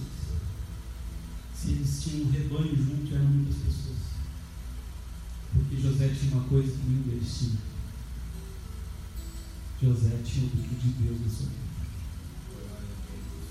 Se 1.55 1.71
eles 1.71 2.03
tinham 2.03 2.27
um 2.27 2.31
rebanho 2.31 2.77
junto, 2.77 3.15
eram 3.15 3.27
muitas 3.27 3.57
pessoas. 3.57 3.99
que 5.69 5.81
José 5.81 6.09
tinha 6.09 6.37
uma 6.37 6.45
coisa 6.45 6.73
que 6.73 6.89
nenhum 6.89 7.03
deles 7.03 7.39
tinha. 7.39 7.59
José 9.83 10.21
tinha 10.25 10.47
o 10.47 10.51
brilho 10.51 10.79
de 10.79 10.89
Deus 10.89 11.21
na 11.21 11.29
sua 11.29 11.47
vida. 11.47 11.65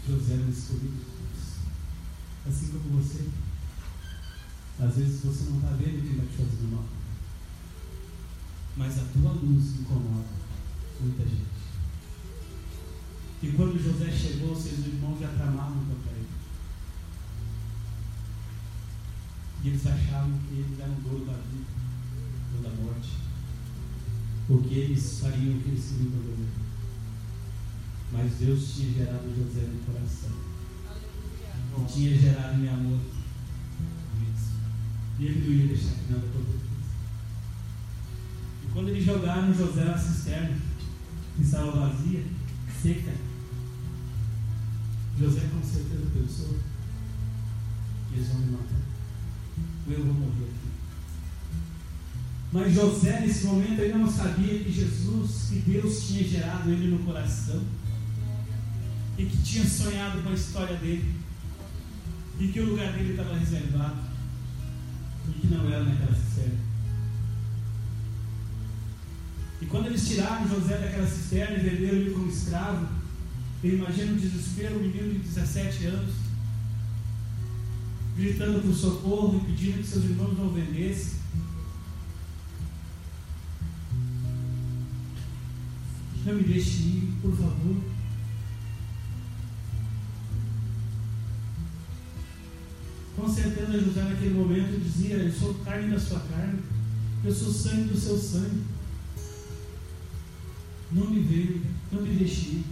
José 0.07 0.34
era 0.34 0.49
escolhido 0.49 0.88
de 0.88 1.05
Deus. 1.05 1.53
Assim 2.47 2.67
como 2.71 3.01
você. 3.01 3.30
Às 4.79 4.95
vezes 4.95 5.23
você 5.23 5.49
não 5.49 5.57
está 5.57 5.69
vendo 5.69 6.01
quem 6.01 6.17
vai 6.17 6.25
te 6.25 6.37
fazer 6.37 6.67
mal. 6.71 6.85
Mas 8.75 8.97
a 8.97 9.05
tua 9.05 9.31
luz 9.31 9.79
incomoda 9.79 10.43
muita 10.99 11.23
gente. 11.23 11.53
E 13.43 13.51
quando 13.51 13.81
José 13.81 14.09
chegou, 14.11 14.55
seus 14.55 14.79
irmãos 14.79 15.19
já 15.19 15.27
tramavam 15.27 15.85
contra 15.85 16.11
ele. 16.11 16.27
E 19.63 19.67
eles 19.67 19.85
achavam 19.85 20.39
que 20.47 20.55
eles 20.55 20.79
eram 20.79 20.95
dono 20.95 21.25
da 21.25 21.33
vida 21.33 21.65
ou 22.55 22.61
da 22.63 22.69
morte. 22.69 23.17
Porque 24.47 24.73
eles 24.73 25.19
fariam 25.19 25.57
o 25.57 25.61
que 25.61 25.69
eles 25.69 25.85
queriam 25.85 26.11
fazer. 26.11 26.49
Mas 28.11 28.33
Deus 28.33 28.73
tinha 28.73 28.93
gerado 28.93 29.35
José 29.35 29.67
no 29.67 29.79
coração. 29.85 30.31
E 31.79 31.91
tinha 31.91 32.17
gerado 32.17 32.63
em 32.63 32.69
amor. 32.69 32.99
E 35.19 35.26
ele 35.26 35.48
não 35.48 35.53
ia 35.53 35.68
deixar 35.68 35.91
que 35.91 36.11
nada 36.11 36.26
acontecesse. 36.26 36.64
E 38.64 38.72
quando 38.73 38.90
eles 38.90 39.06
jogaram 39.06 39.53
José 39.53 39.84
na 39.84 39.98
cisterna, 39.98 40.57
que 41.35 41.44
estava 41.44 41.72
vazia, 41.72 42.23
seca, 42.81 43.14
José 45.19 45.41
com 45.53 45.64
certeza 45.64 46.06
pensou: 46.14 46.57
eles 48.11 48.27
vão 48.27 48.40
me 48.40 48.52
matar. 48.52 48.81
Eu 49.88 50.03
vou 50.06 50.14
morrer 50.14 50.45
aqui. 50.45 50.64
Mas 52.52 52.73
José, 52.73 53.19
nesse 53.19 53.45
momento, 53.45 53.81
ainda 53.81 53.98
não 53.98 54.11
sabia 54.11 54.64
que 54.64 54.72
Jesus, 54.72 55.49
que 55.49 55.72
Deus 55.72 56.07
tinha 56.07 56.23
gerado 56.23 56.69
ele 56.69 56.88
no 56.88 56.99
coração 56.99 57.61
e 59.18 59.26
que 59.26 59.38
tinha 59.38 59.68
sonhado 59.68 60.22
com 60.22 60.30
a 60.30 60.34
história 60.34 60.76
dele 60.77 61.14
e 62.40 62.48
que 62.48 62.60
o 62.60 62.69
lugar 62.69 62.94
dele 62.94 63.11
estava 63.11 63.38
reservado 63.38 64.02
e 65.27 65.31
que 65.39 65.47
não 65.47 65.67
era 65.67 65.83
naquela 65.83 66.15
cisterna. 66.15 66.57
E 69.61 69.65
quando 69.65 69.87
eles 69.87 70.07
tiraram 70.07 70.47
José 70.47 70.77
daquela 70.77 71.07
cisterna 71.07 71.57
e 71.57 71.69
venderam 71.69 71.97
ele 71.97 72.11
como 72.11 72.29
escravo, 72.29 72.87
eu 73.63 73.75
imagino 73.75 74.13
o 74.13 74.19
desespero, 74.19 74.75
um 74.75 74.81
menino 74.81 75.13
de 75.13 75.19
17 75.19 75.85
anos, 75.85 76.15
gritando 78.17 78.61
por 78.61 78.73
socorro 78.73 79.41
e 79.41 79.51
pedindo 79.51 79.77
que 79.77 79.87
seus 79.87 80.03
irmãos 80.03 80.37
não 80.37 80.49
vendessem. 80.49 81.13
Não 86.25 86.35
me 86.35 86.43
deixe 86.43 86.83
ir, 86.83 87.13
por 87.21 87.31
favor. 87.31 87.92
Com 93.15 93.30
certeza 93.30 93.80
José 93.80 94.03
naquele 94.03 94.34
momento 94.34 94.80
dizia, 94.80 95.15
eu 95.15 95.31
sou 95.31 95.53
carne 95.65 95.91
da 95.91 95.99
sua 95.99 96.19
carne, 96.19 96.60
eu 97.23 97.34
sou 97.34 97.52
sangue 97.52 97.90
do 97.90 97.98
seu 97.98 98.18
sangue. 98.18 98.64
Não 100.91 101.10
me 101.10 101.22
veio, 101.22 101.61
não 101.91 102.02
me 102.02 102.10
deixe. 102.15 102.64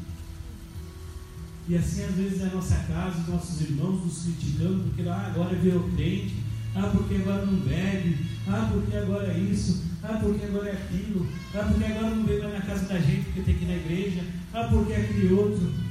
E 1.68 1.78
assim 1.78 2.04
às 2.04 2.16
vezes 2.16 2.42
é 2.42 2.46
a 2.46 2.56
nossa 2.56 2.76
casa, 2.76 3.22
os 3.22 3.28
nossos 3.28 3.62
irmãos 3.62 4.04
nos 4.04 4.24
criticando, 4.24 4.84
porque 4.84 5.08
ah, 5.08 5.28
agora 5.28 5.56
virou 5.56 5.90
crente, 5.96 6.36
ah, 6.76 6.92
porque 6.92 7.16
agora 7.16 7.46
não 7.46 7.60
bebe, 7.60 8.18
ah, 8.48 8.70
porque 8.74 8.98
agora 8.98 9.28
é 9.32 9.38
isso, 9.38 9.84
ah, 10.04 10.20
porque 10.22 10.46
agora 10.46 10.70
é 10.70 10.74
aquilo, 10.74 11.28
ah, 11.54 11.64
porque 11.72 11.86
agora 11.86 12.16
não 12.16 12.26
veio 12.26 12.44
mais 12.44 12.54
na 12.56 12.62
casa 12.62 12.86
da 12.88 13.00
gente 13.00 13.26
porque 13.26 13.42
tem 13.42 13.56
que 13.56 13.64
ir 13.64 13.68
na 13.68 13.76
igreja, 13.76 14.22
ah, 14.54 14.68
porque 14.70 14.94
é 14.94 15.02
aquele 15.02 15.34
outro. 15.34 15.91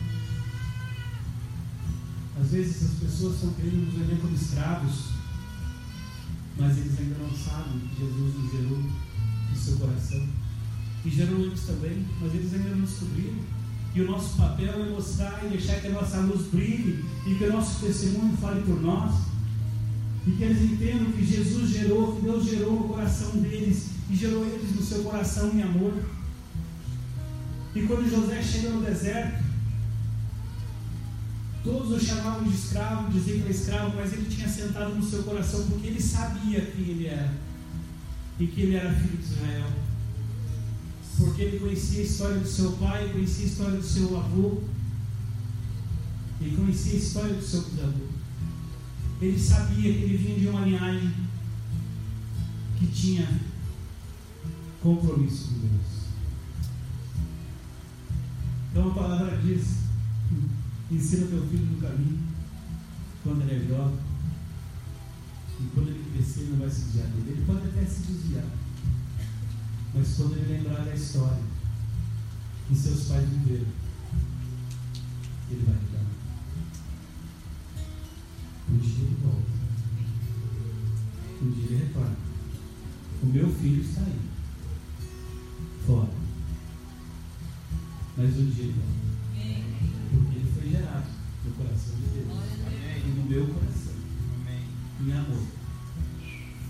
Às 2.40 2.50
vezes 2.50 2.90
as 2.90 2.98
pessoas 2.98 3.34
estão 3.34 3.50
querendo 3.52 3.86
nos 3.86 3.94
vender 3.94 4.18
como 4.20 4.34
escravos, 4.34 5.10
mas 6.58 6.78
eles 6.78 6.98
ainda 6.98 7.16
não 7.18 7.30
sabem 7.36 7.80
que 7.80 8.00
Jesus 8.00 8.34
nos 8.34 8.52
gerou 8.52 8.78
no 8.78 9.56
seu 9.56 9.76
coração. 9.76 10.26
E 11.04 11.10
gerou 11.10 11.44
antes 11.46 11.62
também, 11.64 12.06
mas 12.20 12.34
eles 12.34 12.54
ainda 12.54 12.70
não 12.70 12.84
descobriram. 12.84 13.38
E 13.94 14.00
o 14.00 14.10
nosso 14.10 14.36
papel 14.36 14.84
é 14.84 14.90
mostrar 14.90 15.44
e 15.44 15.48
deixar 15.48 15.80
que 15.80 15.88
a 15.88 15.92
nossa 15.92 16.18
luz 16.18 16.46
brilhe 16.48 17.04
e 17.26 17.34
que 17.34 17.44
o 17.44 17.52
nosso 17.52 17.84
testemunho 17.84 18.36
fale 18.36 18.62
por 18.62 18.80
nós. 18.80 19.14
E 20.26 20.30
que 20.32 20.42
eles 20.42 20.62
entendam 20.62 21.12
que 21.12 21.24
Jesus 21.24 21.70
gerou, 21.70 22.16
que 22.16 22.22
Deus 22.22 22.44
gerou 22.44 22.72
no 22.72 22.88
coração 22.88 23.30
deles 23.36 23.90
e 24.08 24.16
gerou 24.16 24.44
eles 24.44 24.74
no 24.76 24.82
seu 24.82 25.02
coração 25.02 25.50
em 25.50 25.62
amor. 25.62 25.94
E 27.74 27.82
quando 27.82 28.10
José 28.10 28.42
chega 28.42 28.70
no 28.70 28.84
deserto, 28.84 29.49
todos 31.62 31.90
o 31.90 32.04
chamavam 32.04 32.44
de 32.44 32.54
escravo, 32.54 33.10
diziam 33.10 33.38
que 33.38 33.42
era 33.44 33.50
escravo, 33.50 33.96
mas 33.96 34.12
ele 34.12 34.26
tinha 34.28 34.48
sentado 34.48 34.94
no 34.94 35.02
seu 35.02 35.22
coração 35.22 35.66
porque 35.68 35.88
ele 35.88 36.00
sabia 36.00 36.60
quem 36.60 36.84
ele 36.84 37.06
era 37.06 37.32
e 38.38 38.46
que 38.46 38.62
ele 38.62 38.76
era 38.76 38.92
filho 38.92 39.18
de 39.18 39.24
Israel 39.24 39.70
porque 41.20 41.42
ele 41.42 41.60
conhecia 41.60 42.00
a 42.00 42.04
história 42.04 42.38
do 42.38 42.48
seu 42.48 42.72
pai, 42.72 43.10
conhecia 43.12 43.44
a 43.44 43.48
história 43.48 43.76
do 43.76 43.82
seu 43.82 44.18
avô, 44.18 44.62
ele 46.40 46.56
conhecia 46.56 46.94
a 46.94 46.96
história 46.96 47.34
do 47.34 47.42
seu 47.42 47.60
bisavô. 47.62 48.06
Ele 49.20 49.38
sabia 49.38 49.92
que 49.92 50.02
ele 50.02 50.16
vinha 50.16 50.38
de 50.38 50.46
uma 50.48 50.64
linhagem 50.64 51.12
que 52.78 52.86
tinha 52.86 53.28
compromisso 54.82 55.48
com 55.48 55.58
Deus. 55.58 56.00
Então 58.70 58.90
a 58.90 58.94
palavra 58.94 59.36
diz: 59.36 59.76
ensina 60.90 61.26
teu 61.26 61.46
filho 61.48 61.66
no 61.66 61.80
caminho, 61.80 62.18
quando 63.22 63.42
ele 63.42 63.64
é 63.64 63.68
jovem, 63.68 63.98
e 65.60 65.64
quando 65.74 65.88
ele 65.88 66.10
crescer, 66.12 66.48
não 66.50 66.58
vai 66.58 66.70
se 66.70 66.80
desviar 66.82 67.06
dele. 67.08 67.30
Ele 67.30 67.44
pode 67.46 67.66
até 67.66 67.84
se 67.84 68.00
desviar 68.02 68.44
mas 69.94 70.16
quando 70.16 70.36
ele 70.36 70.58
lembrar 70.58 70.84
da 70.84 70.94
história 70.94 71.42
que 72.68 72.76
seus 72.76 73.08
pais 73.08 73.28
viveram, 73.28 73.66
ele 75.50 75.64
vai 75.64 75.74
lembrar. 75.74 76.06
Um 78.70 78.78
dia 78.78 79.04
ele 79.04 79.16
volta. 79.24 79.50
Um 81.42 81.50
dia 81.50 81.64
ele 81.64 81.84
retorna. 81.84 82.16
O 83.22 83.26
meu 83.26 83.52
filho 83.52 83.82
está 83.82 84.02
aí. 84.02 84.20
Fora. 85.84 86.10
Mas 88.16 88.38
um 88.38 88.50
dia 88.50 88.64
ele 88.64 88.74
volta. 88.74 89.09
Gerado 90.70 91.06
no 91.44 91.50
coração 91.52 91.96
de 91.96 92.02
Deus. 92.14 92.28
E 93.04 93.08
no 93.08 93.24
meu 93.24 93.46
coração. 93.46 93.94
Em 95.00 95.12
amor. 95.12 95.42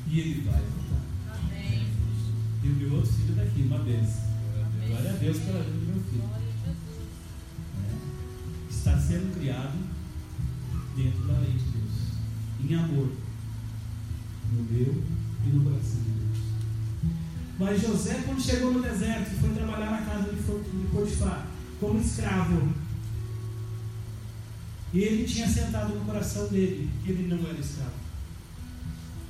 E 0.07 0.21
ele 0.21 0.41
vai 0.43 0.63
voltar. 0.63 1.01
E 2.63 2.69
o 2.69 2.73
meu 2.77 2.95
outro 2.95 3.13
filho 3.13 3.35
daqui, 3.35 3.63
uma 3.63 3.79
benção. 3.81 4.31
Glória 4.87 5.11
a 5.11 5.17
Deus 5.17 5.39
pela 5.39 5.63
vida 5.63 5.77
do 5.77 5.87
meu 5.87 6.03
filho. 6.05 6.31
É. 7.77 8.71
Está 8.71 8.99
sendo 8.99 9.35
criado 9.39 9.79
dentro 10.97 11.27
da 11.27 11.39
lei 11.39 11.53
de 11.53 11.65
Deus. 11.65 12.71
Em 12.71 12.75
amor. 12.75 13.13
No 14.53 14.63
meu 14.63 15.05
e 15.45 15.49
no 15.49 15.65
coração 15.65 16.01
de 16.01 16.11
Deus. 16.11 16.39
Mas 17.59 17.83
José, 17.83 18.23
quando 18.25 18.41
chegou 18.41 18.73
no 18.73 18.83
deserto 18.83 19.33
e 19.33 19.39
foi 19.39 19.51
trabalhar 19.51 19.91
na 19.91 20.03
casa 20.03 20.33
de 20.33 20.43
Potifar, 20.91 21.47
como 21.79 22.01
escravo, 22.01 22.73
ele 24.99 25.25
tinha 25.25 25.49
sentado 25.49 25.95
no 25.95 26.05
coração 26.05 26.49
dele 26.49 26.91
que 27.05 27.13
ele 27.13 27.29
não 27.29 27.49
era 27.49 27.59
escravo. 27.59 27.93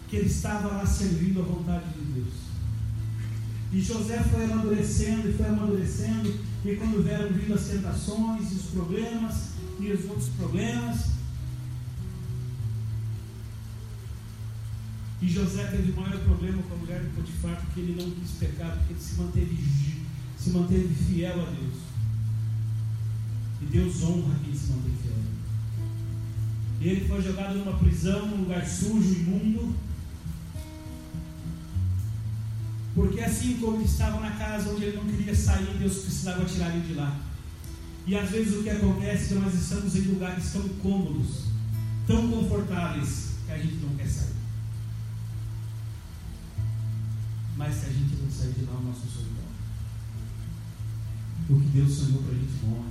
Que 0.09 0.17
ele 0.17 0.27
estava 0.27 0.69
lá 0.69 0.87
servindo 0.87 1.41
a 1.41 1.45
vontade 1.45 1.85
de 1.93 2.13
Deus. 2.13 2.35
E 3.73 3.81
José 3.81 4.19
foi 4.25 4.45
amadurecendo 4.45 5.29
e 5.29 5.33
foi 5.33 5.47
amadurecendo, 5.47 6.35
e 6.65 6.77
quando 6.77 7.05
vieram 7.05 7.29
vindo 7.29 7.55
as 7.55 7.69
tentações 7.69 8.51
e 8.51 8.55
os 8.57 8.63
problemas 8.73 9.51
e 9.79 9.93
os 9.93 10.05
outros 10.11 10.29
problemas, 10.31 11.11
e 15.23 15.29
José 15.29 15.65
teve 15.67 15.93
maior 15.93 16.19
problema 16.21 16.63
com 16.63 16.75
a 16.75 16.79
mulher 16.79 17.03
de 17.03 17.09
Potifar, 17.11 17.61
porque 17.65 17.81
ele 17.81 18.03
não 18.03 18.11
quis 18.11 18.31
pecar, 18.33 18.77
porque 18.77 18.95
ele 18.95 19.01
se 19.01 19.15
manteve, 19.17 19.59
se 20.39 20.51
manteve 20.51 20.95
fiel 20.95 21.43
a 21.43 21.51
Deus. 21.51 21.77
E 23.61 23.67
Deus 23.67 24.03
honra 24.03 24.39
quem 24.43 24.55
se 24.55 24.73
mantém 24.73 24.95
fiel. 25.03 25.30
E 26.81 26.89
ele 26.89 27.07
foi 27.07 27.23
jogado 27.23 27.59
numa 27.59 27.79
prisão, 27.79 28.27
num 28.27 28.43
lugar 28.43 28.67
sujo, 28.67 29.13
imundo 29.13 29.75
Porque 32.95 33.21
assim 33.21 33.57
como 33.59 33.77
ele 33.77 33.85
estava 33.85 34.21
na 34.21 34.33
casa 34.33 34.71
onde 34.71 34.85
ele 34.85 34.97
não 34.97 35.05
queria 35.05 35.35
sair, 35.35 35.77
Deus 35.79 35.99
precisava 35.99 36.45
tirar 36.45 36.71
ele 36.75 36.87
de 36.87 36.95
lá. 36.95 37.19
E 38.07 38.17
às 38.17 38.29
vezes 38.31 38.59
o 38.59 38.63
que 38.63 38.71
acontece 38.71 39.25
é 39.25 39.29
que 39.29 39.35
nós 39.35 39.55
estamos 39.55 39.95
em 39.95 40.03
lugares 40.03 40.53
tão 40.53 40.69
cômodos, 40.69 41.45
tão 42.07 42.29
confortáveis, 42.31 43.31
que 43.47 43.53
a 43.53 43.59
gente 43.59 43.77
não 43.77 43.95
quer 43.97 44.09
sair. 44.09 44.35
Mas 47.57 47.75
se 47.77 47.87
a 47.87 47.89
gente 47.91 48.17
não 48.17 48.31
sair 48.31 48.53
de 48.53 48.65
lá, 48.65 48.73
o 48.73 48.85
nosso 48.85 49.07
sonho 49.07 49.29
morre. 49.37 49.55
O 51.49 51.61
que 51.61 51.69
Deus 51.69 51.93
sonhou 51.93 52.23
para 52.23 52.33
a 52.33 52.39
gente 52.39 52.65
morre. 52.65 52.91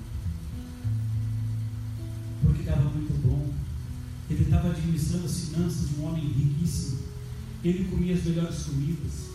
Porque 2.41 2.61
estava 2.61 2.83
muito 2.83 3.27
bom. 3.27 3.53
Ele 4.29 4.43
estava 4.43 4.69
administrando 4.69 5.25
as 5.25 5.39
finanças 5.39 5.89
de 5.89 5.95
um 5.95 6.05
homem 6.05 6.27
riquíssimo. 6.27 6.99
Ele 7.63 7.85
comia 7.85 8.15
as 8.15 8.23
melhores 8.23 8.63
comidas. 8.63 9.29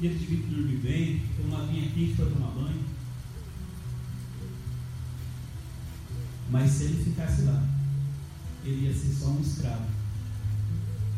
E 0.00 0.06
ele 0.06 0.18
devia 0.18 0.56
dormir 0.56 0.76
bem, 0.78 1.22
ter 1.36 1.42
uma 1.44 1.64
linha 1.64 1.90
quente 1.90 2.14
para 2.16 2.26
tomar 2.26 2.50
banho. 2.50 2.84
Mas 6.50 6.70
se 6.70 6.84
ele 6.84 7.04
ficasse 7.04 7.42
lá, 7.42 7.64
ele 8.64 8.86
ia 8.86 8.94
ser 8.94 9.12
só 9.12 9.28
um 9.28 9.40
escravo 9.40 9.86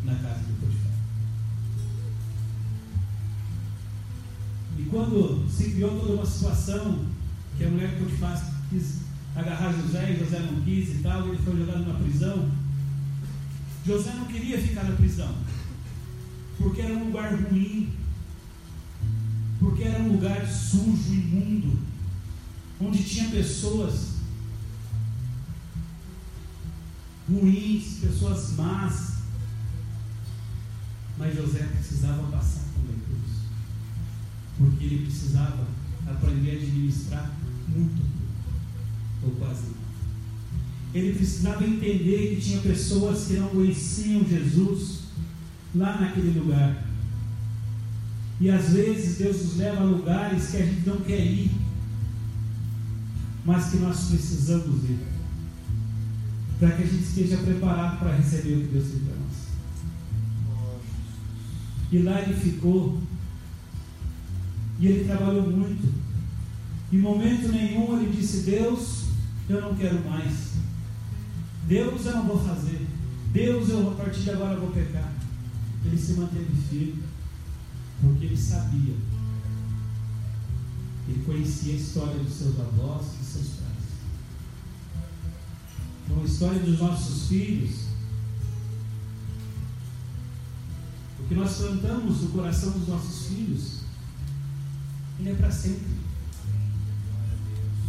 na 0.05 0.15
casa 0.15 0.41
do 0.41 0.61
Potifar. 0.61 0.93
E 4.79 4.83
quando 4.85 5.49
se 5.51 5.71
criou 5.71 5.99
toda 5.99 6.13
uma 6.15 6.27
situação 6.27 7.05
que 7.57 7.65
a 7.65 7.69
mulher 7.69 7.91
de 7.91 8.05
Potifar 8.05 8.55
quis 8.71 8.99
agarrar 9.35 9.73
José 9.73 10.13
e 10.13 10.19
José 10.19 10.39
não 10.41 10.63
quis 10.63 10.91
e 10.91 10.99
tal, 11.03 11.29
ele 11.29 11.39
foi 11.39 11.57
jogado 11.57 11.87
na 11.87 11.95
prisão. 11.95 12.68
José 13.89 14.13
não 14.13 14.27
queria 14.27 14.61
ficar 14.61 14.85
na 14.85 14.95
prisão, 14.97 15.35
porque 16.59 16.83
era 16.83 16.93
um 16.93 17.07
lugar 17.07 17.35
ruim, 17.35 17.91
porque 19.59 19.83
era 19.85 20.03
um 20.03 20.13
lugar 20.13 20.47
sujo, 20.47 21.15
imundo, 21.15 21.79
onde 22.79 23.03
tinha 23.03 23.31
pessoas 23.31 24.17
ruins, 27.27 28.01
pessoas 28.03 28.53
más. 28.57 29.23
Mas 31.17 31.35
José 31.35 31.61
precisava 31.61 32.31
passar 32.31 32.65
por 32.75 32.95
isso, 32.95 33.47
porque 34.59 34.85
ele 34.85 35.07
precisava 35.07 35.67
aprender 36.07 36.51
a 36.51 36.55
administrar 36.55 37.33
muito 37.67 38.03
ou 39.23 39.31
quase 39.31 39.63
nada. 39.63 39.88
Ele 40.95 41.15
precisava 41.15 41.65
entender 41.65 42.35
que 42.35 42.41
tinha 42.41 42.61
pessoas 42.61 43.27
que 43.27 43.35
não 43.35 43.49
conheciam 43.49 44.25
Jesus 44.25 45.01
lá 45.75 46.01
naquele 46.01 46.39
lugar. 46.39 46.87
E 48.41 48.51
às 48.51 48.71
vezes 48.71 49.19
Deus 49.19 49.37
nos 49.45 49.57
leva 49.57 49.81
a 49.81 49.85
lugares 49.85 50.51
que 50.51 50.57
a 50.57 50.65
gente 50.65 50.87
não 50.87 50.99
quer 50.99 51.21
ir, 51.21 51.51
mas 53.45 53.71
que 53.71 53.79
nós 53.79 54.07
precisamos 54.07 54.85
ir, 54.85 54.99
para 56.59 56.71
que 56.73 56.83
a 56.83 56.87
gente 56.87 57.03
esteja 57.03 57.37
preparado 57.39 57.99
para 57.99 58.15
receber 58.15 58.55
o 58.55 58.61
que 58.61 58.73
Deus 58.73 58.89
tem 58.89 59.01
para 59.01 59.17
nós. 59.17 59.49
E 61.91 61.99
lá 61.99 62.21
ele 62.21 62.35
ficou, 62.35 63.01
e 64.79 64.87
ele 64.87 65.05
trabalhou 65.05 65.51
muito. 65.51 65.93
Em 66.93 66.99
momento 66.99 67.49
nenhum 67.49 68.01
ele 68.01 68.17
disse: 68.17 68.43
Deus, 68.43 69.07
eu 69.49 69.61
não 69.61 69.75
quero 69.75 70.09
mais. 70.09 70.58
Deus, 71.69 72.07
eu 72.07 72.13
não 72.13 72.27
vou 72.27 72.43
fazer. 72.43 72.87
Deus, 73.31 73.69
eu 73.69 73.91
a 73.91 73.95
partir 73.95 74.23
de 74.23 74.31
agora 74.31 74.59
vou 74.59 74.71
pecar. 74.71 75.13
Ele 75.85 75.99
se 75.99 76.15
manteve 76.15 76.51
firme 76.71 77.03
porque 78.01 78.25
ele 78.25 78.37
sabia. 78.37 78.95
Ele 81.07 81.25
conhecia 81.27 81.75
a 81.75 81.77
história 81.77 82.19
dos 82.19 82.33
seus 82.33 82.59
avós 82.59 83.07
e 83.21 83.25
seus 83.25 83.49
pais. 83.49 83.69
Então, 86.07 86.23
a 86.23 86.25
história 86.25 86.59
dos 86.61 86.79
nossos 86.79 87.29
filhos, 87.29 87.81
o 91.21 91.29
que 91.29 91.35
nós 91.35 91.55
plantamos 91.55 92.23
no 92.23 92.29
coração 92.31 92.71
dos 92.73 92.89
nossos 92.89 93.27
filhos, 93.27 93.81
ele 95.21 95.31
é 95.31 95.35
para 95.35 95.51
sempre. 95.51 95.99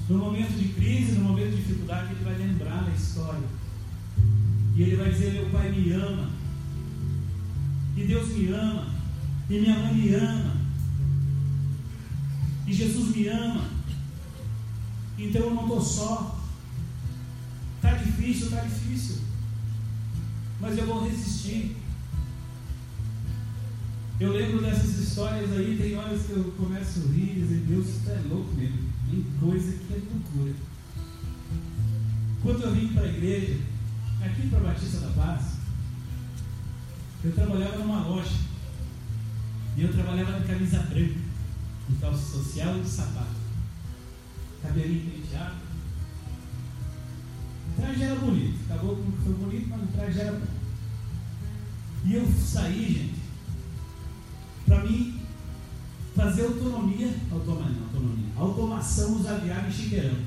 No 0.10 0.18
momento 0.18 0.52
de 0.58 0.68
crise, 0.70 1.14
no 1.14 1.26
momento 1.26 1.52
de 1.52 1.58
dificuldade, 1.58 2.12
ele 2.12 2.26
vai 2.26 2.38
lembrar 2.38 2.84
da 2.84 2.92
história. 2.92 3.59
E 4.80 4.84
ele 4.84 4.96
vai 4.96 5.12
dizer: 5.12 5.34
Meu 5.34 5.50
pai 5.50 5.70
me 5.74 5.92
ama. 5.92 6.30
E 7.98 8.04
Deus 8.06 8.30
me 8.30 8.48
ama. 8.54 8.88
E 9.50 9.60
minha 9.60 9.78
mãe 9.78 9.94
me 9.94 10.16
ama. 10.16 10.56
E 12.66 12.74
Jesus 12.74 13.14
me 13.14 13.28
ama. 13.28 13.66
Então 15.18 15.42
eu 15.42 15.54
não 15.54 15.64
estou 15.64 15.82
só. 15.82 16.42
Está 17.76 17.96
difícil, 17.96 18.46
está 18.46 18.62
difícil. 18.62 19.18
Mas 20.62 20.78
eu 20.78 20.86
vou 20.86 21.06
resistir. 21.06 21.76
Eu 24.18 24.32
lembro 24.32 24.62
dessas 24.62 24.98
histórias 24.98 25.52
aí, 25.52 25.78
tem 25.78 25.98
horas 25.98 26.26
que 26.26 26.32
eu 26.32 26.54
começo 26.58 27.02
a 27.02 27.12
rir 27.12 27.32
e 27.32 27.42
dizer, 27.42 27.66
Deus, 27.68 27.86
isso 27.86 28.10
é 28.10 28.22
louco 28.30 28.54
mesmo. 28.54 28.78
Tem 29.12 29.26
coisa 29.42 29.74
que 29.74 29.94
é 29.94 29.98
loucura. 29.98 30.54
Quando 32.42 32.62
eu 32.62 32.74
vim 32.74 32.88
para 32.94 33.04
a 33.04 33.10
igreja, 33.10 33.58
aqui 34.22 34.48
para 34.50 34.60
Batista 34.60 35.00
da 35.00 35.10
Paz, 35.10 35.54
eu 37.24 37.34
trabalhava 37.34 37.80
numa 37.80 38.08
loja. 38.08 38.50
E 39.78 39.84
eu 39.84 39.94
trabalhava 39.94 40.40
de 40.40 40.48
camisa 40.48 40.80
branca, 40.80 41.20
de 41.90 41.96
calça 42.02 42.38
social 42.38 42.78
e 42.78 42.82
de 42.82 42.90
sapato. 42.90 43.40
Cabelinho 44.62 45.12
penteado. 45.12 45.56
O 47.70 47.82
traje 47.82 48.04
era 48.04 48.16
bonito. 48.16 48.60
Acabou 48.66 48.96
com 48.98 49.12
foi 49.24 49.34
bonito, 49.34 49.70
mas 49.70 49.84
o 49.84 49.88
traje 49.88 50.20
era 50.20 50.34
bom. 50.34 50.48
E 52.06 52.14
eu 52.14 52.28
saí, 52.32 52.94
gente, 52.94 53.20
para 54.66 54.84
mim 54.84 55.20
fazer 56.16 56.44
autonomia, 56.44 57.14
autonomia, 57.32 57.82
autonomia, 57.84 58.34
automação 58.36 59.18
nos 59.18 59.28
aviários 59.28 59.74
em 59.74 59.84
Chiqueirão. 59.84 60.18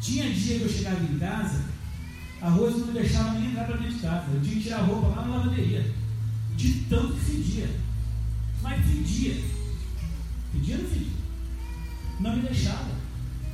Tinha 0.00 0.32
dia 0.32 0.58
que 0.58 0.64
eu 0.64 0.68
chegava 0.68 1.02
em 1.02 1.18
casa, 1.18 1.64
a 2.42 2.48
Rose 2.48 2.78
não 2.78 2.86
me 2.86 2.92
deixava 2.94 3.38
nem 3.38 3.50
entrar 3.50 3.64
para 3.66 3.76
dentro 3.76 3.94
de 3.94 4.00
casa. 4.00 4.26
Eu 4.32 4.40
tinha 4.40 4.54
que 4.54 4.62
tirar 4.62 4.78
a 4.78 4.84
roupa 4.84 5.08
lá 5.08 5.26
na 5.26 5.36
lavanderia. 5.36 5.92
De 6.56 6.72
tanto 6.88 7.14
que 7.14 7.20
fedia. 7.20 7.70
Mas 8.62 8.86
fedia. 8.86 9.44
Fedia 10.52 10.78
não 10.78 10.88
fedia? 10.88 11.12
Não 12.20 12.36
me 12.36 12.42
deixava. 12.42 12.90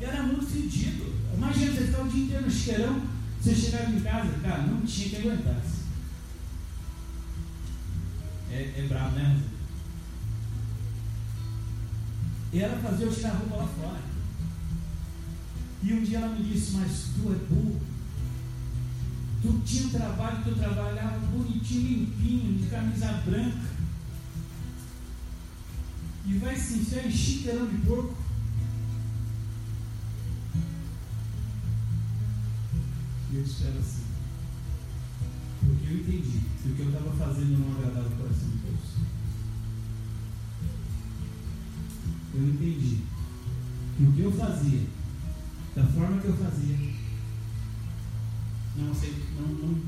Era 0.01 0.23
muito 0.23 0.47
fedido. 0.47 1.15
Imagina 1.35 1.73
você 1.73 1.87
ficar 1.87 2.03
o 2.03 2.09
dia 2.09 2.25
inteiro 2.25 2.45
no 2.45 2.51
chiqueirão, 2.51 3.03
você 3.41 3.55
chegava 3.55 3.91
em 3.91 4.01
casa, 4.01 4.33
cara, 4.43 4.63
não 4.63 4.81
tinha 4.83 5.09
que 5.09 5.17
aguentar. 5.17 5.61
É, 8.51 8.75
é 8.77 8.87
brabo, 8.89 9.17
né? 9.17 9.43
E 12.53 12.61
ela 12.61 12.79
fazia 12.79 13.07
eu 13.07 13.13
tirar 13.13 13.31
a 13.31 13.35
roupa 13.35 13.57
lá 13.57 13.67
fora. 13.67 14.01
E 15.83 15.93
um 15.93 16.03
dia 16.03 16.19
ela 16.19 16.29
me 16.29 16.43
disse, 16.43 16.73
mas 16.73 17.11
tu 17.15 17.33
é 17.33 17.55
burro. 17.55 17.96
Tu 19.43 19.61
tinha 19.65 19.87
um 19.87 19.91
trabalho, 19.91 20.45
tu 20.45 20.55
trabalhava 20.55 21.19
bonitinho, 21.19 21.99
limpinho, 21.99 22.59
de 22.59 22.67
camisa 22.69 23.13
branca 23.25 23.77
e 26.27 26.39
vai 26.39 26.57
se 26.57 26.79
enfiar 26.79 27.07
em 27.07 27.11
chiqueirão 27.11 27.67
de 27.67 27.79
porco. 27.79 28.17
E 33.31 33.37
eu 33.37 33.43
espero 33.43 33.79
assim. 33.79 34.05
Porque 35.61 35.87
eu 35.87 35.99
entendi 35.99 36.41
que 36.63 36.69
o 36.69 36.75
que 36.75 36.83
eu 36.83 36.89
estava 36.89 37.13
fazendo 37.13 37.59
não 37.59 37.77
agradava 37.77 38.09
o 38.09 38.17
coração 38.17 38.49
de 38.49 38.57
Deus. 38.57 38.97
Eu 42.35 42.49
entendi 42.49 43.03
que 43.97 44.03
o 44.03 44.13
que 44.13 44.21
eu 44.21 44.33
fazia, 44.33 44.87
da 45.77 45.85
forma 45.85 46.21
que 46.21 46.27
eu 46.27 46.37
fazia, 46.37 46.96
não, 48.77 48.93
não, 49.41 49.55
não, 49.55 49.81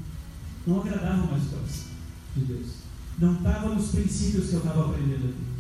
não 0.67 0.81
agradava 0.81 1.27
mais 1.27 1.45
o 1.45 1.49
coração 1.49 1.89
de 2.37 2.45
Deus. 2.45 2.69
Não 3.19 3.35
estava 3.35 3.75
nos 3.75 3.91
princípios 3.91 4.49
que 4.49 4.55
eu 4.55 4.59
estava 4.59 4.91
aprendendo 4.91 5.29
aqui. 5.29 5.59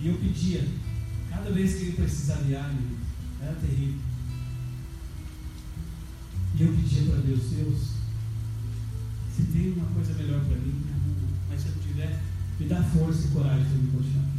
E 0.00 0.08
eu 0.08 0.18
pedia, 0.18 0.68
cada 1.30 1.50
vez 1.50 1.74
que 1.74 1.82
ele 1.84 1.92
precisava 1.92 2.42
água, 2.42 2.74
era 3.40 3.54
terrível. 3.54 4.00
E 6.56 6.62
eu 6.62 6.72
pedia 6.72 7.02
para 7.10 7.20
Deus, 7.22 7.40
Deus, 7.50 7.78
se 9.34 9.42
tem 9.44 9.72
uma 9.72 9.86
coisa 9.86 10.14
melhor 10.14 10.40
para 10.44 10.56
mim, 10.56 10.82
me 10.84 10.92
arruma. 10.92 11.28
Mas 11.48 11.60
se 11.62 11.68
eu 11.68 11.74
tiver, 11.82 12.22
me 12.60 12.66
dá 12.66 12.82
força 12.82 13.26
e 13.26 13.30
coragem 13.30 13.64
para 13.64 13.78
me 13.78 13.90
continuar. 13.90 14.30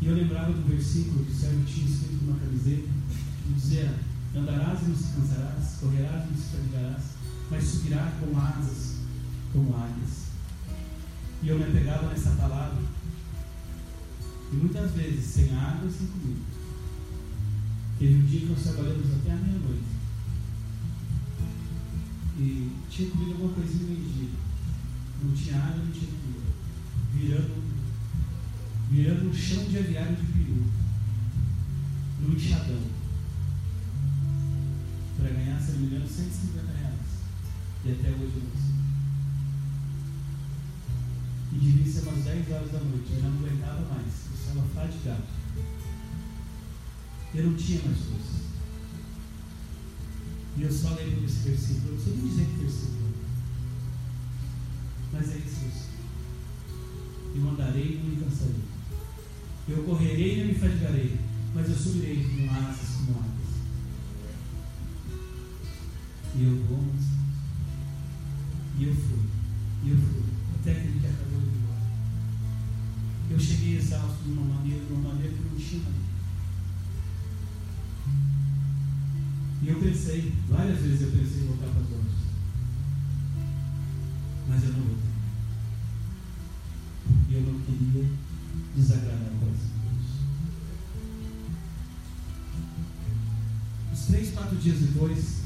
E 0.00 0.06
eu 0.06 0.14
lembrava 0.14 0.52
do 0.52 0.68
versículo 0.68 1.24
que 1.24 1.32
o 1.32 1.34
Sérgio 1.34 1.64
tinha 1.64 1.86
escrito 1.86 2.24
numa 2.24 2.38
camiseta, 2.38 2.88
dizia, 3.54 3.94
andarás 4.34 4.82
e 4.82 4.86
não 4.86 4.96
se 4.96 5.12
cansarás, 5.14 5.76
correrás 5.80 6.24
e 6.24 6.32
não 6.32 6.36
se 6.36 6.56
fatigarás, 6.56 7.02
mas 7.50 7.64
subirás 7.64 8.14
com 8.20 8.38
asas, 8.38 8.96
como 9.52 9.76
águias. 9.76 10.26
E 11.42 11.48
eu 11.48 11.58
me 11.58 11.64
apegava 11.64 12.08
nessa 12.08 12.30
palavra 12.30 12.82
e 14.52 14.56
muitas 14.56 14.92
vezes 14.92 15.24
sem 15.24 15.54
água 15.56 15.88
e 15.88 15.92
sem 15.92 16.06
comida. 16.06 16.40
Teve 17.98 18.14
um 18.14 18.26
dia 18.26 18.40
que 18.40 18.46
nós 18.46 18.62
trabalhamos 18.62 19.06
até 19.14 19.32
a 19.32 19.36
meia-noite. 19.36 19.96
E 22.38 22.72
tinha 22.90 23.10
comido 23.10 23.32
alguma 23.32 23.54
coisinha 23.54 23.84
meio 23.84 24.04
dia. 24.04 24.28
Não 25.22 25.34
tinha 25.34 25.56
água, 25.56 25.84
não 25.84 25.92
tinha 25.92 26.10
comida. 26.10 26.46
Virando, 27.14 27.62
virando 28.90 29.30
um 29.30 29.34
chão 29.34 29.64
de 29.64 29.78
aviário 29.78 30.16
de 30.16 30.26
peru. 30.26 30.64
No 32.20 32.34
enxadão. 32.34 32.95
Para 35.26 35.34
ganhar, 35.34 35.60
se 35.60 35.72
não 35.72 35.80
me 35.80 35.86
engano, 35.86 36.06
150 36.06 36.72
reais. 36.78 36.94
E 37.84 37.90
até 37.90 38.10
hoje 38.10 38.32
não 38.36 38.50
consigo. 38.50 38.78
E 41.52 41.58
devia 41.58 41.92
ser 41.92 42.08
umas 42.08 42.24
10 42.24 42.50
horas 42.52 42.70
da 42.70 42.78
noite. 42.78 43.12
Eu 43.12 43.20
já 43.20 43.28
não 43.28 43.38
aguentava 43.38 43.80
mais. 43.92 44.06
Eu 44.06 44.38
estava 44.38 44.68
fadigado. 44.68 45.24
Eu 47.34 47.44
não 47.44 47.56
tinha 47.56 47.82
mais 47.82 47.98
força. 47.98 48.40
E 50.58 50.62
eu 50.62 50.72
só 50.72 50.94
lembro 50.94 51.20
desse 51.22 51.48
versículo. 51.48 51.88
Eu 51.88 51.94
não 51.94 52.04
sei 52.04 52.12
nem 52.14 52.28
dizer 52.28 52.44
que 52.44 52.62
versículo. 52.62 53.14
Mas 55.12 55.28
é 55.32 55.38
isso. 55.38 55.88
Eu 57.34 57.50
andarei 57.50 57.94
e 57.94 57.96
não 57.96 58.10
me 58.10 58.24
cansarei. 58.24 58.62
Eu 59.70 59.82
correrei 59.82 60.34
e 60.34 60.38
não 60.38 60.46
me 60.46 60.54
fadigarei. 60.54 61.18
Mas 61.52 61.68
eu 61.68 61.74
subirei 61.74 62.22
com 62.22 62.54
asas 62.54 62.90
como 62.94 63.18
águas. 63.18 63.35
E 66.38 66.42
eu 66.44 66.54
vou, 66.66 66.84
e 68.78 68.84
eu 68.84 68.94
fui, 68.94 69.24
e 69.84 69.88
eu 69.88 69.96
fui, 69.96 70.22
até 70.60 70.74
que 70.74 70.86
ele 70.88 71.06
acabou 71.06 71.40
de 71.40 71.46
ir. 71.46 71.62
Eu 73.30 73.40
cheguei 73.40 73.78
exausto 73.78 74.22
de 74.22 74.32
uma 74.32 74.42
maneira, 74.54 74.84
de 74.84 74.92
uma 74.92 75.14
maneira 75.14 75.32
que 75.32 75.40
não 75.40 75.56
tinha 75.56 75.82
maneira. 75.82 76.06
E 79.62 79.68
eu 79.68 79.80
pensei, 79.80 80.34
várias 80.46 80.78
vezes 80.78 81.00
eu 81.00 81.10
pensei 81.10 81.42
em 81.42 81.46
voltar 81.46 81.68
para 81.68 81.80
as 81.80 81.88
lojas. 81.88 82.12
Mas 84.46 84.62
eu 84.62 84.72
não 84.74 84.80
voltei. 84.80 85.10
E 87.30 87.34
eu 87.34 87.40
não 87.40 87.60
queria 87.60 88.10
desagradar 88.76 89.32
o 89.32 89.38
coração 89.38 89.70
de 89.72 89.80
Deus. 89.88 90.06
Os 93.94 94.06
três, 94.06 94.30
quatro 94.32 94.56
dias 94.58 94.78
depois, 94.80 95.45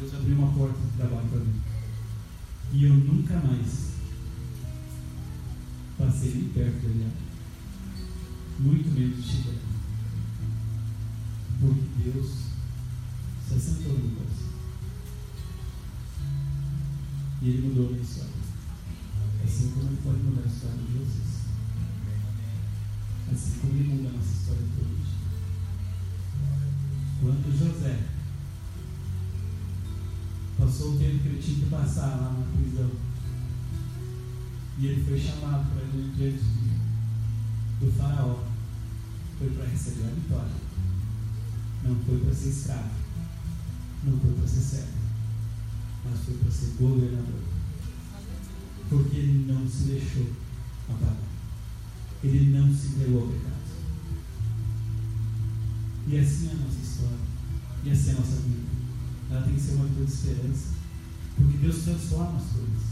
Deus 0.00 0.14
abriu 0.14 0.34
uma 0.38 0.50
porta 0.52 0.80
de 0.80 0.96
trabalho 0.96 1.28
para 1.28 1.40
mim. 1.40 1.60
E 2.72 2.84
eu 2.84 2.94
nunca 2.94 3.34
mais 3.40 3.90
passei 5.98 6.34
nem 6.36 6.48
perto 6.48 6.80
dele. 6.80 7.12
Muito 8.60 8.88
menos 8.98 9.22
de 9.22 9.30
chegar. 9.30 9.60
Porque 11.60 11.82
Deus 12.02 12.30
se 13.46 13.54
assentou 13.54 13.92
no 13.92 14.16
coração. 14.16 14.48
E 17.42 17.48
Ele 17.50 17.68
mudou 17.68 17.88
a 17.88 17.90
minha 17.90 18.02
história. 18.02 18.30
Assim 19.44 19.70
como 19.72 19.86
Ele 19.86 20.00
pode 20.02 20.18
mudar 20.20 20.44
a 20.44 20.46
história 20.46 20.78
de 20.78 20.92
vocês. 20.92 21.40
Assim 23.30 23.58
como 23.60 23.74
Ele 23.74 23.88
muda 23.88 24.08
a 24.08 24.12
nossa 24.12 24.32
história 24.32 24.62
de 24.62 24.80
hoje. 24.80 25.10
Quando 27.20 27.58
José 27.58 28.19
passou 30.70 30.94
o 30.94 30.98
tempo 30.98 31.18
que 31.18 31.28
ele 31.28 31.42
tinha 31.42 31.58
que 31.58 31.66
passar 31.66 32.06
lá 32.06 32.32
na 32.32 32.56
prisão. 32.56 32.90
E 34.78 34.86
ele 34.86 35.04
foi 35.04 35.18
chamado 35.18 35.68
para 35.74 35.84
diante 36.16 36.44
do 37.80 37.92
faraó. 37.92 38.44
Foi 39.38 39.50
para 39.50 39.66
receber 39.66 40.04
a 40.04 40.14
vitória. 40.14 40.52
Não 41.82 41.96
foi 41.96 42.20
para 42.20 42.32
ser 42.32 42.50
escravo. 42.50 42.90
Não 44.04 44.20
foi 44.20 44.32
para 44.32 44.46
ser 44.46 44.60
servo. 44.60 44.92
Mas 46.04 46.20
foi 46.20 46.34
para 46.34 46.50
ser 46.50 46.74
governador. 46.78 47.40
Porque 48.88 49.16
ele 49.16 49.52
não 49.52 49.68
se 49.68 49.82
deixou 49.84 50.26
apagar. 50.88 51.16
Ele 52.22 52.56
não 52.56 52.72
se 52.72 52.88
entregou 52.88 53.22
ao 53.22 53.28
pecado. 53.28 53.54
E 56.06 56.18
assim 56.18 56.48
é 56.48 56.52
a 56.52 56.54
nossa 56.54 56.80
história. 56.80 57.18
E 57.84 57.90
assim 57.90 58.10
é 58.10 58.12
a 58.12 58.16
nossa 58.16 58.36
vida 58.36 58.69
ela 59.30 59.42
tem 59.42 59.54
que 59.54 59.60
ser 59.60 59.74
uma 59.74 59.86
vida 59.86 60.04
de 60.04 60.12
esperança. 60.12 60.74
Porque 61.36 61.56
Deus 61.58 61.84
transforma 61.84 62.36
as 62.36 62.50
coisas. 62.50 62.90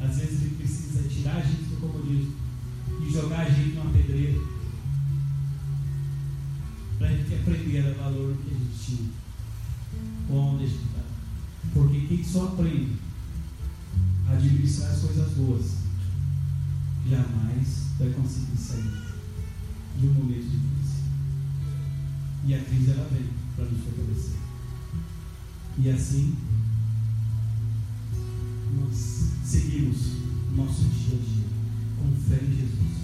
Às 0.00 0.16
vezes 0.18 0.42
Ele 0.42 0.56
precisa 0.56 1.08
tirar 1.08 1.36
a 1.36 1.40
gente 1.40 1.64
do 1.64 1.80
comodismo 1.80 2.34
e 3.02 3.12
jogar 3.12 3.40
a 3.40 3.50
gente 3.50 3.74
numa 3.74 3.90
pedreira 3.90 4.40
para 6.98 7.08
a 7.08 7.16
gente 7.16 7.34
aprender 7.34 7.78
a 7.78 8.02
valor 8.02 8.36
que 8.36 8.54
a 8.54 8.58
gente 8.58 8.84
tinha. 8.84 9.10
Onde 10.30 10.64
a 10.64 10.66
gente 10.66 10.84
está. 10.84 11.00
Porque 11.72 12.06
quem 12.06 12.24
só 12.24 12.48
aprende 12.48 12.92
a 14.28 14.32
administrar 14.32 14.90
as 14.90 15.00
coisas 15.00 15.32
boas 15.32 15.76
jamais 17.08 17.84
vai 17.98 18.10
conseguir 18.10 18.56
sair 18.56 19.04
de 19.98 20.06
um 20.06 20.12
momento 20.12 20.44
de 20.44 20.58
crise. 20.58 21.02
E 22.46 22.54
a 22.54 22.64
crise 22.64 22.90
ela 22.90 23.08
vem 23.10 23.28
para 23.56 23.64
nos 23.64 23.84
fortalecer. 23.84 24.43
E 25.76 25.90
assim 25.90 26.34
nós 28.80 29.30
seguimos 29.44 29.96
nosso 30.54 30.84
dia 30.84 31.18
a 31.18 31.22
dia 31.22 31.44
com 31.98 32.12
fé 32.28 32.36
em 32.44 32.56
Jesus. 32.56 33.03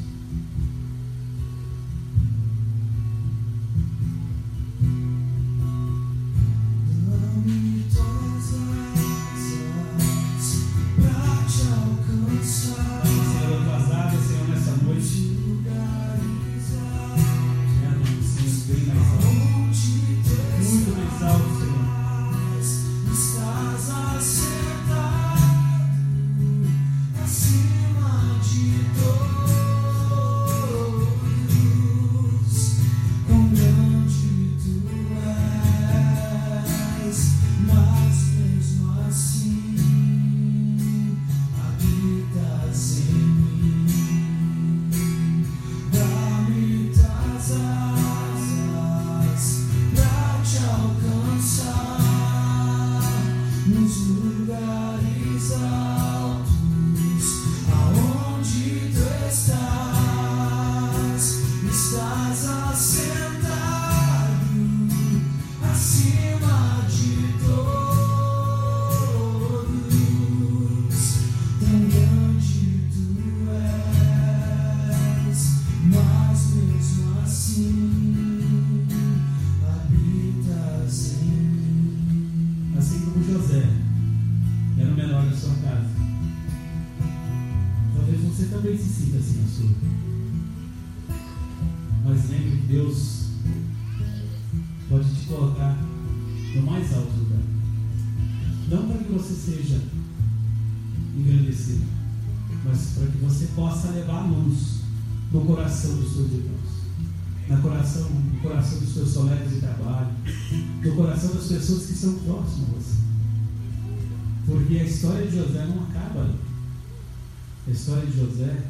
História 117.81 118.07
de 118.07 118.19
José, 118.19 118.62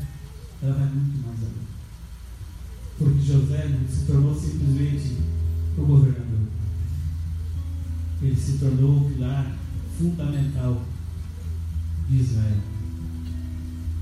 ela 0.62 0.74
vai 0.74 0.88
muito 0.88 1.26
mais 1.26 1.40
além. 1.40 1.70
Porque 2.96 3.20
José 3.20 3.68
não 3.68 3.88
se 3.88 4.06
tornou 4.06 4.34
simplesmente 4.34 5.16
o 5.76 5.84
governador. 5.84 6.48
Ele 8.22 8.36
se 8.36 8.58
tornou 8.58 8.98
o 8.98 9.10
pilar 9.10 9.56
fundamental 9.98 10.84
de 12.08 12.20
Israel. 12.20 12.60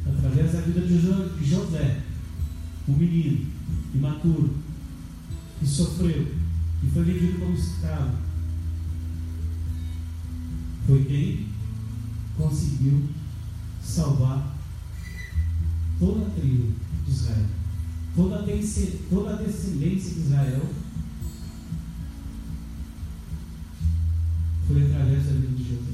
Através 0.07 0.53
da 0.53 0.61
vida 0.61 0.81
de 0.81 1.49
José, 1.49 2.03
um 2.87 2.93
menino 2.93 3.47
imaturo, 3.95 4.57
que 5.59 5.67
sofreu 5.67 6.35
e 6.83 6.87
foi 6.91 7.03
vendido 7.05 7.39
como 7.39 7.55
escravo, 7.55 8.17
foi 10.87 11.05
quem 11.05 11.47
conseguiu 12.37 13.09
salvar 13.83 14.58
toda 15.99 16.27
a 16.27 16.31
tribo 16.31 16.73
de 17.05 17.11
Israel, 17.11 17.47
toda 18.15 18.39
a, 18.39 19.37
descendência 19.37 20.15
de 20.15 20.21
Israel 20.21 20.63
foi 24.67 24.85
através 24.85 25.25
da 25.25 25.33
vida 25.33 25.57
de 25.57 25.63
José. 25.63 25.93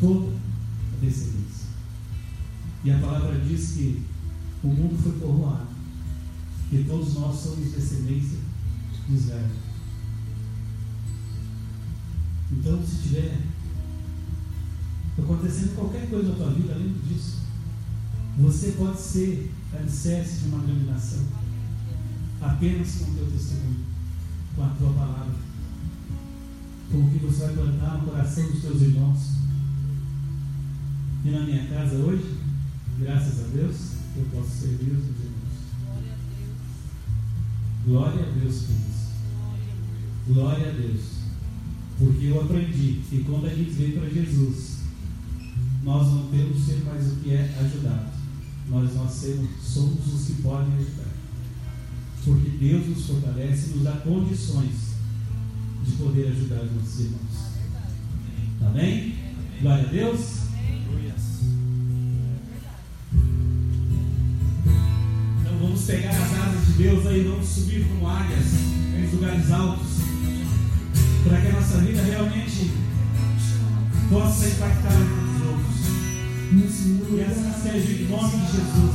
Toda 0.00 0.32
a 0.32 1.00
descendência. 1.00 1.68
E 2.84 2.90
a 2.90 2.98
palavra 2.98 3.38
diz 3.40 3.72
que 3.72 4.02
o 4.62 4.68
mundo 4.68 5.00
foi 5.02 5.12
povoado, 5.12 5.68
que 6.68 6.84
todos 6.84 7.14
nós 7.14 7.38
somos 7.38 7.72
descendência 7.72 8.38
de 9.08 9.14
Israel. 9.14 9.50
Então, 12.52 12.82
se 12.84 13.02
tiver 13.02 13.38
acontecendo 15.18 15.74
qualquer 15.74 16.08
coisa 16.08 16.30
na 16.30 16.34
tua 16.34 16.50
vida, 16.50 16.74
lembre 16.74 17.00
disso. 17.08 17.38
Você 18.38 18.72
pode 18.72 19.00
ser 19.00 19.52
alicerce 19.72 20.40
de 20.40 20.48
uma 20.48 20.58
grande 20.58 20.84
nação 20.84 21.22
apenas 22.40 22.96
com 22.96 23.10
o 23.10 23.14
teu 23.14 23.30
testemunho, 23.30 23.84
com 24.54 24.64
a 24.64 24.68
tua 24.68 24.92
palavra, 24.92 25.34
com 26.90 26.98
o 26.98 27.10
que 27.10 27.18
você 27.18 27.46
vai 27.46 27.54
plantar 27.54 27.98
no 27.98 28.10
coração 28.10 28.50
dos 28.50 28.60
teus 28.60 28.82
irmãos. 28.82 29.34
E 31.24 31.30
na 31.30 31.40
minha 31.40 31.66
casa 31.68 31.96
hoje, 31.96 32.36
graças 32.98 33.44
a 33.44 33.48
Deus, 33.48 33.76
eu 34.16 34.24
posso 34.32 34.50
servir 34.50 34.92
os 34.92 35.04
meus 35.04 35.20
irmãos. 35.20 35.44
Glória 37.86 38.26
a 38.26 38.30
Deus, 38.38 38.62
filhos. 38.62 38.94
Glória 40.26 40.68
a 40.68 40.72
Deus. 40.72 41.00
Porque 41.98 42.26
eu 42.26 42.40
aprendi 42.40 43.00
que 43.08 43.24
quando 43.24 43.46
a 43.46 43.54
gente 43.54 43.70
vem 43.70 43.92
para 43.92 44.08
Jesus, 44.08 44.73
nós 45.84 46.08
não 46.08 46.28
temos 46.28 46.64
ser 46.64 46.82
mais 46.84 47.12
o 47.12 47.16
que 47.16 47.34
é 47.34 47.54
ajudado. 47.60 48.08
Nós, 48.68 48.90
sermos, 49.12 49.50
somos 49.62 50.14
os 50.14 50.26
que 50.26 50.42
podem 50.42 50.72
ajudar. 50.74 51.12
Porque 52.24 52.50
Deus 52.56 52.88
nos 52.88 53.06
fortalece 53.06 53.66
e 53.66 53.74
nos 53.74 53.84
dá 53.84 53.92
condições 53.92 54.94
de 55.84 55.92
poder 55.92 56.28
ajudar 56.28 56.62
os 56.62 56.72
nossos 56.72 57.00
irmãos. 57.00 57.44
Amém? 58.62 59.14
Glória 59.60 59.84
a 59.84 59.90
Deus. 59.90 60.44
Então 65.40 65.58
vamos 65.60 65.82
pegar 65.82 66.10
as 66.10 66.16
asas 66.16 66.66
de 66.66 66.72
Deus 66.82 67.06
aí, 67.06 67.24
vamos 67.24 67.46
subir 67.46 67.86
como 67.86 68.08
águias 68.08 68.54
em 68.96 69.14
lugares 69.14 69.50
altos, 69.50 69.86
para 71.28 71.40
que 71.42 71.48
a 71.48 71.52
nossa 71.52 71.78
vida 71.78 72.02
realmente 72.02 72.70
possa 74.10 74.48
impactar. 74.48 75.33
E 76.56 76.62
assim 76.66 77.52
seja 77.62 78.02
em 78.02 78.08
nome 78.08 78.30
de 78.30 78.46
Jesus. 78.52 78.94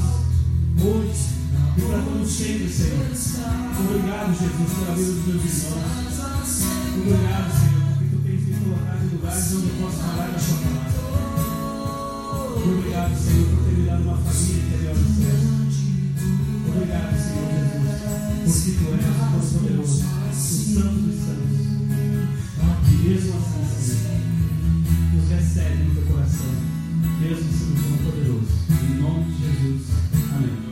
Hoje 0.82 1.30
e 1.76 1.82
para 1.82 2.02
todos 2.04 2.32
sempre, 2.32 2.70
Senhor. 2.70 3.06
Obrigado, 3.80 4.32
Jesus, 4.32 4.72
pela 4.80 4.96
vida 4.96 5.12
dos 5.12 5.26
meus 5.28 5.44
irmãos. 5.44 6.24
Obrigado, 6.96 7.50
Senhor, 7.52 7.84
porque 7.90 8.06
tu 8.12 8.18
tens 8.24 8.42
me 8.48 8.54
colocado 8.64 9.04
em 9.04 9.10
lugares 9.10 9.54
onde 9.54 9.68
eu 9.68 9.76
posso 9.82 9.98
falar 9.98 10.28
da 10.32 10.40
sua 10.40 10.58
palavra. 10.58 11.00
Obrigado, 12.64 13.14
Senhor, 13.20 13.48
por 13.50 13.60
ter 13.66 13.74
me 13.76 13.84
dado 13.86 14.04
uma 14.04 14.18
família 14.18 14.64
interior 14.64 14.96
no 14.96 15.04
céu. 15.20 15.40
Obrigado, 16.70 17.12
Senhor 17.20 17.48
Jesus, 17.60 17.92
porque 18.46 18.72
tu 18.72 18.84
és 18.96 19.04
o 19.04 19.14
Todo-Poderoso, 19.32 20.00
o 20.00 20.34
Santo 20.34 21.00
dos 21.04 21.18
Santos. 21.20 21.60
E 22.88 22.96
mesmo 23.04 23.36
assim, 23.36 23.64
Senhor, 23.84 24.20
nos 25.14 25.28
recebe 25.30 25.84
no 25.84 25.92
teu 25.96 26.04
coração, 26.04 26.69
mesmo 27.20 27.52
sendo 27.52 27.82
tão 27.84 28.12
poderoso. 28.12 28.48
Em 28.70 29.02
nome 29.02 29.32
de 29.32 29.44
Jesus. 29.44 29.90
Amém. 30.36 30.69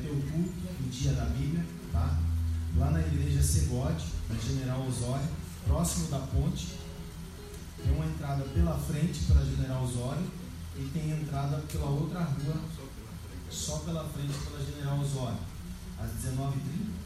Ter 0.00 0.10
o 0.10 0.20
culto, 0.20 0.52
o 0.84 0.88
dia 0.90 1.12
da 1.12 1.24
Bíblia, 1.26 1.64
tá? 1.92 2.18
Lá 2.76 2.90
na 2.90 3.00
igreja 3.00 3.42
Segode, 3.42 4.04
na 4.28 4.36
General 4.36 4.86
Osório, 4.86 5.28
próximo 5.66 6.08
da 6.08 6.18
ponte. 6.18 6.78
Tem 7.82 7.92
uma 7.94 8.06
entrada 8.06 8.44
pela 8.44 8.78
frente 8.78 9.20
para 9.24 9.44
General 9.44 9.82
Osório 9.82 10.26
e 10.76 10.84
tem 10.92 11.10
entrada 11.10 11.58
pela 11.70 11.86
outra 11.86 12.20
rua, 12.20 12.56
só 13.50 13.78
pela 13.78 14.04
frente 14.08 14.34
pela 14.44 14.64
General 14.64 15.00
Osório, 15.00 15.38
às 15.98 16.10
19h30. 16.10 17.00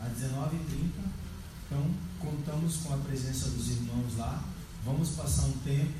Às 0.00 0.12
19h30. 0.12 0.90
Então, 1.66 1.90
contamos 2.18 2.76
com 2.78 2.94
a 2.94 2.98
presença 2.98 3.50
dos 3.50 3.68
irmãos 3.70 4.16
lá. 4.16 4.42
Vamos 4.84 5.10
passar 5.10 5.44
um 5.44 5.52
tempo 5.58 5.92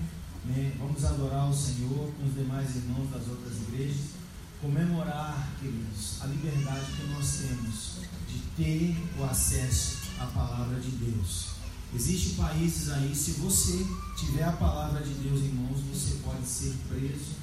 né? 0.45 0.73
Vamos 0.79 1.05
adorar 1.05 1.51
o 1.51 1.55
Senhor 1.55 2.13
com 2.17 2.27
os 2.27 2.35
demais 2.35 2.77
irmãos 2.77 3.11
das 3.11 3.29
outras 3.29 3.61
igrejas. 3.69 4.20
Comemorar, 4.61 5.49
queridos, 5.59 6.21
a 6.21 6.27
liberdade 6.27 6.93
que 6.93 7.07
nós 7.15 7.39
temos 7.39 8.01
de 8.29 8.39
ter 8.59 8.95
o 9.19 9.25
acesso 9.25 9.97
à 10.19 10.27
palavra 10.27 10.79
de 10.79 10.91
Deus. 10.91 11.53
Existem 11.95 12.35
países 12.35 12.91
aí, 12.91 13.15
se 13.15 13.33
você 13.41 13.87
tiver 14.19 14.45
a 14.45 14.53
palavra 14.53 15.03
de 15.03 15.15
Deus 15.15 15.41
em 15.41 15.53
mãos, 15.55 15.81
você 15.81 16.19
pode 16.23 16.47
ser 16.47 16.75
preso 16.91 17.37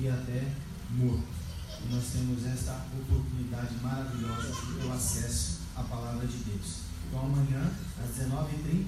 e 0.00 0.08
até 0.08 0.52
morto. 0.90 1.22
E 1.80 1.94
nós 1.94 2.06
temos 2.12 2.44
esta 2.44 2.84
oportunidade 2.92 3.76
maravilhosa 3.76 4.48
de 4.48 4.74
ter 4.74 4.84
o 4.84 4.92
acesso 4.92 5.60
à 5.76 5.82
palavra 5.84 6.26
de 6.26 6.38
Deus. 6.38 6.78
Então 7.06 7.20
amanhã, 7.20 7.70
às 8.02 8.20
19h30, 8.20 8.86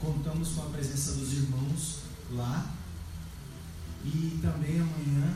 contamos 0.00 0.48
com 0.54 0.62
a 0.62 0.70
presença 0.70 1.12
dos 1.12 1.34
irmãos 1.34 1.98
lá 2.30 2.74
e 4.06 4.38
também 4.40 4.80
amanhã, 4.80 5.34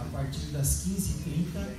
a 0.00 0.08
partir 0.12 0.46
das 0.52 0.84
15h30, 0.84 1.76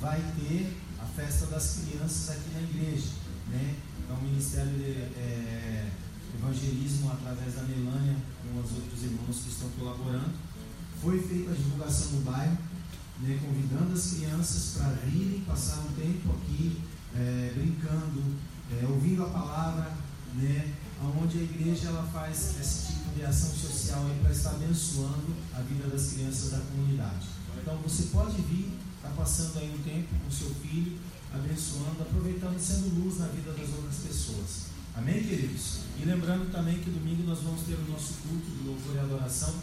vai 0.00 0.20
ter 0.38 0.76
a 1.00 1.04
festa 1.04 1.46
das 1.46 1.80
crianças 1.80 2.30
aqui 2.30 2.50
na 2.54 2.62
igreja. 2.62 3.08
Né? 3.48 3.76
Então, 3.98 4.16
o 4.16 4.22
Ministério 4.22 4.72
de 4.72 4.90
é, 5.18 5.90
Evangelismo, 6.34 7.12
através 7.12 7.54
da 7.54 7.62
Melânia, 7.62 8.16
com 8.42 8.60
os 8.60 8.72
outros 8.72 9.02
irmãos 9.02 9.40
que 9.42 9.50
estão 9.50 9.68
colaborando, 9.78 10.32
foi 11.02 11.20
feita 11.20 11.50
a 11.50 11.54
divulgação 11.54 12.12
no 12.12 12.20
bairro, 12.22 12.58
né, 13.20 13.38
convidando 13.44 13.92
as 13.92 14.12
crianças 14.12 14.76
para 14.76 14.90
virem 15.06 15.40
passar 15.40 15.78
um 15.78 15.92
tempo 15.94 16.30
aqui, 16.32 16.80
é, 17.14 17.52
brincando, 17.54 18.22
é, 18.70 18.86
ouvindo 18.86 19.24
a 19.24 19.28
palavra, 19.28 19.92
né, 20.34 20.74
onde 21.20 21.38
a 21.38 21.42
igreja 21.42 21.88
ela 21.88 22.02
faz 22.12 22.56
esse 22.60 22.92
tipo 22.92 23.14
de 23.14 23.24
ação 23.24 23.50
social 23.50 24.04
para 24.22 24.32
estar 24.32 24.50
abençoando 24.50 25.34
a 25.54 25.60
vida 25.60 25.88
das 25.88 26.12
crianças 26.12 26.50
da 26.50 26.58
comunidade. 26.58 27.37
Então 27.60 27.76
você 27.78 28.04
pode 28.04 28.40
vir, 28.42 28.72
estar 28.96 29.08
tá 29.08 29.14
passando 29.16 29.58
aí 29.58 29.74
um 29.74 29.82
tempo 29.82 30.08
com 30.24 30.30
seu 30.30 30.50
filho, 30.54 30.98
abençoando, 31.32 32.02
aproveitando 32.02 32.56
e 32.56 32.60
sendo 32.60 33.02
luz 33.02 33.18
na 33.18 33.26
vida 33.26 33.52
das 33.52 33.68
outras 33.70 33.96
pessoas. 33.96 34.68
Amém, 34.96 35.22
queridos? 35.22 35.80
E 36.00 36.04
lembrando 36.04 36.50
também 36.50 36.78
que 36.78 36.90
domingo 36.90 37.22
nós 37.24 37.40
vamos 37.40 37.62
ter 37.62 37.74
o 37.74 37.92
nosso 37.92 38.14
culto 38.14 38.50
de 38.50 38.66
louvor 38.66 38.96
e 38.96 38.98
adoração 38.98 39.54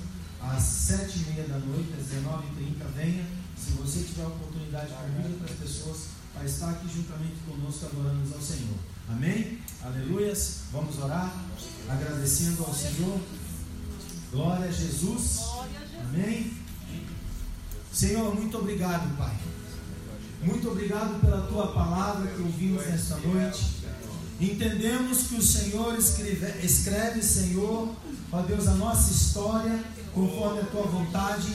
às 0.42 0.64
sete 0.64 1.20
e 1.20 1.32
meia 1.32 1.48
da 1.48 1.60
noite, 1.60 1.94
às 2.00 2.08
19h30. 2.08 2.86
Venha, 2.96 3.26
se 3.58 3.72
você 3.72 4.04
tiver 4.04 4.24
a 4.24 4.28
oportunidade, 4.28 4.94
convide 4.94 5.34
outras 5.34 5.58
pessoas 5.58 5.98
para 6.34 6.46
estar 6.46 6.70
aqui 6.70 6.88
juntamente 6.94 7.36
conosco 7.48 7.86
adorando 7.86 8.34
ao 8.34 8.42
Senhor. 8.42 8.78
Amém? 9.10 9.60
Aleluias. 9.82 10.64
Vamos 10.72 11.00
orar 11.00 11.34
agradecendo 11.90 12.64
ao 12.64 12.74
Senhor. 12.74 13.20
Glória 14.32 14.68
a 14.68 14.72
Jesus. 14.72 15.40
Amém. 16.02 16.65
Senhor, 17.96 18.36
muito 18.36 18.58
obrigado, 18.58 19.18
Pai. 19.18 19.34
Muito 20.44 20.70
obrigado 20.70 21.22
pela 21.22 21.44
tua 21.44 21.68
palavra 21.68 22.30
que 22.30 22.42
ouvimos 22.42 22.86
nesta 22.86 23.16
noite. 23.16 23.64
Entendemos 24.38 25.28
que 25.28 25.36
o 25.36 25.42
Senhor 25.42 25.98
escreve, 25.98 26.66
escreve, 26.66 27.24
Senhor, 27.24 27.96
ó 28.34 28.42
Deus, 28.42 28.68
a 28.68 28.74
nossa 28.74 29.14
história 29.14 29.82
conforme 30.14 30.60
a 30.60 30.66
tua 30.66 30.82
vontade. 30.82 31.48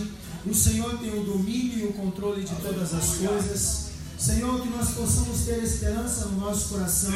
O 0.47 0.55
Senhor 0.55 0.99
tem 0.99 1.11
o 1.11 1.25
domínio 1.25 1.79
e 1.79 1.85
o 1.89 1.93
controle 1.93 2.43
de 2.43 2.55
todas 2.55 2.95
as 2.95 3.17
coisas. 3.17 3.90
Senhor, 4.21 4.61
que 4.61 4.69
nós 4.69 4.91
possamos 4.91 5.41
ter 5.47 5.63
esperança 5.63 6.27
no 6.27 6.41
nosso 6.41 6.69
coração. 6.69 7.11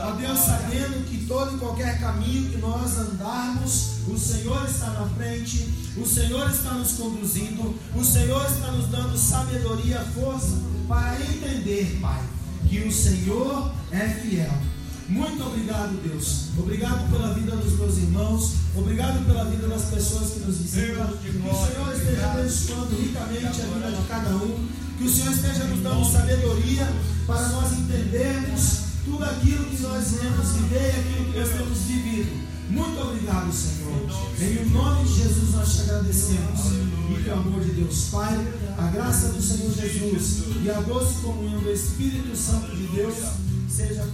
Ó 0.00 0.10
Deus, 0.12 0.38
sabendo 0.40 1.08
que 1.08 1.24
todo 1.24 1.54
e 1.54 1.58
qualquer 1.60 2.00
caminho 2.00 2.50
que 2.50 2.56
nós 2.56 2.98
andarmos, 2.98 3.90
o 4.08 4.18
Senhor 4.18 4.68
está 4.68 4.90
na 4.90 5.06
frente, 5.10 5.72
o 5.96 6.04
Senhor 6.04 6.50
está 6.50 6.72
nos 6.72 6.94
conduzindo, 6.94 7.72
o 7.94 8.04
Senhor 8.04 8.44
está 8.44 8.72
nos 8.72 8.88
dando 8.88 9.16
sabedoria, 9.16 10.00
força 10.16 10.60
para 10.88 11.20
entender, 11.20 11.96
Pai, 12.00 12.24
que 12.68 12.80
o 12.80 12.90
Senhor 12.90 13.70
é 13.92 14.08
fiel. 14.08 14.52
Muito 15.08 15.46
obrigado, 15.46 16.02
Deus. 16.02 16.48
Obrigado 16.58 17.08
pela 17.08 17.34
vida 17.34 17.54
dos 17.54 17.78
meus 17.78 17.98
irmãos. 17.98 18.54
Obrigado 18.74 19.24
pela 19.24 19.44
vida 19.44 19.68
das 19.68 19.84
pessoas 19.84 20.32
que 20.32 20.40
nos 20.40 20.58
visitam. 20.58 21.06
Que 21.18 21.28
o 21.28 21.32
Senhor 21.32 21.94
esteja 21.96 22.32
abençoando 22.32 22.96
ricamente 22.96 23.46
a 23.46 23.50
vida 23.66 23.92
de 23.92 24.08
cada 24.08 24.30
um 24.30 24.85
que 24.96 25.04
o 25.04 25.12
Senhor 25.12 25.32
esteja 25.32 25.64
nos 25.64 25.80
dando 25.80 26.10
sabedoria 26.10 26.88
para 27.26 27.48
nós 27.48 27.72
entendermos 27.72 28.80
tudo 29.04 29.24
aquilo 29.24 29.64
que 29.66 29.82
nós 29.82 30.12
iremos 30.12 30.48
viver 30.52 30.94
e 30.94 31.00
aquilo 31.00 31.32
que 31.32 31.38
nós 31.38 31.48
temos 31.50 31.78
vivido. 31.80 32.46
Muito 32.70 33.00
obrigado, 33.00 33.52
Senhor. 33.52 33.94
Em 34.40 34.70
nome 34.70 35.04
de 35.04 35.14
Jesus 35.14 35.54
nós 35.54 35.74
te 35.74 35.82
agradecemos. 35.82 36.60
E 37.10 37.22
que 37.22 37.30
o 37.30 37.32
amor 37.32 37.60
de 37.60 37.70
Deus 37.72 38.08
Pai, 38.10 38.34
a 38.76 38.86
graça 38.88 39.28
do 39.28 39.40
Senhor 39.40 39.72
Jesus 39.72 40.44
e 40.62 40.70
a 40.70 40.80
doce 40.80 41.22
comunhão 41.22 41.60
do 41.60 41.70
Espírito 41.70 42.36
Santo 42.36 42.74
de 42.74 42.86
Deus 42.88 43.14
seja 43.68 44.04